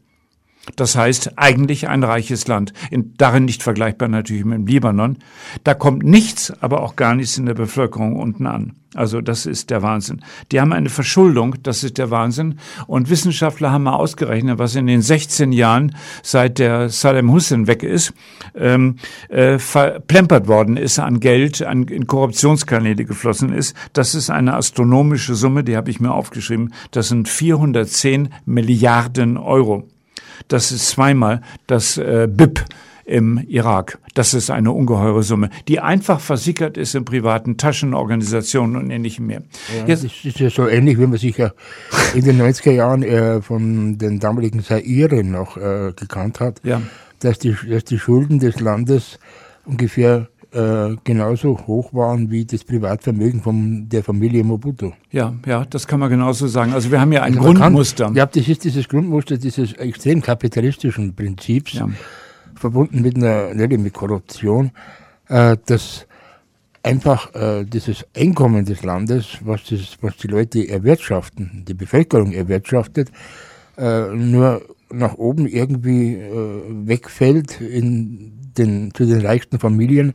Das 0.75 0.95
heißt, 0.95 1.37
eigentlich 1.37 1.87
ein 1.87 2.03
reiches 2.03 2.47
Land. 2.47 2.73
In, 2.91 3.13
darin 3.17 3.45
nicht 3.45 3.63
vergleichbar 3.63 4.07
natürlich 4.07 4.45
mit 4.45 4.59
dem 4.59 4.67
Libanon. 4.67 5.17
Da 5.63 5.73
kommt 5.73 6.03
nichts, 6.03 6.53
aber 6.61 6.83
auch 6.83 6.95
gar 6.95 7.15
nichts 7.15 7.37
in 7.37 7.45
der 7.45 7.53
Bevölkerung 7.53 8.17
unten 8.17 8.45
an. 8.45 8.75
Also 8.95 9.21
das 9.21 9.45
ist 9.45 9.69
der 9.69 9.83
Wahnsinn. 9.83 10.21
Die 10.51 10.59
haben 10.59 10.73
eine 10.73 10.89
Verschuldung, 10.89 11.55
das 11.61 11.83
ist 11.83 11.99
der 11.99 12.09
Wahnsinn. 12.09 12.55
Und 12.87 13.09
Wissenschaftler 13.09 13.71
haben 13.71 13.83
mal 13.83 13.93
ausgerechnet, 13.93 14.57
was 14.57 14.75
in 14.75 14.87
den 14.87 15.03
16 15.03 15.51
Jahren, 15.51 15.95
seit 16.23 16.57
der 16.57 16.89
Saddam 16.89 17.31
Hussein 17.31 17.67
weg 17.67 17.83
ist, 17.83 18.13
ähm, 18.55 18.95
äh, 19.29 19.59
verplempert 19.59 20.47
worden 20.47 20.75
ist 20.75 20.97
an 20.97 21.19
Geld, 21.19 21.61
an 21.61 21.83
in 21.83 22.07
Korruptionskanäle 22.07 23.05
geflossen 23.05 23.53
ist. 23.53 23.75
Das 23.93 24.15
ist 24.15 24.31
eine 24.31 24.55
astronomische 24.55 25.35
Summe, 25.35 25.63
die 25.63 25.77
habe 25.77 25.91
ich 25.91 25.99
mir 25.99 26.11
aufgeschrieben. 26.11 26.73
Das 26.89 27.09
sind 27.09 27.29
410 27.29 28.29
Milliarden 28.45 29.37
Euro. 29.37 29.87
Das 30.47 30.71
ist 30.71 30.89
zweimal 30.89 31.41
das 31.67 31.97
äh, 31.97 32.27
BIP 32.29 32.65
im 33.09 33.43
Irak. 33.47 33.97
Das 34.13 34.33
ist 34.33 34.51
eine 34.51 34.71
ungeheure 34.71 35.23
Summe, 35.23 35.49
die 35.67 35.79
einfach 35.79 36.19
versickert 36.19 36.77
ist 36.77 36.93
in 36.93 37.05
privaten 37.05 37.57
Taschen, 37.57 37.95
Organisationen 37.95 38.75
und 38.75 38.91
ähnlichem 38.91 39.25
mehr. 39.25 39.41
Ja, 39.75 39.87
Jetzt, 39.87 40.03
das 40.03 40.11
ist 40.23 40.39
ja 40.39 40.49
so 40.49 40.67
ähnlich, 40.67 40.99
wie 40.99 41.07
man 41.07 41.17
sich 41.17 41.37
ja 41.37 41.51
in 42.13 42.23
den 42.23 42.39
90er 42.39 42.71
Jahren 42.71 43.01
äh, 43.01 43.41
von 43.41 43.97
den 43.97 44.19
damaligen 44.19 44.63
Zaire 44.63 45.23
noch 45.23 45.57
äh, 45.57 45.91
gekannt 45.95 46.39
hat, 46.39 46.61
ja. 46.63 46.81
dass, 47.19 47.39
die, 47.39 47.55
dass 47.67 47.83
die 47.83 47.97
Schulden 47.97 48.39
des 48.39 48.59
Landes 48.59 49.17
ungefähr 49.65 50.27
äh, 50.51 50.95
genauso 51.03 51.59
hoch 51.67 51.93
waren 51.93 52.31
wie 52.31 52.45
das 52.45 52.63
Privatvermögen 52.63 53.41
von 53.41 53.87
der 53.87 54.03
Familie 54.03 54.43
Mobutu. 54.43 54.91
Ja, 55.11 55.35
ja, 55.45 55.65
das 55.65 55.85
kann 55.85 55.99
man 55.99 56.09
genauso 56.09 56.47
sagen. 56.47 56.73
Also 56.73 56.91
wir 56.91 56.99
haben 56.99 57.11
ja 57.11 57.21
ein 57.21 57.37
also 57.37 57.53
Grundmuster. 57.53 58.05
Kann, 58.05 58.15
ja, 58.15 58.25
das 58.25 58.47
ist 58.47 58.63
dieses 58.63 58.87
Grundmuster 58.87 59.37
dieses 59.37 59.73
extrem 59.73 60.21
kapitalistischen 60.21 61.15
Prinzips, 61.15 61.73
ja. 61.73 61.87
verbunden 62.55 63.01
mit 63.01 63.15
einer, 63.15 63.53
nicht 63.53 63.79
mit 63.79 63.93
Korruption, 63.93 64.71
äh, 65.27 65.55
dass 65.65 66.07
einfach 66.81 67.33
äh, 67.35 67.65
dieses 67.65 68.05
Einkommen 68.15 68.65
des 68.65 68.83
Landes, 68.83 69.37
was, 69.41 69.65
das, 69.65 69.97
was 70.01 70.17
die 70.17 70.27
Leute 70.27 70.67
erwirtschaften, 70.67 71.63
die 71.67 71.73
Bevölkerung 71.73 72.31
erwirtschaftet, 72.31 73.11
äh, 73.77 74.07
nur 74.15 74.61
nach 74.91 75.15
oben 75.15 75.47
irgendwie 75.47 76.15
äh, 76.15 76.63
wegfällt 76.87 77.61
in 77.61 78.38
den, 78.59 78.93
zu 78.93 79.05
den 79.05 79.25
reichsten 79.25 79.57
Familien, 79.59 80.13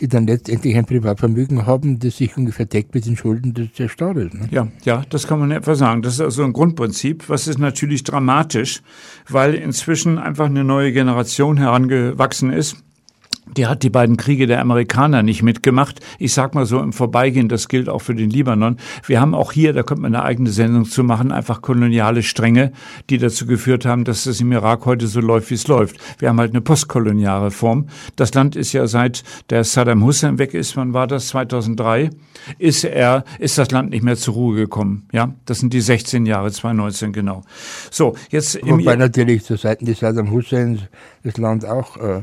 die 0.00 0.08
dann 0.08 0.26
letztendlich 0.26 0.76
ein 0.76 0.84
Privatvermögen 0.84 1.66
haben, 1.66 1.98
das 2.00 2.16
sich 2.16 2.36
ungefähr 2.36 2.66
deckt 2.66 2.94
mit 2.94 3.06
den 3.06 3.16
Schulden 3.16 3.54
des, 3.54 3.70
Staates. 3.90 4.32
Ne? 4.32 4.48
Ja, 4.50 4.68
ja, 4.84 5.04
das 5.08 5.28
kann 5.28 5.38
man 5.38 5.50
etwa 5.52 5.74
sagen. 5.74 6.02
Das 6.02 6.14
ist 6.14 6.20
also 6.20 6.42
ein 6.42 6.52
Grundprinzip. 6.52 7.28
Was 7.28 7.46
ist 7.46 7.58
natürlich 7.58 8.02
dramatisch, 8.02 8.82
weil 9.28 9.54
inzwischen 9.54 10.18
einfach 10.18 10.46
eine 10.46 10.64
neue 10.64 10.92
Generation 10.92 11.56
herangewachsen 11.56 12.52
ist, 12.52 12.76
die 13.46 13.66
hat 13.66 13.82
die 13.82 13.90
beiden 13.90 14.16
Kriege 14.16 14.46
der 14.46 14.60
Amerikaner 14.60 15.22
nicht 15.22 15.42
mitgemacht. 15.42 16.00
Ich 16.18 16.32
sag 16.32 16.54
mal 16.54 16.64
so 16.64 16.78
im 16.80 16.92
Vorbeigehen, 16.92 17.48
das 17.48 17.68
gilt 17.68 17.88
auch 17.88 17.98
für 17.98 18.14
den 18.14 18.30
Libanon. 18.30 18.76
Wir 19.06 19.20
haben 19.20 19.34
auch 19.34 19.52
hier, 19.52 19.72
da 19.72 19.82
könnte 19.82 20.02
man 20.02 20.14
eine 20.14 20.24
eigene 20.24 20.50
Sendung 20.50 20.84
zu 20.84 21.02
machen, 21.02 21.32
einfach 21.32 21.60
koloniale 21.60 22.22
Stränge, 22.22 22.72
die 23.10 23.18
dazu 23.18 23.46
geführt 23.46 23.84
haben, 23.84 24.04
dass 24.04 24.26
es 24.26 24.40
im 24.40 24.52
Irak 24.52 24.86
heute 24.86 25.06
so 25.06 25.20
läuft, 25.20 25.50
wie 25.50 25.54
es 25.54 25.66
läuft. 25.66 25.96
Wir 26.18 26.28
haben 26.28 26.38
halt 26.38 26.52
eine 26.52 26.60
postkoloniale 26.60 27.50
Form. 27.50 27.88
Das 28.16 28.32
Land 28.32 28.54
ist 28.56 28.72
ja 28.72 28.86
seit 28.86 29.24
der 29.50 29.64
Saddam 29.64 30.04
Hussein 30.04 30.38
weg 30.38 30.54
ist, 30.54 30.76
wann 30.76 30.94
war 30.94 31.06
das? 31.06 31.28
2003, 31.28 32.10
ist 32.58 32.84
er, 32.84 33.24
ist 33.38 33.58
das 33.58 33.70
Land 33.70 33.90
nicht 33.90 34.02
mehr 34.02 34.16
zur 34.16 34.34
Ruhe 34.34 34.56
gekommen. 34.56 35.08
Ja, 35.12 35.34
das 35.46 35.60
sind 35.60 35.72
die 35.72 35.80
16 35.80 36.26
Jahre, 36.26 36.50
2019 36.50 37.12
genau. 37.12 37.42
So, 37.90 38.14
jetzt. 38.30 38.58
Wobei 38.62 38.96
natürlich 38.96 39.44
zu 39.44 39.56
Seiten 39.56 39.84
des 39.84 40.00
Saddam 40.00 40.30
Hussein 40.30 40.82
das 41.24 41.36
Land 41.36 41.64
auch 41.64 41.96
äh, 41.96 42.22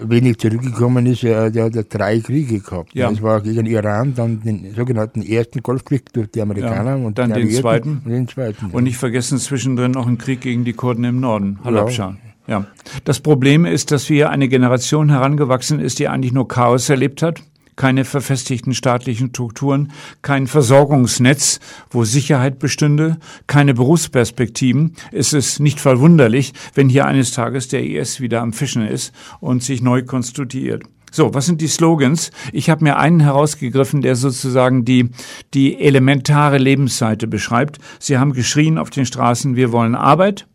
wenig 0.00 0.38
zurückgekommen 0.38 1.06
ist, 1.06 1.24
er, 1.24 1.50
der 1.50 1.64
hat 1.64 1.74
ja 1.74 1.82
drei 1.82 2.20
Kriege 2.20 2.60
gehabt. 2.60 2.94
Ja. 2.94 3.10
Das 3.10 3.22
war 3.22 3.40
gegen 3.40 3.66
Iran, 3.66 4.14
dann 4.14 4.42
den 4.42 4.74
sogenannten 4.74 5.22
ersten 5.22 5.62
Golfkrieg 5.62 6.12
durch 6.12 6.30
die 6.30 6.40
Amerikaner 6.40 6.96
ja. 6.98 7.06
und 7.06 7.18
dann 7.18 7.32
den 7.32 7.50
zweiten. 7.50 8.02
und 8.04 8.10
den 8.10 8.28
zweiten. 8.28 8.70
Und 8.72 8.84
nicht 8.84 8.96
vergessen 8.96 9.38
zwischendrin 9.38 9.92
noch 9.92 10.06
einen 10.06 10.18
Krieg 10.18 10.40
gegen 10.40 10.64
die 10.64 10.72
Kurden 10.72 11.04
im 11.04 11.20
Norden, 11.20 11.58
Halabscha. 11.64 12.16
Ja. 12.46 12.60
ja. 12.60 12.66
Das 13.04 13.20
Problem 13.20 13.64
ist, 13.64 13.90
dass 13.90 14.08
wir 14.08 14.30
eine 14.30 14.48
Generation 14.48 15.10
herangewachsen 15.10 15.80
ist, 15.80 15.98
die 15.98 16.08
eigentlich 16.08 16.32
nur 16.32 16.48
Chaos 16.48 16.88
erlebt 16.88 17.22
hat 17.22 17.42
keine 17.76 18.04
verfestigten 18.04 18.74
staatlichen 18.74 19.28
Strukturen, 19.28 19.92
kein 20.22 20.46
Versorgungsnetz, 20.46 21.60
wo 21.90 22.04
Sicherheit 22.04 22.58
bestünde, 22.58 23.18
keine 23.46 23.74
Berufsperspektiven. 23.74 24.96
Es 25.12 25.32
ist 25.32 25.60
nicht 25.60 25.78
verwunderlich, 25.78 26.52
wenn 26.74 26.88
hier 26.88 27.06
eines 27.06 27.30
Tages 27.30 27.68
der 27.68 27.84
IS 27.84 28.20
wieder 28.20 28.40
am 28.40 28.52
Fischen 28.52 28.86
ist 28.86 29.12
und 29.40 29.62
sich 29.62 29.82
neu 29.82 30.02
konstituiert. 30.02 30.84
So, 31.12 31.32
was 31.32 31.46
sind 31.46 31.60
die 31.60 31.68
Slogans? 31.68 32.30
Ich 32.52 32.68
habe 32.68 32.84
mir 32.84 32.98
einen 32.98 33.20
herausgegriffen, 33.20 34.02
der 34.02 34.16
sozusagen 34.16 34.84
die, 34.84 35.10
die 35.54 35.80
elementare 35.80 36.58
Lebensseite 36.58 37.26
beschreibt. 37.26 37.78
Sie 37.98 38.18
haben 38.18 38.32
geschrien 38.32 38.76
auf 38.76 38.90
den 38.90 39.06
Straßen, 39.06 39.56
wir 39.56 39.72
wollen 39.72 39.94
Arbeit, 39.94 40.46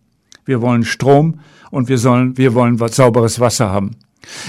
wir 0.45 0.61
wollen 0.61 0.83
Strom 0.83 1.39
und 1.71 1.87
wir 1.89 1.97
sollen, 1.97 2.37
wir 2.37 2.53
wollen 2.53 2.77
sauberes 2.89 3.39
Wasser 3.39 3.71
haben. 3.71 3.95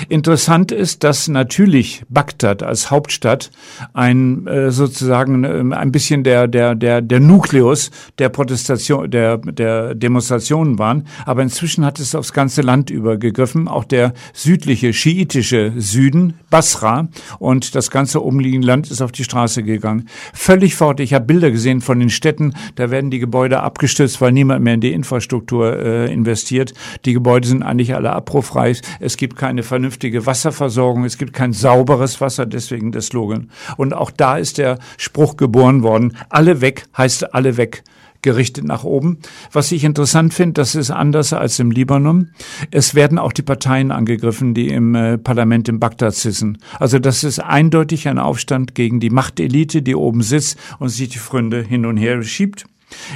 Interessant 0.08 0.70
ist, 0.70 1.02
dass 1.02 1.28
natürlich 1.28 2.02
Bagdad 2.08 2.62
als 2.62 2.90
Hauptstadt 2.90 3.50
ein 3.94 4.46
äh, 4.46 4.70
sozusagen 4.70 5.44
äh, 5.44 5.74
ein 5.74 5.92
bisschen 5.92 6.24
der 6.24 6.46
der 6.46 6.74
der 6.74 7.00
der 7.00 7.20
Nukleus 7.20 7.90
der 8.18 8.28
Protestation 8.28 9.10
der 9.10 9.38
der 9.38 9.94
Demonstrationen 9.94 10.78
waren, 10.78 11.06
aber 11.24 11.42
inzwischen 11.42 11.84
hat 11.84 11.98
es 11.98 12.14
aufs 12.14 12.32
ganze 12.32 12.62
Land 12.62 12.90
übergegriffen, 12.90 13.68
auch 13.68 13.84
der 13.84 14.12
südliche 14.32 14.92
schiitische 14.92 15.72
Süden 15.76 16.34
Basra 16.50 17.08
und 17.38 17.74
das 17.74 17.90
ganze 17.90 18.20
umliegende 18.20 18.66
Land 18.66 18.90
ist 18.90 19.00
auf 19.00 19.12
die 19.12 19.24
Straße 19.24 19.62
gegangen. 19.62 20.08
Völlig 20.34 20.74
fort. 20.74 21.00
Ich 21.00 21.14
habe 21.14 21.24
Bilder 21.24 21.50
gesehen 21.50 21.80
von 21.80 21.98
den 21.98 22.10
Städten, 22.10 22.54
da 22.74 22.90
werden 22.90 23.10
die 23.10 23.18
Gebäude 23.18 23.60
abgestürzt, 23.60 24.20
weil 24.20 24.32
niemand 24.32 24.62
mehr 24.62 24.74
in 24.74 24.80
die 24.80 24.92
Infrastruktur 24.92 25.78
äh, 25.78 26.12
investiert. 26.12 26.74
Die 27.04 27.14
Gebäude 27.14 27.48
sind 27.48 27.62
eigentlich 27.62 27.94
alle 27.94 28.12
abbruchfrei. 28.12 28.76
Es 29.00 29.16
gibt 29.16 29.36
keine 29.36 29.61
keine 29.62 29.68
vernünftige 29.68 30.26
Wasserversorgung, 30.26 31.04
es 31.04 31.18
gibt 31.18 31.32
kein 31.32 31.52
sauberes 31.52 32.20
Wasser, 32.20 32.46
deswegen 32.46 32.90
der 32.90 33.00
Slogan. 33.00 33.50
Und 33.76 33.94
auch 33.94 34.10
da 34.10 34.36
ist 34.36 34.58
der 34.58 34.78
Spruch 34.96 35.36
geboren 35.36 35.82
worden, 35.82 36.16
alle 36.30 36.60
weg 36.60 36.84
heißt 36.96 37.32
alle 37.34 37.56
weg 37.56 37.84
gerichtet 38.22 38.64
nach 38.64 38.84
oben. 38.84 39.18
Was 39.52 39.72
ich 39.72 39.84
interessant 39.84 40.34
finde, 40.34 40.54
das 40.54 40.74
ist 40.74 40.90
anders 40.90 41.32
als 41.32 41.58
im 41.58 41.70
Libanon. 41.70 42.30
Es 42.70 42.94
werden 42.94 43.18
auch 43.18 43.32
die 43.32 43.42
Parteien 43.42 43.90
angegriffen, 43.90 44.54
die 44.54 44.68
im 44.68 44.94
äh, 44.94 45.18
Parlament 45.18 45.68
in 45.68 45.80
Bagdad 45.80 46.14
sitzen. 46.14 46.58
Also 46.78 46.98
das 46.98 47.24
ist 47.24 47.40
eindeutig 47.40 48.08
ein 48.08 48.18
Aufstand 48.18 48.74
gegen 48.74 49.00
die 49.00 49.10
Machtelite, 49.10 49.82
die 49.82 49.96
oben 49.96 50.22
sitzt 50.22 50.56
und 50.78 50.88
sich 50.88 51.08
die 51.08 51.18
Freunde 51.18 51.62
hin 51.62 51.84
und 51.84 51.96
her 51.96 52.22
schiebt. 52.22 52.64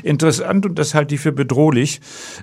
Interessant 0.02 0.66
und 0.66 0.78
das 0.78 0.94
halte 0.94 1.14
ich 1.14 1.20
für 1.20 1.32
bedrohlich. 1.32 2.00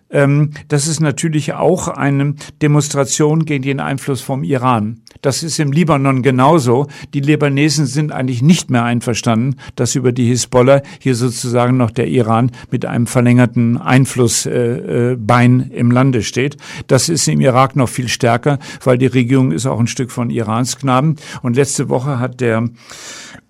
Ähm, 0.09 0.51
das 0.67 0.87
ist 0.87 0.99
natürlich 0.99 1.53
auch 1.53 1.87
eine 1.87 2.35
Demonstration 2.61 3.45
gegen 3.45 3.63
den 3.63 3.79
Einfluss 3.79 4.21
vom 4.21 4.43
Iran. 4.43 5.01
Das 5.21 5.43
ist 5.43 5.59
im 5.59 5.71
Libanon 5.71 6.21
genauso. 6.21 6.87
Die 7.13 7.19
Libanesen 7.19 7.85
sind 7.85 8.11
eigentlich 8.11 8.41
nicht 8.41 8.69
mehr 8.69 8.83
einverstanden, 8.83 9.55
dass 9.75 9.95
über 9.95 10.11
die 10.11 10.27
Hisbollah 10.27 10.81
hier 10.99 11.15
sozusagen 11.15 11.77
noch 11.77 11.91
der 11.91 12.07
Iran 12.07 12.51
mit 12.71 12.85
einem 12.85 13.07
verlängerten 13.07 13.77
Einflussbein 13.77 15.61
äh, 15.61 15.73
äh, 15.73 15.79
im 15.79 15.91
Lande 15.91 16.23
steht. 16.23 16.57
Das 16.87 17.09
ist 17.09 17.27
im 17.27 17.41
Irak 17.41 17.75
noch 17.75 17.89
viel 17.89 18.07
stärker, 18.07 18.59
weil 18.83 18.97
die 18.97 19.07
Regierung 19.07 19.51
ist 19.51 19.65
auch 19.65 19.79
ein 19.79 19.87
Stück 19.87 20.11
von 20.11 20.29
Irans 20.29 20.77
Knaben. 20.77 21.15
Und 21.41 21.55
letzte 21.55 21.89
Woche 21.89 22.19
hat 22.19 22.41
der 22.41 22.69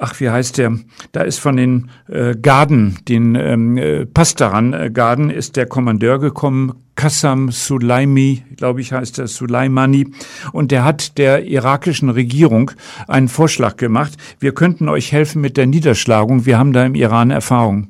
ach, 0.03 0.19
wie 0.19 0.29
heißt 0.29 0.57
der? 0.57 0.77
Da 1.13 1.21
ist 1.21 1.39
von 1.39 1.55
den 1.55 1.89
äh, 2.09 2.35
Garden, 2.35 2.97
den 3.07 3.35
ähm, 3.35 3.77
äh, 3.77 4.05
Pastaran 4.05 4.73
äh, 4.73 4.91
Garden, 4.91 5.29
ist 5.29 5.55
der 5.55 5.65
Kommandeur 5.65 6.19
gekommen, 6.19 6.73
Qassam 6.95 7.51
Sulaimi, 7.51 8.43
glaube 8.57 8.81
ich 8.81 8.91
heißt 8.91 9.19
er, 9.19 9.27
Sulaimani, 9.27 10.11
und 10.51 10.71
der 10.71 10.83
hat 10.83 11.17
der 11.17 11.45
irakischen 11.45 12.09
Regierung 12.09 12.71
einen 13.07 13.29
Vorschlag 13.29 13.77
gemacht. 13.77 14.13
Wir 14.39 14.53
könnten 14.53 14.89
euch 14.89 15.13
helfen 15.13 15.41
mit 15.41 15.55
der 15.55 15.67
Niederschlagung. 15.67 16.45
Wir 16.45 16.59
haben 16.59 16.73
da 16.73 16.85
im 16.85 16.95
Iran 16.95 17.31
Erfahrung. 17.31 17.87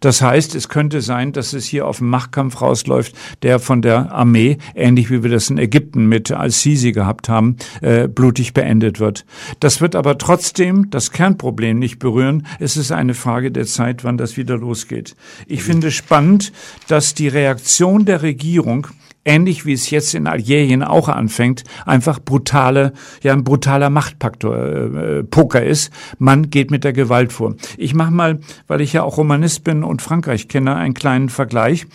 Das 0.00 0.22
heißt, 0.22 0.54
es 0.54 0.68
könnte 0.68 1.00
sein, 1.00 1.32
dass 1.32 1.52
es 1.52 1.66
hier 1.66 1.86
auf 1.86 2.00
einen 2.00 2.10
Machtkampf 2.10 2.60
rausläuft, 2.60 3.14
der 3.42 3.58
von 3.58 3.82
der 3.82 4.12
Armee, 4.12 4.58
ähnlich 4.74 5.10
wie 5.10 5.22
wir 5.22 5.30
das 5.30 5.50
in 5.50 5.58
Ägypten 5.58 6.06
mit 6.06 6.30
Al-Sisi 6.30 6.92
gehabt 6.92 7.28
haben, 7.28 7.56
äh, 7.80 8.08
blutig 8.08 8.54
beendet 8.54 9.00
wird. 9.00 9.24
Das 9.60 9.80
wird 9.80 9.96
aber 9.96 10.18
trotzdem 10.18 10.90
das 10.90 11.10
Kernproblem 11.10 11.78
nicht 11.78 11.98
berühren. 11.98 12.46
Es 12.58 12.76
ist 12.76 12.92
eine 12.92 13.14
Frage 13.14 13.50
der 13.50 13.66
Zeit, 13.66 14.04
wann 14.04 14.18
das 14.18 14.36
wieder 14.36 14.56
losgeht. 14.56 15.16
Ich 15.46 15.62
finde 15.62 15.90
spannend, 15.90 16.52
dass 16.88 17.14
die 17.14 17.28
Reaktion 17.28 18.04
der 18.04 18.22
Regierung 18.22 18.88
ähnlich 19.26 19.66
wie 19.66 19.72
es 19.72 19.90
jetzt 19.90 20.14
in 20.14 20.26
Algerien 20.26 20.82
auch 20.82 21.08
anfängt, 21.08 21.64
einfach 21.84 22.20
brutale, 22.20 22.92
ja 23.22 23.32
ein 23.32 23.44
brutaler 23.44 23.90
Machtpaktor 23.90 24.56
äh, 24.56 25.22
Poker 25.24 25.62
ist. 25.62 25.92
Man 26.18 26.50
geht 26.50 26.70
mit 26.70 26.84
der 26.84 26.92
Gewalt 26.92 27.32
vor. 27.32 27.56
Ich 27.76 27.94
mache 27.94 28.12
mal, 28.12 28.38
weil 28.66 28.80
ich 28.80 28.92
ja 28.92 29.02
auch 29.02 29.18
Romanist 29.18 29.64
bin 29.64 29.82
und 29.82 30.00
Frankreich 30.00 30.48
kenne, 30.48 30.76
einen 30.76 30.94
kleinen 30.94 31.28
Vergleich. 31.28 31.86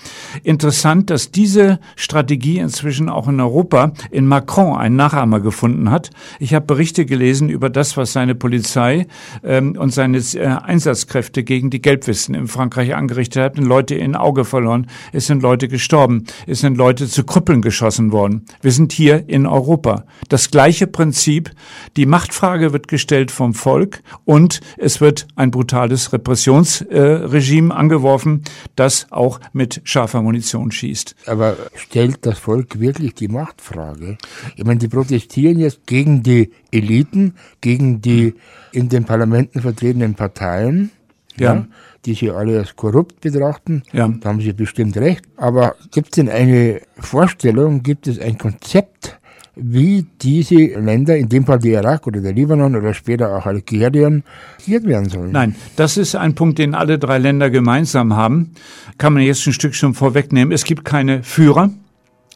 Interessant, 0.44 1.10
dass 1.10 1.32
diese 1.32 1.80
Strategie 1.96 2.60
inzwischen 2.60 3.10
auch 3.10 3.28
in 3.28 3.40
Europa 3.40 3.94
in 4.12 4.28
Macron 4.28 4.78
einen 4.78 4.98
Nachahmer 4.98 5.40
gefunden 5.40 5.90
hat. 5.90 6.10
Ich 6.40 6.54
habe 6.54 6.66
Berichte 6.66 7.06
gelesen 7.06 7.50
über 7.50 7.70
das, 7.70 7.96
was 7.98 8.14
seine 8.14 8.36
Polizei 8.36 9.08
ähm, 9.44 9.76
und 9.78 9.94
seine 9.94 10.18
äh, 10.18 10.46
Einsatzkräfte 10.46 11.44
gegen 11.44 11.70
die 11.70 11.82
Gelbwesten 11.82 12.36
in 12.36 12.48
Frankreich 12.48 12.94
angerichtet 12.94 13.44
haben. 13.44 13.66
Leute 13.66 13.96
in 13.96 14.16
Auge 14.16 14.44
verloren. 14.44 14.88
Es 15.14 15.28
sind 15.28 15.42
Leute 15.42 15.68
gestorben. 15.68 16.26
Es 16.48 16.60
sind 16.60 16.78
Leute 16.78 17.08
zu 17.08 17.21
zu 17.22 17.26
Krüppeln 17.26 17.62
geschossen 17.62 18.12
worden. 18.12 18.46
Wir 18.62 18.72
sind 18.72 18.92
hier 18.92 19.30
in 19.30 19.46
Europa. 19.46 20.06
Das 20.30 20.50
gleiche 20.50 20.88
Prinzip. 20.88 21.52
Die 21.96 22.08
Machtfrage 22.08 22.74
wird 22.74 22.88
gestellt 22.88 23.30
vom 23.30 23.54
Volk 23.54 24.02
und 24.26 24.60
es 24.78 25.02
wird 25.02 25.28
ein 25.36 25.52
brutales 25.52 26.14
Repressionsregime 26.14 27.74
äh, 27.74 27.78
angeworfen, 27.78 28.42
das 28.76 29.06
auch 29.12 29.40
mit 29.54 29.82
scharfer 29.84 30.24
Munition 30.24 30.72
schießt. 30.72 31.16
Aber 31.28 31.58
stellt 31.76 32.26
das 32.26 32.40
Volk 32.40 32.80
wirklich 32.80 33.14
die 33.14 33.28
Machtfrage? 33.28 34.18
Ich 34.56 34.64
meine, 34.64 34.80
die 34.80 34.88
protestieren 34.88 35.60
jetzt 35.60 35.86
gegen 35.86 36.24
die 36.24 36.50
Eliten, 36.72 37.36
gegen 37.62 38.02
die 38.02 38.34
in 38.72 38.90
den 38.90 39.06
Parlamenten 39.06 39.62
vertretenen 39.62 40.16
Parteien. 40.16 40.90
Ja. 41.38 41.56
ja 41.56 41.66
die 42.06 42.14
sie 42.14 42.32
alle 42.32 42.60
als 42.60 42.76
korrupt 42.76 43.22
betrachten. 43.22 43.84
Ja. 43.92 44.08
Da 44.08 44.30
haben 44.30 44.42
sie 44.42 44.54
bestimmt 44.54 44.98
recht. 44.98 45.24
Aber 45.38 45.76
gibt 45.92 46.08
es 46.08 46.12
denn 46.16 46.30
eine 46.30 46.82
Vorstellung, 46.98 47.84
gibt 47.84 48.08
es 48.08 48.20
ein 48.20 48.38
Konzept, 48.38 49.20
wie 49.56 50.06
diese 50.22 50.56
Länder, 50.56 51.18
in 51.18 51.28
dem 51.28 51.46
Fall 51.46 51.60
der 51.60 51.82
Irak 51.82 52.08
oder 52.08 52.22
der 52.22 52.34
Libanon 52.34 52.76
oder 52.76 52.94
später 52.94 53.36
auch 53.36 53.46
Algerien, 53.46 54.24
regiert 54.60 54.86
werden 54.86 55.10
sollen. 55.10 55.32
Nein, 55.32 55.56
das 55.76 55.98
ist 55.98 56.16
ein 56.16 56.36
Punkt, 56.36 56.58
den 56.58 56.74
alle 56.74 56.98
drei 56.98 57.18
Länder 57.18 57.50
gemeinsam 57.50 58.16
haben. 58.16 58.52
Kann 58.98 59.14
man 59.14 59.24
jetzt 59.24 59.46
ein 59.46 59.54
Stück 59.54 59.76
schon 59.76 59.94
vorwegnehmen. 59.94 60.54
Es 60.54 60.64
gibt 60.64 60.86
keine 60.86 61.22
Führer. 61.24 61.70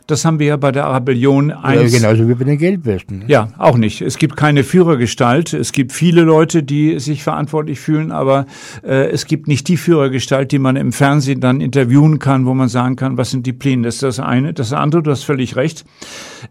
Das 0.08 0.24
haben 0.24 0.38
wir 0.38 0.46
ja 0.46 0.58
bei 0.58 0.72
der 0.72 0.86
Arabellion 0.86 1.52
1. 1.52 1.92
Ja, 1.92 2.00
genauso 2.00 2.30
wie 2.30 2.36
bei 2.36 2.44
den 2.44 2.60
Geldwesten. 2.60 3.20
Ne? 3.20 3.26
Ja, 3.28 3.48
auch 3.58 3.76
nicht. 3.76 4.02
Es 4.02 4.18
gibt 4.18 4.38
keine 4.38 4.64
Führergestalt. 4.64 5.54
Es 5.54 5.72
gibt 5.72 5.92
viele 5.92 6.22
Leute, 6.22 6.62
die 6.62 7.00
sich 7.00 7.24
verantwortlich 7.24 7.80
fühlen, 7.80 8.12
aber 8.12 8.46
äh, 8.84 9.10
es 9.10 9.26
gibt 9.26 9.48
nicht 9.48 9.68
die 9.68 9.78
Führergestalt, 9.78 10.52
die 10.52 10.60
man 10.60 10.76
im 10.76 10.92
Fernsehen 10.92 11.42
dann 11.42 11.60
interviewen 11.60 12.20
kann, 12.20 12.46
wo 12.46 12.54
man 12.54 12.70
sagen 12.70 12.96
kann, 12.96 13.18
was 13.18 13.32
sind 13.32 13.48
die 13.48 13.54
Pläne. 13.54 13.84
Das 13.84 13.96
ist 13.96 14.04
das 14.04 14.20
eine. 14.20 14.54
Das 14.54 14.74
andere, 14.74 15.02
du 15.02 15.10
hast 15.10 15.24
völlig 15.24 15.56
recht. 15.56 15.86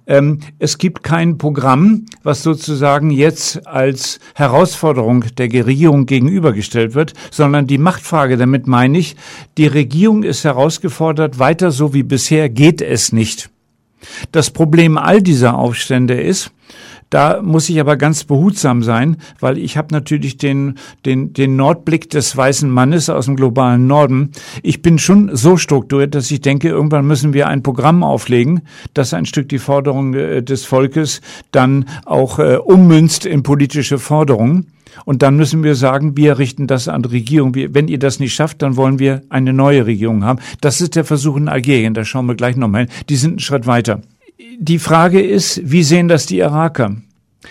Ähm, 0.07 0.41
es 0.59 0.79
gibt 0.79 1.05
kein 1.05 1.39
Programm, 1.39 2.07
was 2.25 2.43
sozusagen 2.43 3.11
jetzt 3.11 3.67
als 3.69 4.19
Herausforderung 4.35 5.25
der 5.39 5.49
Regierung 5.67 6.07
gegenübergestellt 6.07 6.95
wird, 6.95 7.13
sondern 7.31 7.69
die 7.69 7.79
Machtfrage. 7.79 8.37
Damit 8.37 8.67
meine 8.67 8.99
ich, 8.99 9.15
die 9.59 9.69
Regierung 9.69 10.25
ist 10.25 10.43
herausgefordert, 10.43 11.39
weiter 11.39 11.71
so 11.71 11.95
wie 11.95 12.03
bisher 12.03 12.49
geht 12.49 12.83
es 12.83 13.13
nicht. 13.13 13.44
Das 14.33 14.51
Problem 14.51 14.99
all 14.99 15.23
dieser 15.23 15.59
Aufstände 15.59 16.21
ist, 16.21 16.51
da 17.15 17.43
muss 17.43 17.69
ich 17.69 17.79
aber 17.79 17.97
ganz 17.97 18.25
behutsam 18.25 18.83
sein, 18.83 19.19
weil 19.39 19.57
ich 19.59 19.77
habe 19.77 19.95
natürlich 19.95 20.37
den, 20.37 20.75
den, 21.07 21.33
den 21.33 21.55
Nordblick 21.55 22.11
des 22.11 22.37
weißen 22.37 22.69
Mannes 22.69 23.09
aus 23.09 23.27
dem 23.27 23.37
globalen 23.37 23.87
Norden. 23.87 24.33
Ich 24.65 24.83
bin 24.83 24.99
schon 24.99 25.31
so 25.37 25.57
strukturiert, 25.57 26.17
dass 26.17 26.31
ich 26.33 26.41
denke, 26.41 26.69
irgendwann 26.69 27.07
müssen 27.07 27.33
wir 27.33 27.47
ein 27.47 27.63
Programm 27.63 28.03
auflegen, 28.03 28.63
das 28.95 29.15
ein 29.15 29.27
Stück 29.27 29.49
die 29.49 29.61
Forderung 29.61 30.15
äh, 30.15 30.43
des 30.43 30.65
Volkes 30.65 31.21
dann 31.53 31.85
auch 32.05 32.41
äh, 32.41 32.57
ummünzt 32.57 33.27
in 33.27 33.45
politische 33.45 33.99
Forderungen. 33.99 34.74
Und 35.05 35.23
dann 35.23 35.37
müssen 35.37 35.63
wir 35.63 35.75
sagen, 35.75 36.17
wir 36.17 36.39
richten 36.39 36.67
das 36.67 36.89
an 36.89 37.03
die 37.03 37.09
Regierung. 37.11 37.55
wenn 37.55 37.89
ihr 37.89 37.99
das 37.99 38.21
nicht 38.21 38.35
schafft, 38.35 38.63
dann 38.63 38.77
wollen 38.77 38.99
wir 38.99 39.23
eine 39.29 39.53
neue 39.53 39.87
Regierung 39.87 40.25
haben. 40.25 40.41
Das 40.61 40.81
ist 40.81 40.97
der 40.97 41.05
Versuch 41.05 41.37
in 41.37 41.49
Algerien. 41.49 41.95
Da 41.95 42.05
schauen 42.05 42.27
wir 42.27 42.35
gleich 42.35 42.57
nochmal 42.57 42.83
hin. 42.83 42.91
Die 43.09 43.17
sind 43.17 43.33
einen 43.33 43.39
Schritt 43.41 43.67
weiter. 43.67 44.01
Die 44.59 44.79
Frage 44.79 45.21
ist, 45.21 45.61
wie 45.65 45.83
sehen 45.83 46.09
das 46.09 46.27
die 46.27 46.39
Iraker? 46.39 46.97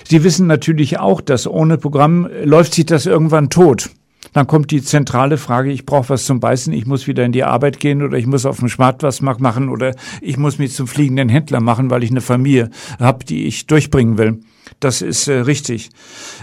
Sie 0.08 0.24
wissen 0.24 0.48
natürlich 0.48 1.00
auch, 1.00 1.22
dass 1.22 1.48
ohne 1.48 1.78
Programm 1.78 2.28
läuft 2.44 2.74
sich 2.74 2.86
das 2.86 3.06
irgendwann 3.06 3.50
tot. 3.50 3.90
Dann 4.34 4.48
kommt 4.48 4.72
die 4.72 4.82
zentrale 4.82 5.38
Frage, 5.38 5.72
ich 5.72 5.86
brauche 5.86 6.10
was 6.10 6.26
zum 6.26 6.40
Beißen, 6.40 6.74
ich 6.74 6.86
muss 6.86 7.08
wieder 7.08 7.24
in 7.24 7.32
die 7.32 7.44
Arbeit 7.44 7.80
gehen 7.80 8.02
oder 8.02 8.18
ich 8.18 8.26
muss 8.26 8.46
auf 8.46 8.60
dem 8.60 8.70
Smart 8.70 9.04
was 9.04 9.22
machen 9.22 9.70
oder 9.70 9.96
ich 10.22 10.38
muss 10.38 10.58
mich 10.58 10.74
zum 10.74 10.88
fliegenden 10.88 11.30
Händler 11.30 11.62
machen, 11.62 11.90
weil 11.90 12.04
ich 12.04 12.12
eine 12.12 12.22
Familie 12.22 12.70
habe, 13.00 13.24
die 13.24 13.46
ich 13.46 13.68
durchbringen 13.68 14.18
will. 14.18 14.40
Das 14.80 15.02
ist 15.02 15.28
äh, 15.28 15.40
richtig. 15.40 15.90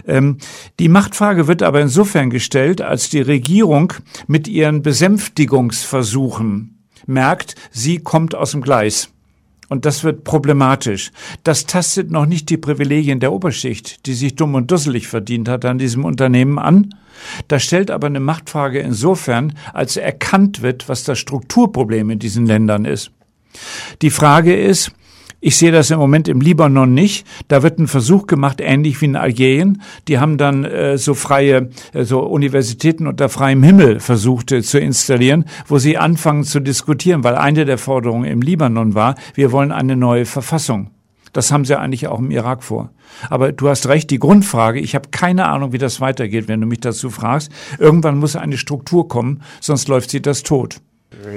Ähm, 0.07 0.39
die 0.79 0.89
Machtfrage 0.89 1.49
wird 1.49 1.63
aber 1.63 1.81
insofern 1.81 2.31
gestellt, 2.31 2.81
als 2.81 3.11
die 3.11 3.21
Regierung 3.21 3.93
mit 4.27 4.49
ihren 4.49 4.83
Besänftigungsversuchen 4.83 6.87
merkt, 7.07 7.55
sie 7.71 7.99
kommt 7.99 8.35
aus 8.35 8.53
dem 8.53 8.63
Gleis. 8.63 9.11
Und 9.71 9.87
das 9.87 10.03
wird 10.03 10.25
problematisch. 10.25 11.13
Das 11.45 11.65
tastet 11.65 12.11
noch 12.11 12.27
nicht 12.27 12.51
die 12.51 12.57
Privilegien 12.57 13.21
der 13.21 13.33
Oberschicht, 13.33 14.05
die 14.05 14.15
sich 14.15 14.35
dumm 14.35 14.57
und 14.57 14.71
dusselig 14.71 15.07
verdient 15.07 15.49
hat 15.49 15.65
an 15.65 15.79
diesem 15.79 16.05
Unternehmen 16.05 16.59
an. 16.59 16.93
Das 17.47 17.63
stellt 17.63 17.91
aber 17.93 18.09
eine 18.09 18.19
Machtfrage 18.19 18.81
insofern, 18.81 19.55
als 19.73 19.97
erkannt 19.97 20.61
wird, 20.61 20.89
was 20.89 21.05
das 21.05 21.21
Strukturproblem 21.21 22.11
in 22.11 22.19
diesen 22.19 22.47
Ländern 22.47 22.85
ist. 22.85 23.13
Die 24.03 24.11
Frage 24.11 24.57
ist, 24.57 24.91
ich 25.41 25.57
sehe 25.57 25.73
das 25.73 25.91
im 25.91 25.99
Moment 25.99 26.29
im 26.29 26.41
Libanon 26.41 26.93
nicht. 26.93 27.27
Da 27.49 27.63
wird 27.63 27.79
ein 27.79 27.89
Versuch 27.89 28.27
gemacht, 28.27 28.61
ähnlich 28.61 29.01
wie 29.01 29.07
in 29.07 29.17
Algerien. 29.17 29.81
Die 30.07 30.19
haben 30.19 30.37
dann 30.37 30.65
äh, 30.65 30.99
so 30.99 31.15
freie, 31.15 31.71
äh, 31.95 32.05
so 32.05 32.21
Universitäten 32.21 33.07
unter 33.07 33.31
freiem 33.31 33.63
Himmel 33.63 34.01
versucht 34.01 34.53
äh, 34.53 34.63
zu 34.63 34.79
installieren, 34.79 35.47
wo 35.67 35.79
sie 35.79 35.97
anfangen 35.97 36.45
zu 36.45 36.61
diskutieren, 36.61 37.25
weil 37.25 37.37
eine 37.37 37.65
der 37.65 37.79
Forderungen 37.79 38.31
im 38.31 38.43
Libanon 38.43 38.95
war, 38.95 39.15
wir 39.35 39.51
wollen 39.51 39.73
eine 39.73 39.97
neue 39.97 40.27
Verfassung. 40.27 40.91
Das 41.33 41.53
haben 41.53 41.65
sie 41.65 41.79
eigentlich 41.79 42.09
auch 42.09 42.19
im 42.19 42.31
Irak 42.31 42.63
vor. 42.63 42.91
Aber 43.31 43.53
du 43.53 43.69
hast 43.69 43.89
recht, 43.89 44.11
die 44.11 44.19
Grundfrage, 44.19 44.81
ich 44.81 44.95
habe 44.95 45.09
keine 45.11 45.47
Ahnung, 45.47 45.73
wie 45.73 45.79
das 45.79 46.01
weitergeht, 46.01 46.49
wenn 46.49 46.61
du 46.61 46.67
mich 46.67 46.81
dazu 46.81 47.09
fragst. 47.09 47.51
Irgendwann 47.79 48.19
muss 48.19 48.37
eine 48.37 48.59
Struktur 48.59 49.09
kommen, 49.09 49.43
sonst 49.61 49.89
läuft 49.89 50.11
sie 50.11 50.21
das 50.21 50.43
tot. 50.43 50.81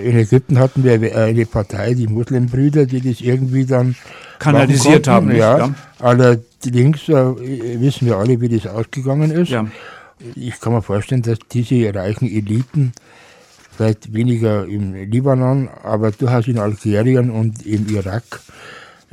In 0.04 0.18
Ägypten 0.18 0.60
hatten 0.60 0.84
wir 0.84 1.18
eine 1.18 1.46
Partei, 1.46 1.96
die 1.96 2.08
Muslimbrüder, 2.08 2.86
die 2.86 3.02
das 3.02 3.22
irgendwie 3.22 3.66
dann 3.66 3.96
kanalisiert 4.38 5.08
haben. 5.08 5.36
Ja. 5.36 5.58
ja. 5.58 5.76
Allerdings 6.00 7.10
äh, 7.10 7.80
wissen 7.82 8.08
wir 8.08 8.18
alle, 8.18 8.40
wie 8.40 8.50
das 8.50 8.68
ausgegangen 8.68 9.32
ist. 9.32 9.50
Ja. 9.50 9.66
Ich 10.36 10.60
kann 10.60 10.74
mir 10.74 10.82
vorstellen, 10.82 11.24
dass 11.24 11.40
diese 11.52 11.94
reichen 11.94 12.30
Eliten 12.30 12.94
vielleicht 13.76 14.14
weniger 14.14 14.66
im 14.66 14.94
Libanon, 14.94 15.70
aber 15.84 16.12
durchaus 16.12 16.48
in 16.48 16.60
Algerien 16.60 17.32
und 17.32 17.66
im 17.66 17.88
Irak, 17.90 18.42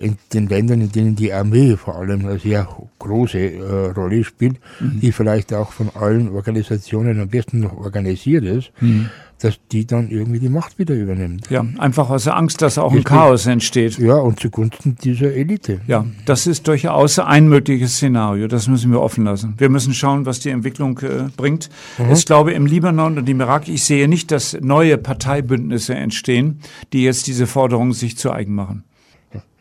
in 0.01 0.18
den 0.32 0.48
Ländern, 0.48 0.80
in 0.80 0.92
denen 0.92 1.16
die 1.16 1.32
Armee 1.32 1.76
vor 1.76 1.96
allem 1.96 2.26
eine 2.26 2.38
sehr 2.38 2.68
große 2.98 3.38
äh, 3.38 3.90
Rolle 3.90 4.24
spielt, 4.24 4.59
mhm. 4.80 5.01
die 5.01 5.12
vielleicht 5.12 5.53
auch 5.53 5.72
von 5.72 5.90
allen 5.94 6.28
Organisationen 6.28 7.20
am 7.20 7.28
besten 7.28 7.61
noch 7.61 7.76
organisiert 7.76 8.44
ist. 8.44 8.72
Mhm 8.80 9.11
dass 9.40 9.59
die 9.72 9.86
dann 9.86 10.11
irgendwie 10.11 10.38
die 10.38 10.48
Macht 10.48 10.78
wieder 10.78 10.94
übernimmt. 10.94 11.51
Ja, 11.51 11.64
einfach 11.78 12.11
aus 12.11 12.24
der 12.24 12.36
Angst, 12.36 12.62
dass 12.62 12.78
auch 12.78 12.92
ein 12.92 13.05
Chaos 13.05 13.46
entsteht. 13.46 13.98
Ja, 13.98 14.16
und 14.16 14.38
zugunsten 14.38 14.96
dieser 15.03 15.32
Elite. 15.32 15.80
Ja, 15.86 16.05
das 16.26 16.46
ist 16.46 16.68
durchaus 16.68 17.18
ein 17.18 17.48
mögliches 17.48 17.96
Szenario. 17.96 18.48
Das 18.48 18.68
müssen 18.68 18.92
wir 18.92 19.01
offen 19.01 19.24
lassen. 19.24 19.55
Wir 19.57 19.70
müssen 19.70 19.94
schauen, 19.94 20.26
was 20.26 20.40
die 20.40 20.51
Entwicklung 20.51 20.98
äh, 20.98 21.28
bringt. 21.36 21.70
Mhm. 21.98 22.12
Ich 22.12 22.26
glaube, 22.26 22.53
im 22.53 22.66
Libanon 22.66 23.18
und 23.18 23.28
im 23.28 23.40
Irak, 23.40 23.68
ich 23.68 23.84
sehe 23.84 24.09
nicht, 24.09 24.30
dass 24.30 24.57
neue 24.61 24.98
Parteibündnisse 24.98 25.94
entstehen, 25.94 26.61
die 26.92 27.05
jetzt 27.05 27.26
diese 27.26 27.46
Forderungen 27.46 27.92
sich 27.92 28.18
zu 28.18 28.30
eigen 28.30 28.55
machen. 28.55 28.84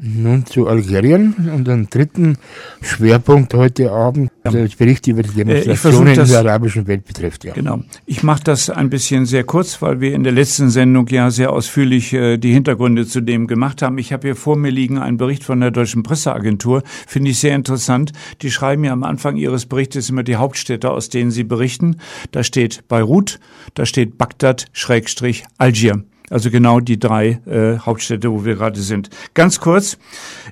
Nun 0.01 0.45
zu 0.45 0.65
Algerien 0.65 1.51
und 1.53 1.67
den 1.67 1.89
dritten 1.89 2.37
Schwerpunkt 2.81 3.53
heute 3.53 3.91
Abend, 3.91 4.31
ja. 4.45 4.51
der 4.51 4.69
Bericht 4.77 5.05
über 5.07 5.23
die 5.23 5.41
äh, 5.41 5.43
Demonstrationen 5.43 6.17
in 6.17 6.25
der 6.25 6.39
arabischen 6.39 6.87
Welt 6.87 7.03
betrifft. 7.03 7.43
Ja. 7.43 7.53
Genau. 7.53 7.81
Ich 8.05 8.23
mache 8.23 8.41
das 8.45 8.69
ein 8.69 8.89
bisschen 8.89 9.25
sehr 9.25 9.43
kurz, 9.43 9.81
weil 9.81 9.99
wir 9.99 10.13
in 10.13 10.23
der 10.23 10.31
letzten 10.31 10.69
Sendung 10.69 11.05
ja 11.07 11.29
sehr 11.31 11.51
ausführlich 11.51 12.13
äh, 12.13 12.37
die 12.37 12.53
Hintergründe 12.53 13.05
zu 13.05 13.19
dem 13.19 13.45
gemacht 13.45 13.81
haben. 13.81 13.97
Ich 13.97 14.13
habe 14.13 14.29
hier 14.29 14.37
vor 14.37 14.55
mir 14.55 14.71
liegen 14.71 14.99
einen 14.99 15.17
Bericht 15.17 15.43
von 15.43 15.59
der 15.59 15.71
Deutschen 15.71 16.01
Presseagentur, 16.01 16.81
finde 17.05 17.31
ich 17.31 17.39
sehr 17.39 17.53
interessant. 17.53 18.13
Die 18.41 18.51
schreiben 18.51 18.85
ja 18.85 18.93
am 18.93 19.03
Anfang 19.03 19.35
ihres 19.35 19.65
Berichtes 19.65 20.09
immer 20.09 20.23
die 20.23 20.37
Hauptstädte, 20.37 20.89
aus 20.89 21.09
denen 21.09 21.29
sie 21.29 21.43
berichten. 21.43 21.97
Da 22.31 22.43
steht 22.43 22.87
Beirut, 22.87 23.41
da 23.73 23.85
steht 23.85 24.17
Bagdad, 24.17 24.67
Schrägstrich, 24.71 25.43
Algier. 25.57 26.03
Also 26.29 26.51
genau 26.51 26.79
die 26.79 26.99
drei 26.99 27.39
äh, 27.45 27.79
Hauptstädte, 27.79 28.31
wo 28.31 28.45
wir 28.45 28.55
gerade 28.55 28.79
sind. 28.79 29.09
Ganz 29.33 29.59
kurz, 29.59 29.97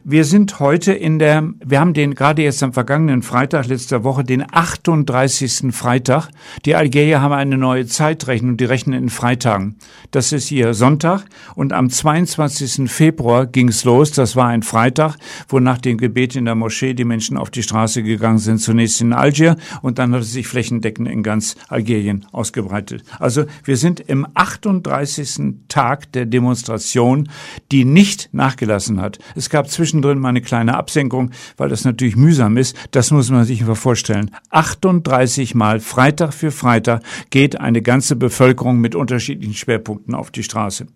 wir 0.03 0.25
sind 0.25 0.59
heute 0.59 0.93
in 0.93 1.19
der, 1.19 1.43
wir 1.63 1.79
haben 1.79 1.93
den 1.93 2.15
gerade 2.15 2.41
jetzt 2.41 2.63
am 2.63 2.73
vergangenen 2.73 3.21
Freitag 3.21 3.67
letzter 3.67 4.03
Woche, 4.03 4.23
den 4.23 4.43
38. 4.49 5.73
Freitag. 5.75 6.29
Die 6.65 6.75
Algerier 6.75 7.21
haben 7.21 7.33
eine 7.33 7.57
neue 7.57 7.85
Zeitrechnung, 7.85 8.57
die 8.57 8.65
rechnen 8.65 9.03
in 9.03 9.09
Freitagen. 9.09 9.75
Das 10.11 10.31
ist 10.31 10.47
hier 10.47 10.73
Sonntag 10.73 11.25
und 11.55 11.73
am 11.73 11.89
22. 11.89 12.89
Februar 12.89 13.45
ging's 13.45 13.83
los. 13.83 14.11
Das 14.11 14.35
war 14.35 14.47
ein 14.47 14.63
Freitag, 14.63 15.15
wo 15.47 15.59
nach 15.59 15.77
dem 15.77 15.97
Gebet 15.97 16.35
in 16.35 16.45
der 16.45 16.55
Moschee 16.55 16.93
die 16.93 17.05
Menschen 17.05 17.37
auf 17.37 17.49
die 17.49 17.63
Straße 17.63 18.03
gegangen 18.03 18.39
sind. 18.39 18.59
Zunächst 18.59 19.01
in 19.01 19.13
Algier 19.13 19.57
und 19.81 19.99
dann 19.99 20.13
hat 20.13 20.21
es 20.21 20.31
sich 20.31 20.47
flächendeckend 20.47 21.07
in 21.07 21.23
ganz 21.23 21.55
Algerien 21.67 22.25
ausgebreitet. 22.31 23.03
Also 23.19 23.45
wir 23.63 23.77
sind 23.77 23.99
im 23.99 24.27
38. 24.33 25.66
Tag 25.67 26.11
der 26.13 26.25
Demonstration, 26.25 27.29
die 27.71 27.85
nicht 27.85 28.29
nachgelassen 28.31 29.01
hat. 29.01 29.19
Es 29.35 29.49
gab 29.49 29.69
zwischendrin 29.69 30.19
mal 30.19 30.29
eine 30.29 30.41
kleine 30.41 30.75
Absenkung, 30.75 31.31
weil 31.57 31.69
das 31.69 31.85
natürlich 31.85 32.15
mühsam 32.15 32.57
ist. 32.57 32.75
Das 32.91 33.11
muss 33.11 33.29
man 33.29 33.45
sich 33.45 33.61
einfach 33.61 33.77
vorstellen. 33.77 34.31
38 34.51 35.55
Mal 35.55 35.79
Freitag 35.79 36.33
für 36.33 36.51
Freitag 36.51 37.01
geht 37.29 37.59
eine 37.59 37.81
ganze 37.81 38.15
Bevölkerung 38.15 38.79
mit 38.79 38.95
unterschiedlichen 38.95 39.53
Schwerpunkten 39.53 40.15
auf 40.15 40.31
die 40.31 40.43
Straße. 40.43 40.87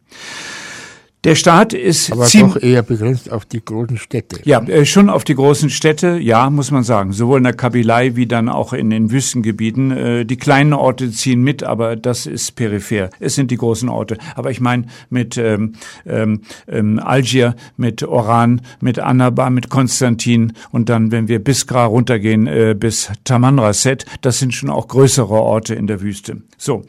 Der 1.24 1.36
Staat 1.36 1.74
ist 1.74 2.12
aber 2.12 2.26
doch 2.26 2.60
eher 2.60 2.82
begrenzt 2.82 3.32
auf 3.32 3.46
die 3.46 3.64
großen 3.64 3.98
Städte. 3.98 4.40
Ja, 4.44 4.60
äh, 4.64 4.86
schon 4.86 5.08
auf 5.08 5.24
die 5.24 5.36
großen 5.36 5.70
Städte, 5.70 6.18
ja, 6.18 6.50
muss 6.50 6.72
man 6.72 6.84
sagen. 6.84 7.14
Sowohl 7.14 7.38
in 7.38 7.44
der 7.44 7.54
Kabylei 7.54 8.16
wie 8.16 8.26
dann 8.26 8.50
auch 8.50 8.74
in 8.74 8.90
den 8.90 9.12
Wüstengebieten. 9.12 9.92
Äh, 9.92 10.26
die 10.26 10.38
kleinen 10.38 10.74
Orte 10.74 11.12
ziehen 11.12 11.44
mit, 11.44 11.62
aber 11.62 11.96
das 11.96 12.26
ist 12.26 12.56
peripher. 12.56 13.12
Es 13.20 13.36
sind 13.36 13.52
die 13.52 13.58
großen 13.58 13.88
Orte. 13.88 14.18
Aber 14.36 14.50
ich 14.50 14.62
meine 14.62 14.88
mit 15.12 15.38
ähm, 15.38 15.74
ähm, 16.08 16.42
ähm, 16.68 16.98
Algier, 16.98 17.56
mit 17.78 18.02
Oran, 18.02 18.62
mit 18.80 18.98
Annaba, 18.98 19.52
mit 19.52 19.70
Konstantin 19.70 20.54
und 20.72 20.90
dann, 20.90 21.12
wenn 21.12 21.28
wir 21.28 21.38
bis 21.38 21.68
Gra 21.68 21.86
runtergehen, 21.86 22.48
äh, 22.48 22.76
bis 22.76 23.12
Tamanrasset, 23.26 24.06
das 24.22 24.40
sind 24.40 24.56
schon 24.56 24.72
auch 24.72 24.88
größere 24.88 25.30
Orte 25.30 25.76
in 25.76 25.86
der 25.86 26.02
Wüste. 26.02 26.42
So, 26.58 26.82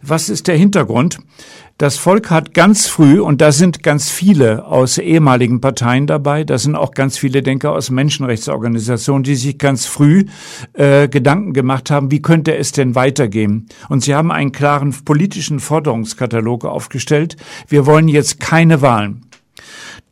was 0.00 0.30
ist 0.30 0.48
der 0.48 0.56
Hintergrund? 0.56 1.18
Das 1.78 1.98
Volk 1.98 2.30
hat 2.30 2.54
ganz 2.54 2.86
früh, 2.86 3.20
und 3.20 3.42
da 3.42 3.52
sind 3.52 3.82
ganz 3.82 4.10
viele 4.10 4.64
aus 4.64 4.96
ehemaligen 4.96 5.60
Parteien 5.60 6.06
dabei, 6.06 6.42
da 6.42 6.56
sind 6.56 6.74
auch 6.74 6.92
ganz 6.92 7.18
viele 7.18 7.42
Denker 7.42 7.72
aus 7.72 7.90
Menschenrechtsorganisationen, 7.90 9.24
die 9.24 9.34
sich 9.34 9.58
ganz 9.58 9.84
früh 9.84 10.24
äh, 10.72 11.06
Gedanken 11.06 11.52
gemacht 11.52 11.90
haben, 11.90 12.10
wie 12.10 12.22
könnte 12.22 12.56
es 12.56 12.72
denn 12.72 12.94
weitergehen? 12.94 13.66
Und 13.90 14.02
sie 14.02 14.14
haben 14.14 14.32
einen 14.32 14.52
klaren 14.52 14.94
politischen 15.04 15.60
Forderungskatalog 15.60 16.64
aufgestellt. 16.64 17.36
Wir 17.68 17.84
wollen 17.84 18.08
jetzt 18.08 18.40
keine 18.40 18.80
Wahlen 18.80 19.26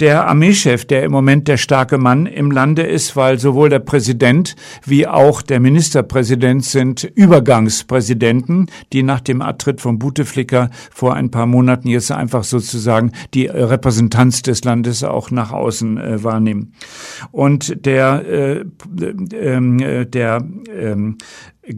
der 0.00 0.26
Armeechef, 0.26 0.84
der 0.84 1.04
im 1.04 1.12
Moment 1.12 1.46
der 1.46 1.56
starke 1.56 1.98
Mann 1.98 2.26
im 2.26 2.50
Lande 2.50 2.82
ist, 2.82 3.14
weil 3.14 3.38
sowohl 3.38 3.68
der 3.68 3.78
Präsident 3.78 4.56
wie 4.84 5.06
auch 5.06 5.40
der 5.40 5.60
Ministerpräsident 5.60 6.64
sind 6.64 7.04
Übergangspräsidenten, 7.04 8.66
die 8.92 9.04
nach 9.04 9.20
dem 9.20 9.40
Abtritt 9.40 9.80
von 9.80 9.98
Bouteflika 9.98 10.70
vor 10.90 11.14
ein 11.14 11.30
paar 11.30 11.46
Monaten 11.46 11.88
jetzt 11.88 12.10
einfach 12.10 12.42
sozusagen 12.42 13.12
die 13.34 13.46
Repräsentanz 13.46 14.42
des 14.42 14.64
Landes 14.64 15.04
auch 15.04 15.30
nach 15.30 15.52
außen 15.52 15.98
äh, 15.98 16.24
wahrnehmen. 16.24 16.72
Und 17.30 17.86
der, 17.86 18.24
äh, 18.26 18.64
äh, 19.00 20.06
der 20.06 20.44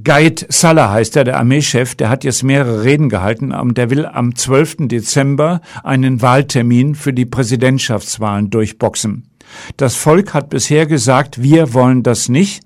Gaid 0.03 0.47
Salah 0.49 0.91
heißt 0.91 1.15
er, 1.17 1.23
der 1.23 1.39
Armeechef, 1.39 1.95
der 1.95 2.09
hat 2.09 2.25
jetzt 2.25 2.43
mehrere 2.43 2.83
Reden 2.83 3.09
gehalten 3.09 3.53
und 3.53 3.79
der 3.79 3.89
will 3.89 4.05
am 4.05 4.35
12. 4.35 4.89
Dezember 4.89 5.61
einen 5.85 6.23
Wahltermin 6.23 6.97
für 6.97 7.13
die 7.13 7.25
Präsidentschaftswahlen 7.25 8.51
durchboxen. 8.51 9.31
Das 9.77 9.97
Volk 9.97 10.35
hat 10.35 10.51
bisher 10.51 10.87
gesagt, 10.87 11.43
wir 11.43 11.75
wollen 11.75 12.03
das 12.03 12.29
nicht, 12.29 12.63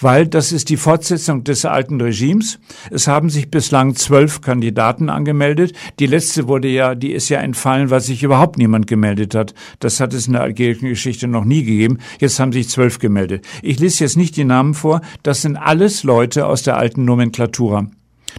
weil 0.00 0.26
das 0.26 0.52
ist 0.52 0.68
die 0.70 0.76
Fortsetzung 0.76 1.44
des 1.44 1.64
alten 1.64 2.00
Regimes. 2.00 2.58
Es 2.90 3.08
haben 3.08 3.30
sich 3.30 3.50
bislang 3.50 3.94
zwölf 3.94 4.40
Kandidaten 4.40 5.08
angemeldet. 5.08 5.72
Die 5.98 6.06
letzte 6.06 6.48
wurde 6.48 6.68
ja, 6.68 6.94
die 6.94 7.12
ist 7.12 7.28
ja 7.28 7.40
entfallen, 7.40 7.90
weil 7.90 8.00
sich 8.00 8.22
überhaupt 8.22 8.58
niemand 8.58 8.86
gemeldet 8.86 9.34
hat. 9.34 9.54
Das 9.80 10.00
hat 10.00 10.14
es 10.14 10.26
in 10.26 10.34
der 10.34 10.42
algerischen 10.42 10.88
Geschichte 10.88 11.26
noch 11.26 11.44
nie 11.44 11.64
gegeben. 11.64 11.98
Jetzt 12.20 12.38
haben 12.40 12.52
sich 12.52 12.68
zwölf 12.68 12.98
gemeldet. 12.98 13.46
Ich 13.62 13.78
lese 13.78 14.04
jetzt 14.04 14.16
nicht 14.16 14.36
die 14.36 14.44
Namen 14.44 14.74
vor. 14.74 15.00
Das 15.22 15.42
sind 15.42 15.56
alles 15.56 16.02
Leute 16.02 16.46
aus 16.46 16.62
der 16.62 16.76
alten 16.76 17.04
Nomenklatura. 17.04 17.88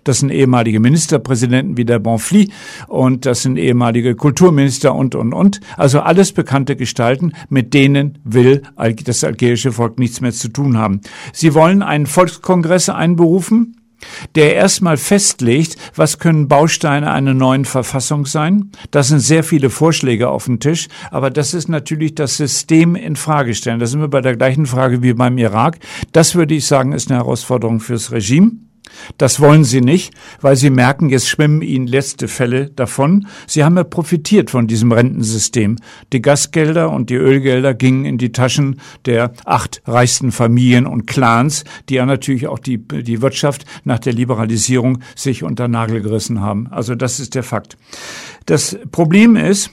Das 0.04 0.20
sind 0.20 0.30
ehemalige 0.30 0.80
Ministerpräsidenten 0.80 1.78
wie 1.78 1.86
der 1.86 2.00
Bonfli 2.00 2.52
und 2.88 3.26
das 3.26 3.42
sind 3.42 3.58
ehemalige 3.58 4.16
Kulturminister 4.16 4.94
und, 4.94 5.16
und, 5.16 5.34
und. 5.34 5.60
Also 5.78 6.02
alles 6.02 6.32
bekannte 6.32 6.76
Gestalten, 6.76 7.34
mit 7.50 7.74
denen 7.74 8.20
will 8.24 8.62
das 9.06 9.24
algerische 9.24 9.72
Volk 9.72 10.00
nichts 10.00 10.22
mehr 10.22 10.32
zu 10.32 10.50
tun 10.50 10.78
haben. 10.78 11.02
Sie 11.34 11.54
wollen 11.54 11.82
einen 11.82 12.06
Volkskongress 12.06 12.90
einberufen, 12.90 13.76
der 14.36 14.56
erstmal 14.56 14.98
festlegt, 14.98 15.78
was 15.96 16.20
können 16.20 16.48
Bausteine 16.48 17.12
einer 17.12 17.34
neuen 17.34 17.66
Verfassung 17.66 18.26
sein. 18.26 18.72
Das 18.92 19.08
sind 19.08 19.20
sehr 19.20 19.44
viele 19.44 19.70
Vorschläge 19.70 20.30
auf 20.30 20.46
dem 20.46 20.60
Tisch, 20.60 20.88
aber 21.12 21.30
das 21.30 21.54
ist 21.54 21.70
natürlich 21.70 22.16
das 22.16 22.38
System 22.38 22.96
in 22.96 23.16
Frage 23.16 23.56
stellen. 23.56 23.80
Da 23.80 23.86
sind 23.86 24.02
wir 24.02 24.08
bei 24.08 24.22
der 24.22 24.36
gleichen 24.36 24.66
Frage 24.66 25.02
wie 25.02 25.14
beim 25.14 25.38
Irak. 25.38 25.80
Das 26.12 26.36
würde 26.36 26.56
ich 26.56 26.66
sagen, 26.66 26.92
ist 26.92 27.10
eine 27.10 27.20
Herausforderung 27.20 27.80
fürs 27.80 28.12
Regime. 28.12 28.52
Das 29.18 29.40
wollen 29.40 29.64
sie 29.64 29.82
nicht, 29.82 30.14
weil 30.42 30.56
sie 30.56 30.70
merken, 30.70 31.10
jetzt 31.10 31.28
schwimmen 31.28 31.62
ihnen 31.62 31.88
letzte 31.88 32.28
Fälle 32.28 32.70
davon. 32.70 33.28
Sie 33.48 33.64
haben 33.64 33.78
ja 33.78 33.84
profitiert 33.84 34.50
von 34.50 34.68
diesem 34.68 34.92
Rentensystem. 34.92 35.78
Die 36.14 36.22
Gasgelder 36.22 36.90
und 36.90 37.10
die 37.10 37.16
Ölgelder 37.16 37.74
gingen 37.74 38.06
in 38.06 38.18
die 38.18 38.32
Taschen 38.32 38.80
der 39.06 39.34
acht 39.46 39.82
reichsten 39.86 40.32
Familien 40.32 40.86
und 40.88 41.08
Clans, 41.08 41.64
die 41.90 41.96
ja 41.96 42.06
natürlich 42.06 42.48
auch 42.48 42.60
die, 42.60 42.78
die 42.78 43.22
Wirtschaft 43.22 43.66
nach 43.84 44.00
der 44.00 44.14
Liberalisierung 44.14 45.00
sich 45.16 45.44
unter 45.44 45.68
Nagel 45.68 46.02
gerissen 46.02 46.42
haben. 46.42 46.68
Also 46.72 46.96
das 46.96 47.20
ist 47.20 47.36
der 47.36 47.44
Fakt. 47.44 47.78
Das 48.46 48.78
Problem 48.92 49.36
ist, 49.36 49.72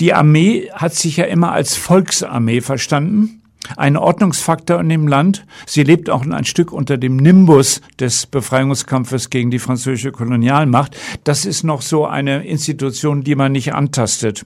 die 0.00 0.12
Armee 0.12 0.68
hat 0.72 0.94
sich 0.94 1.16
ja 1.16 1.24
immer 1.24 1.52
als 1.52 1.76
Volksarmee 1.76 2.60
verstanden 2.60 3.41
ein 3.76 3.96
Ordnungsfaktor 3.96 4.80
in 4.80 4.88
dem 4.88 5.06
Land. 5.06 5.44
Sie 5.66 5.82
lebt 5.82 6.10
auch 6.10 6.26
ein 6.26 6.44
Stück 6.44 6.72
unter 6.72 6.96
dem 6.98 7.16
Nimbus 7.16 7.80
des 7.98 8.26
Befreiungskampfes 8.26 9.30
gegen 9.30 9.50
die 9.50 9.58
französische 9.58 10.12
Kolonialmacht. 10.12 10.96
Das 11.24 11.44
ist 11.44 11.62
noch 11.62 11.82
so 11.82 12.06
eine 12.06 12.44
Institution, 12.44 13.22
die 13.22 13.34
man 13.34 13.52
nicht 13.52 13.74
antastet. 13.74 14.44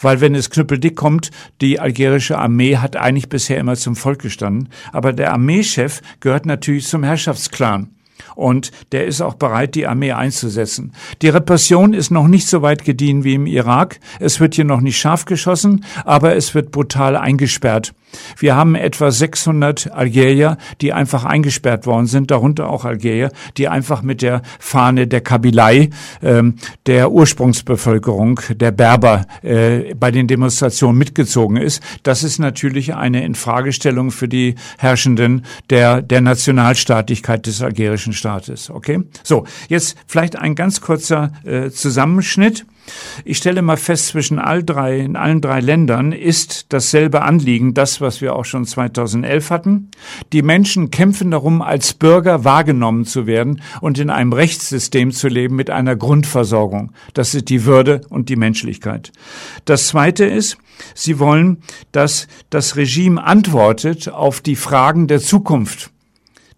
Weil 0.00 0.20
wenn 0.20 0.34
es 0.34 0.50
knüppeldick 0.50 0.96
kommt, 0.96 1.30
die 1.60 1.78
algerische 1.78 2.38
Armee 2.38 2.76
hat 2.76 2.96
eigentlich 2.96 3.28
bisher 3.28 3.58
immer 3.58 3.76
zum 3.76 3.96
Volk 3.96 4.20
gestanden. 4.20 4.70
Aber 4.92 5.12
der 5.12 5.32
Armeechef 5.32 6.00
gehört 6.20 6.46
natürlich 6.46 6.86
zum 6.86 7.04
Herrschaftsclan. 7.04 7.90
Und 8.34 8.70
der 8.92 9.06
ist 9.06 9.20
auch 9.20 9.34
bereit, 9.34 9.74
die 9.74 9.86
Armee 9.86 10.12
einzusetzen. 10.12 10.92
Die 11.22 11.28
Repression 11.28 11.92
ist 11.92 12.10
noch 12.10 12.28
nicht 12.28 12.48
so 12.48 12.62
weit 12.62 12.84
gediehen 12.84 13.24
wie 13.24 13.34
im 13.34 13.46
Irak. 13.46 14.00
Es 14.20 14.40
wird 14.40 14.54
hier 14.54 14.64
noch 14.64 14.80
nicht 14.80 14.98
scharf 14.98 15.24
geschossen, 15.24 15.84
aber 16.04 16.36
es 16.36 16.54
wird 16.54 16.70
brutal 16.70 17.16
eingesperrt. 17.16 17.94
Wir 18.38 18.56
haben 18.56 18.74
etwa 18.74 19.10
600 19.10 19.92
Algerier, 19.92 20.58
die 20.80 20.92
einfach 20.92 21.24
eingesperrt 21.24 21.86
worden 21.86 22.06
sind, 22.06 22.30
darunter 22.30 22.68
auch 22.68 22.84
Algerier, 22.84 23.30
die 23.56 23.68
einfach 23.68 24.02
mit 24.02 24.22
der 24.22 24.42
Fahne 24.58 25.06
der 25.06 25.20
Kabilei, 25.20 25.90
ähm, 26.22 26.56
der 26.86 27.10
Ursprungsbevölkerung, 27.10 28.40
der 28.50 28.70
Berber 28.70 29.26
äh, 29.42 29.94
bei 29.94 30.10
den 30.10 30.26
Demonstrationen 30.26 30.98
mitgezogen 30.98 31.56
ist. 31.56 31.82
Das 32.02 32.22
ist 32.22 32.38
natürlich 32.38 32.94
eine 32.94 33.24
Infragestellung 33.24 34.10
für 34.10 34.28
die 34.28 34.54
Herrschenden 34.78 35.44
der, 35.70 36.02
der 36.02 36.20
Nationalstaatlichkeit 36.20 37.46
des 37.46 37.62
algerischen 37.62 38.12
Staates. 38.12 38.70
Okay? 38.70 39.00
So, 39.22 39.44
jetzt 39.68 39.96
vielleicht 40.06 40.36
ein 40.36 40.54
ganz 40.54 40.80
kurzer 40.80 41.32
äh, 41.44 41.70
Zusammenschnitt. 41.70 42.64
Ich 43.24 43.38
stelle 43.38 43.62
mal 43.62 43.76
fest, 43.76 44.08
zwischen 44.08 44.38
all 44.38 44.62
drei, 44.62 44.98
in 44.98 45.16
allen 45.16 45.40
drei 45.40 45.60
Ländern 45.60 46.12
ist 46.12 46.66
dasselbe 46.70 47.22
Anliegen, 47.22 47.74
das, 47.74 48.00
was 48.00 48.20
wir 48.20 48.34
auch 48.34 48.44
schon 48.44 48.64
2011 48.64 49.50
hatten. 49.50 49.90
Die 50.32 50.42
Menschen 50.42 50.90
kämpfen 50.90 51.30
darum, 51.30 51.62
als 51.62 51.94
Bürger 51.94 52.44
wahrgenommen 52.44 53.04
zu 53.04 53.26
werden 53.26 53.62
und 53.80 53.98
in 53.98 54.10
einem 54.10 54.32
Rechtssystem 54.32 55.12
zu 55.12 55.28
leben 55.28 55.56
mit 55.56 55.70
einer 55.70 55.96
Grundversorgung. 55.96 56.92
Das 57.14 57.34
ist 57.34 57.48
die 57.48 57.64
Würde 57.64 58.02
und 58.08 58.28
die 58.28 58.36
Menschlichkeit. 58.36 59.12
Das 59.64 59.88
zweite 59.88 60.24
ist, 60.24 60.58
sie 60.94 61.18
wollen, 61.18 61.58
dass 61.92 62.28
das 62.50 62.76
Regime 62.76 63.22
antwortet 63.22 64.08
auf 64.08 64.40
die 64.40 64.56
Fragen 64.56 65.06
der 65.06 65.20
Zukunft. 65.20 65.90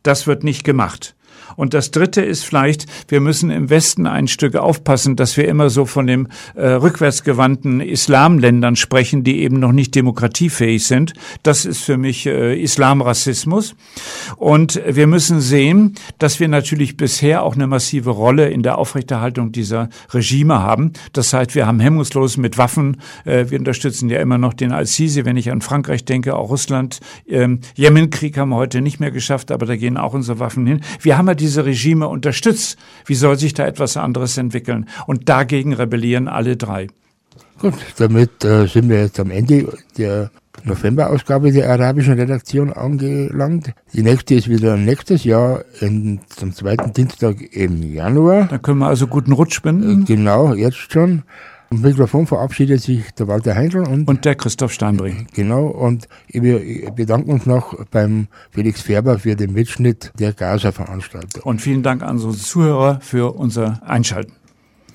Das 0.03 0.27
wird 0.27 0.45
nicht 0.45 0.65
gemacht. 0.65 1.15
Und 1.57 1.75
das 1.75 1.91
Dritte 1.91 2.23
ist 2.23 2.45
vielleicht, 2.45 2.87
wir 3.09 3.21
müssen 3.21 3.51
im 3.51 3.71
Westen 3.71 4.07
ein 4.07 4.29
Stück 4.29 4.57
aufpassen, 4.57 5.17
dass 5.17 5.37
wir 5.37 5.49
immer 5.49 5.71
so 5.71 5.87
von 5.87 6.07
dem 6.07 6.29
äh, 6.55 6.67
rückwärtsgewandten 6.67 7.81
Islamländern 7.81 8.77
sprechen, 8.77 9.25
die 9.25 9.41
eben 9.41 9.59
noch 9.59 9.73
nicht 9.73 9.95
demokratiefähig 9.95 10.87
sind. 10.87 11.15
Das 11.43 11.65
ist 11.65 11.83
für 11.83 11.97
mich 11.97 12.27
äh, 12.27 12.61
Islamrassismus. 12.61 13.75
Und 14.37 14.81
wir 14.87 15.07
müssen 15.07 15.41
sehen, 15.41 15.95
dass 16.19 16.41
wir 16.41 16.49
natürlich 16.49 16.97
bisher 16.97 17.43
auch 17.43 17.55
eine 17.55 17.67
massive 17.67 18.11
Rolle 18.11 18.49
in 18.49 18.63
der 18.63 18.79
Aufrechterhaltung 18.79 19.53
dieser 19.53 19.89
Regime 20.13 20.61
haben. 20.61 20.93
Das 21.13 21.33
heißt, 21.33 21.55
wir 21.55 21.67
haben 21.67 21.81
hemmungslos 21.81 22.37
mit 22.37 22.59
Waffen, 22.59 23.01
äh, 23.25 23.47
wir 23.49 23.59
unterstützen 23.59 24.09
ja 24.09 24.21
immer 24.21 24.39
noch 24.39 24.55
den 24.55 24.73
Al-Sisi, 24.73 25.25
wenn 25.25 25.37
ich 25.37 25.51
an 25.51 25.61
Frankreich 25.61 26.05
denke, 26.05 26.37
auch 26.37 26.51
Russland. 26.51 27.01
Ähm, 27.27 27.61
Jemenkrieg 27.75 28.39
haben 28.39 28.51
wir 28.51 28.57
heute 28.57 28.81
nicht 28.81 29.01
mehr 29.01 29.11
geschafft, 29.11 29.51
aber 29.51 29.67
da 29.67 29.77
gehen 29.77 29.97
auch 29.97 30.15
unsere 30.15 30.39
Waffen 30.39 30.67
hin. 30.67 30.81
Wir 31.01 31.19
haben 31.19 31.27
ja 31.27 31.35
diese 31.35 31.50
Regime 31.59 32.09
unterstützt. 32.09 32.79
Wie 33.07 33.15
soll 33.15 33.39
sich 33.39 33.55
da 33.55 33.67
etwas 33.67 33.97
anderes 33.97 34.37
entwickeln? 34.39 34.87
Und 35.07 35.29
dagegen 35.29 35.73
rebellieren 35.73 36.29
alle 36.29 36.57
drei. 36.57 36.89
Gut, 37.59 37.75
damit 37.99 38.45
äh, 38.45 38.67
sind 38.67 38.89
wir 38.89 39.03
jetzt 39.03 39.21
am 39.21 39.31
Ende 39.31 39.77
der 39.99 40.31
November-Ausgabe 40.65 41.53
der 41.53 41.71
arabischen 41.71 42.15
Redaktion 42.15 42.73
angelangt. 42.73 43.73
Die 43.93 44.03
nächste 44.03 44.35
ist 44.35 44.49
wieder 44.49 44.77
nächstes 44.77 45.25
Jahr 45.25 45.65
in, 45.81 46.21
zum 46.29 46.55
zweiten 46.55 46.93
Dienstag 46.93 47.41
im 47.53 47.83
Januar. 47.83 48.47
Da 48.49 48.59
können 48.59 48.79
wir 48.79 48.89
also 48.89 49.07
guten 49.07 49.33
Rutsch 49.33 49.63
binden. 49.63 50.03
Äh, 50.03 50.05
genau, 50.05 50.55
jetzt 50.55 50.93
schon. 50.93 51.23
Am 51.73 51.83
Mikrofon 51.83 52.27
verabschiedet 52.27 52.83
sich 52.83 53.13
der 53.13 53.29
Walter 53.29 53.55
Heindl 53.55 53.87
und, 53.87 54.09
und 54.09 54.25
der 54.25 54.35
Christoph 54.35 54.73
Steinbrink. 54.73 55.33
Genau, 55.35 55.69
und 55.69 56.09
wir 56.27 56.91
bedanken 56.91 57.31
uns 57.31 57.47
noch 57.47 57.85
beim 57.93 58.27
Felix 58.51 58.83
Färber 58.83 59.21
für 59.21 59.37
den 59.37 59.53
Mitschnitt 59.53 60.11
der 60.19 60.33
Gaza-Veranstaltung. 60.33 61.45
Und 61.45 61.63
vielen 61.63 61.85
Dank 61.85 62.03
an 62.03 62.17
unsere 62.17 62.35
Zuhörer 62.35 62.99
für 63.01 63.37
unser 63.37 63.81
Einschalten. 63.85 64.33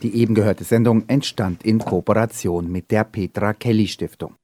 Die 0.04 0.16
eben 0.16 0.36
gehörte 0.36 0.66
Sendung 0.66 1.06
entstand 1.08 1.64
in 1.64 1.80
Kooperation 1.80 2.70
mit 2.70 2.92
der 2.92 3.06
Petra 3.06 3.54
Kelly 3.54 3.88
Stiftung. 3.88 4.36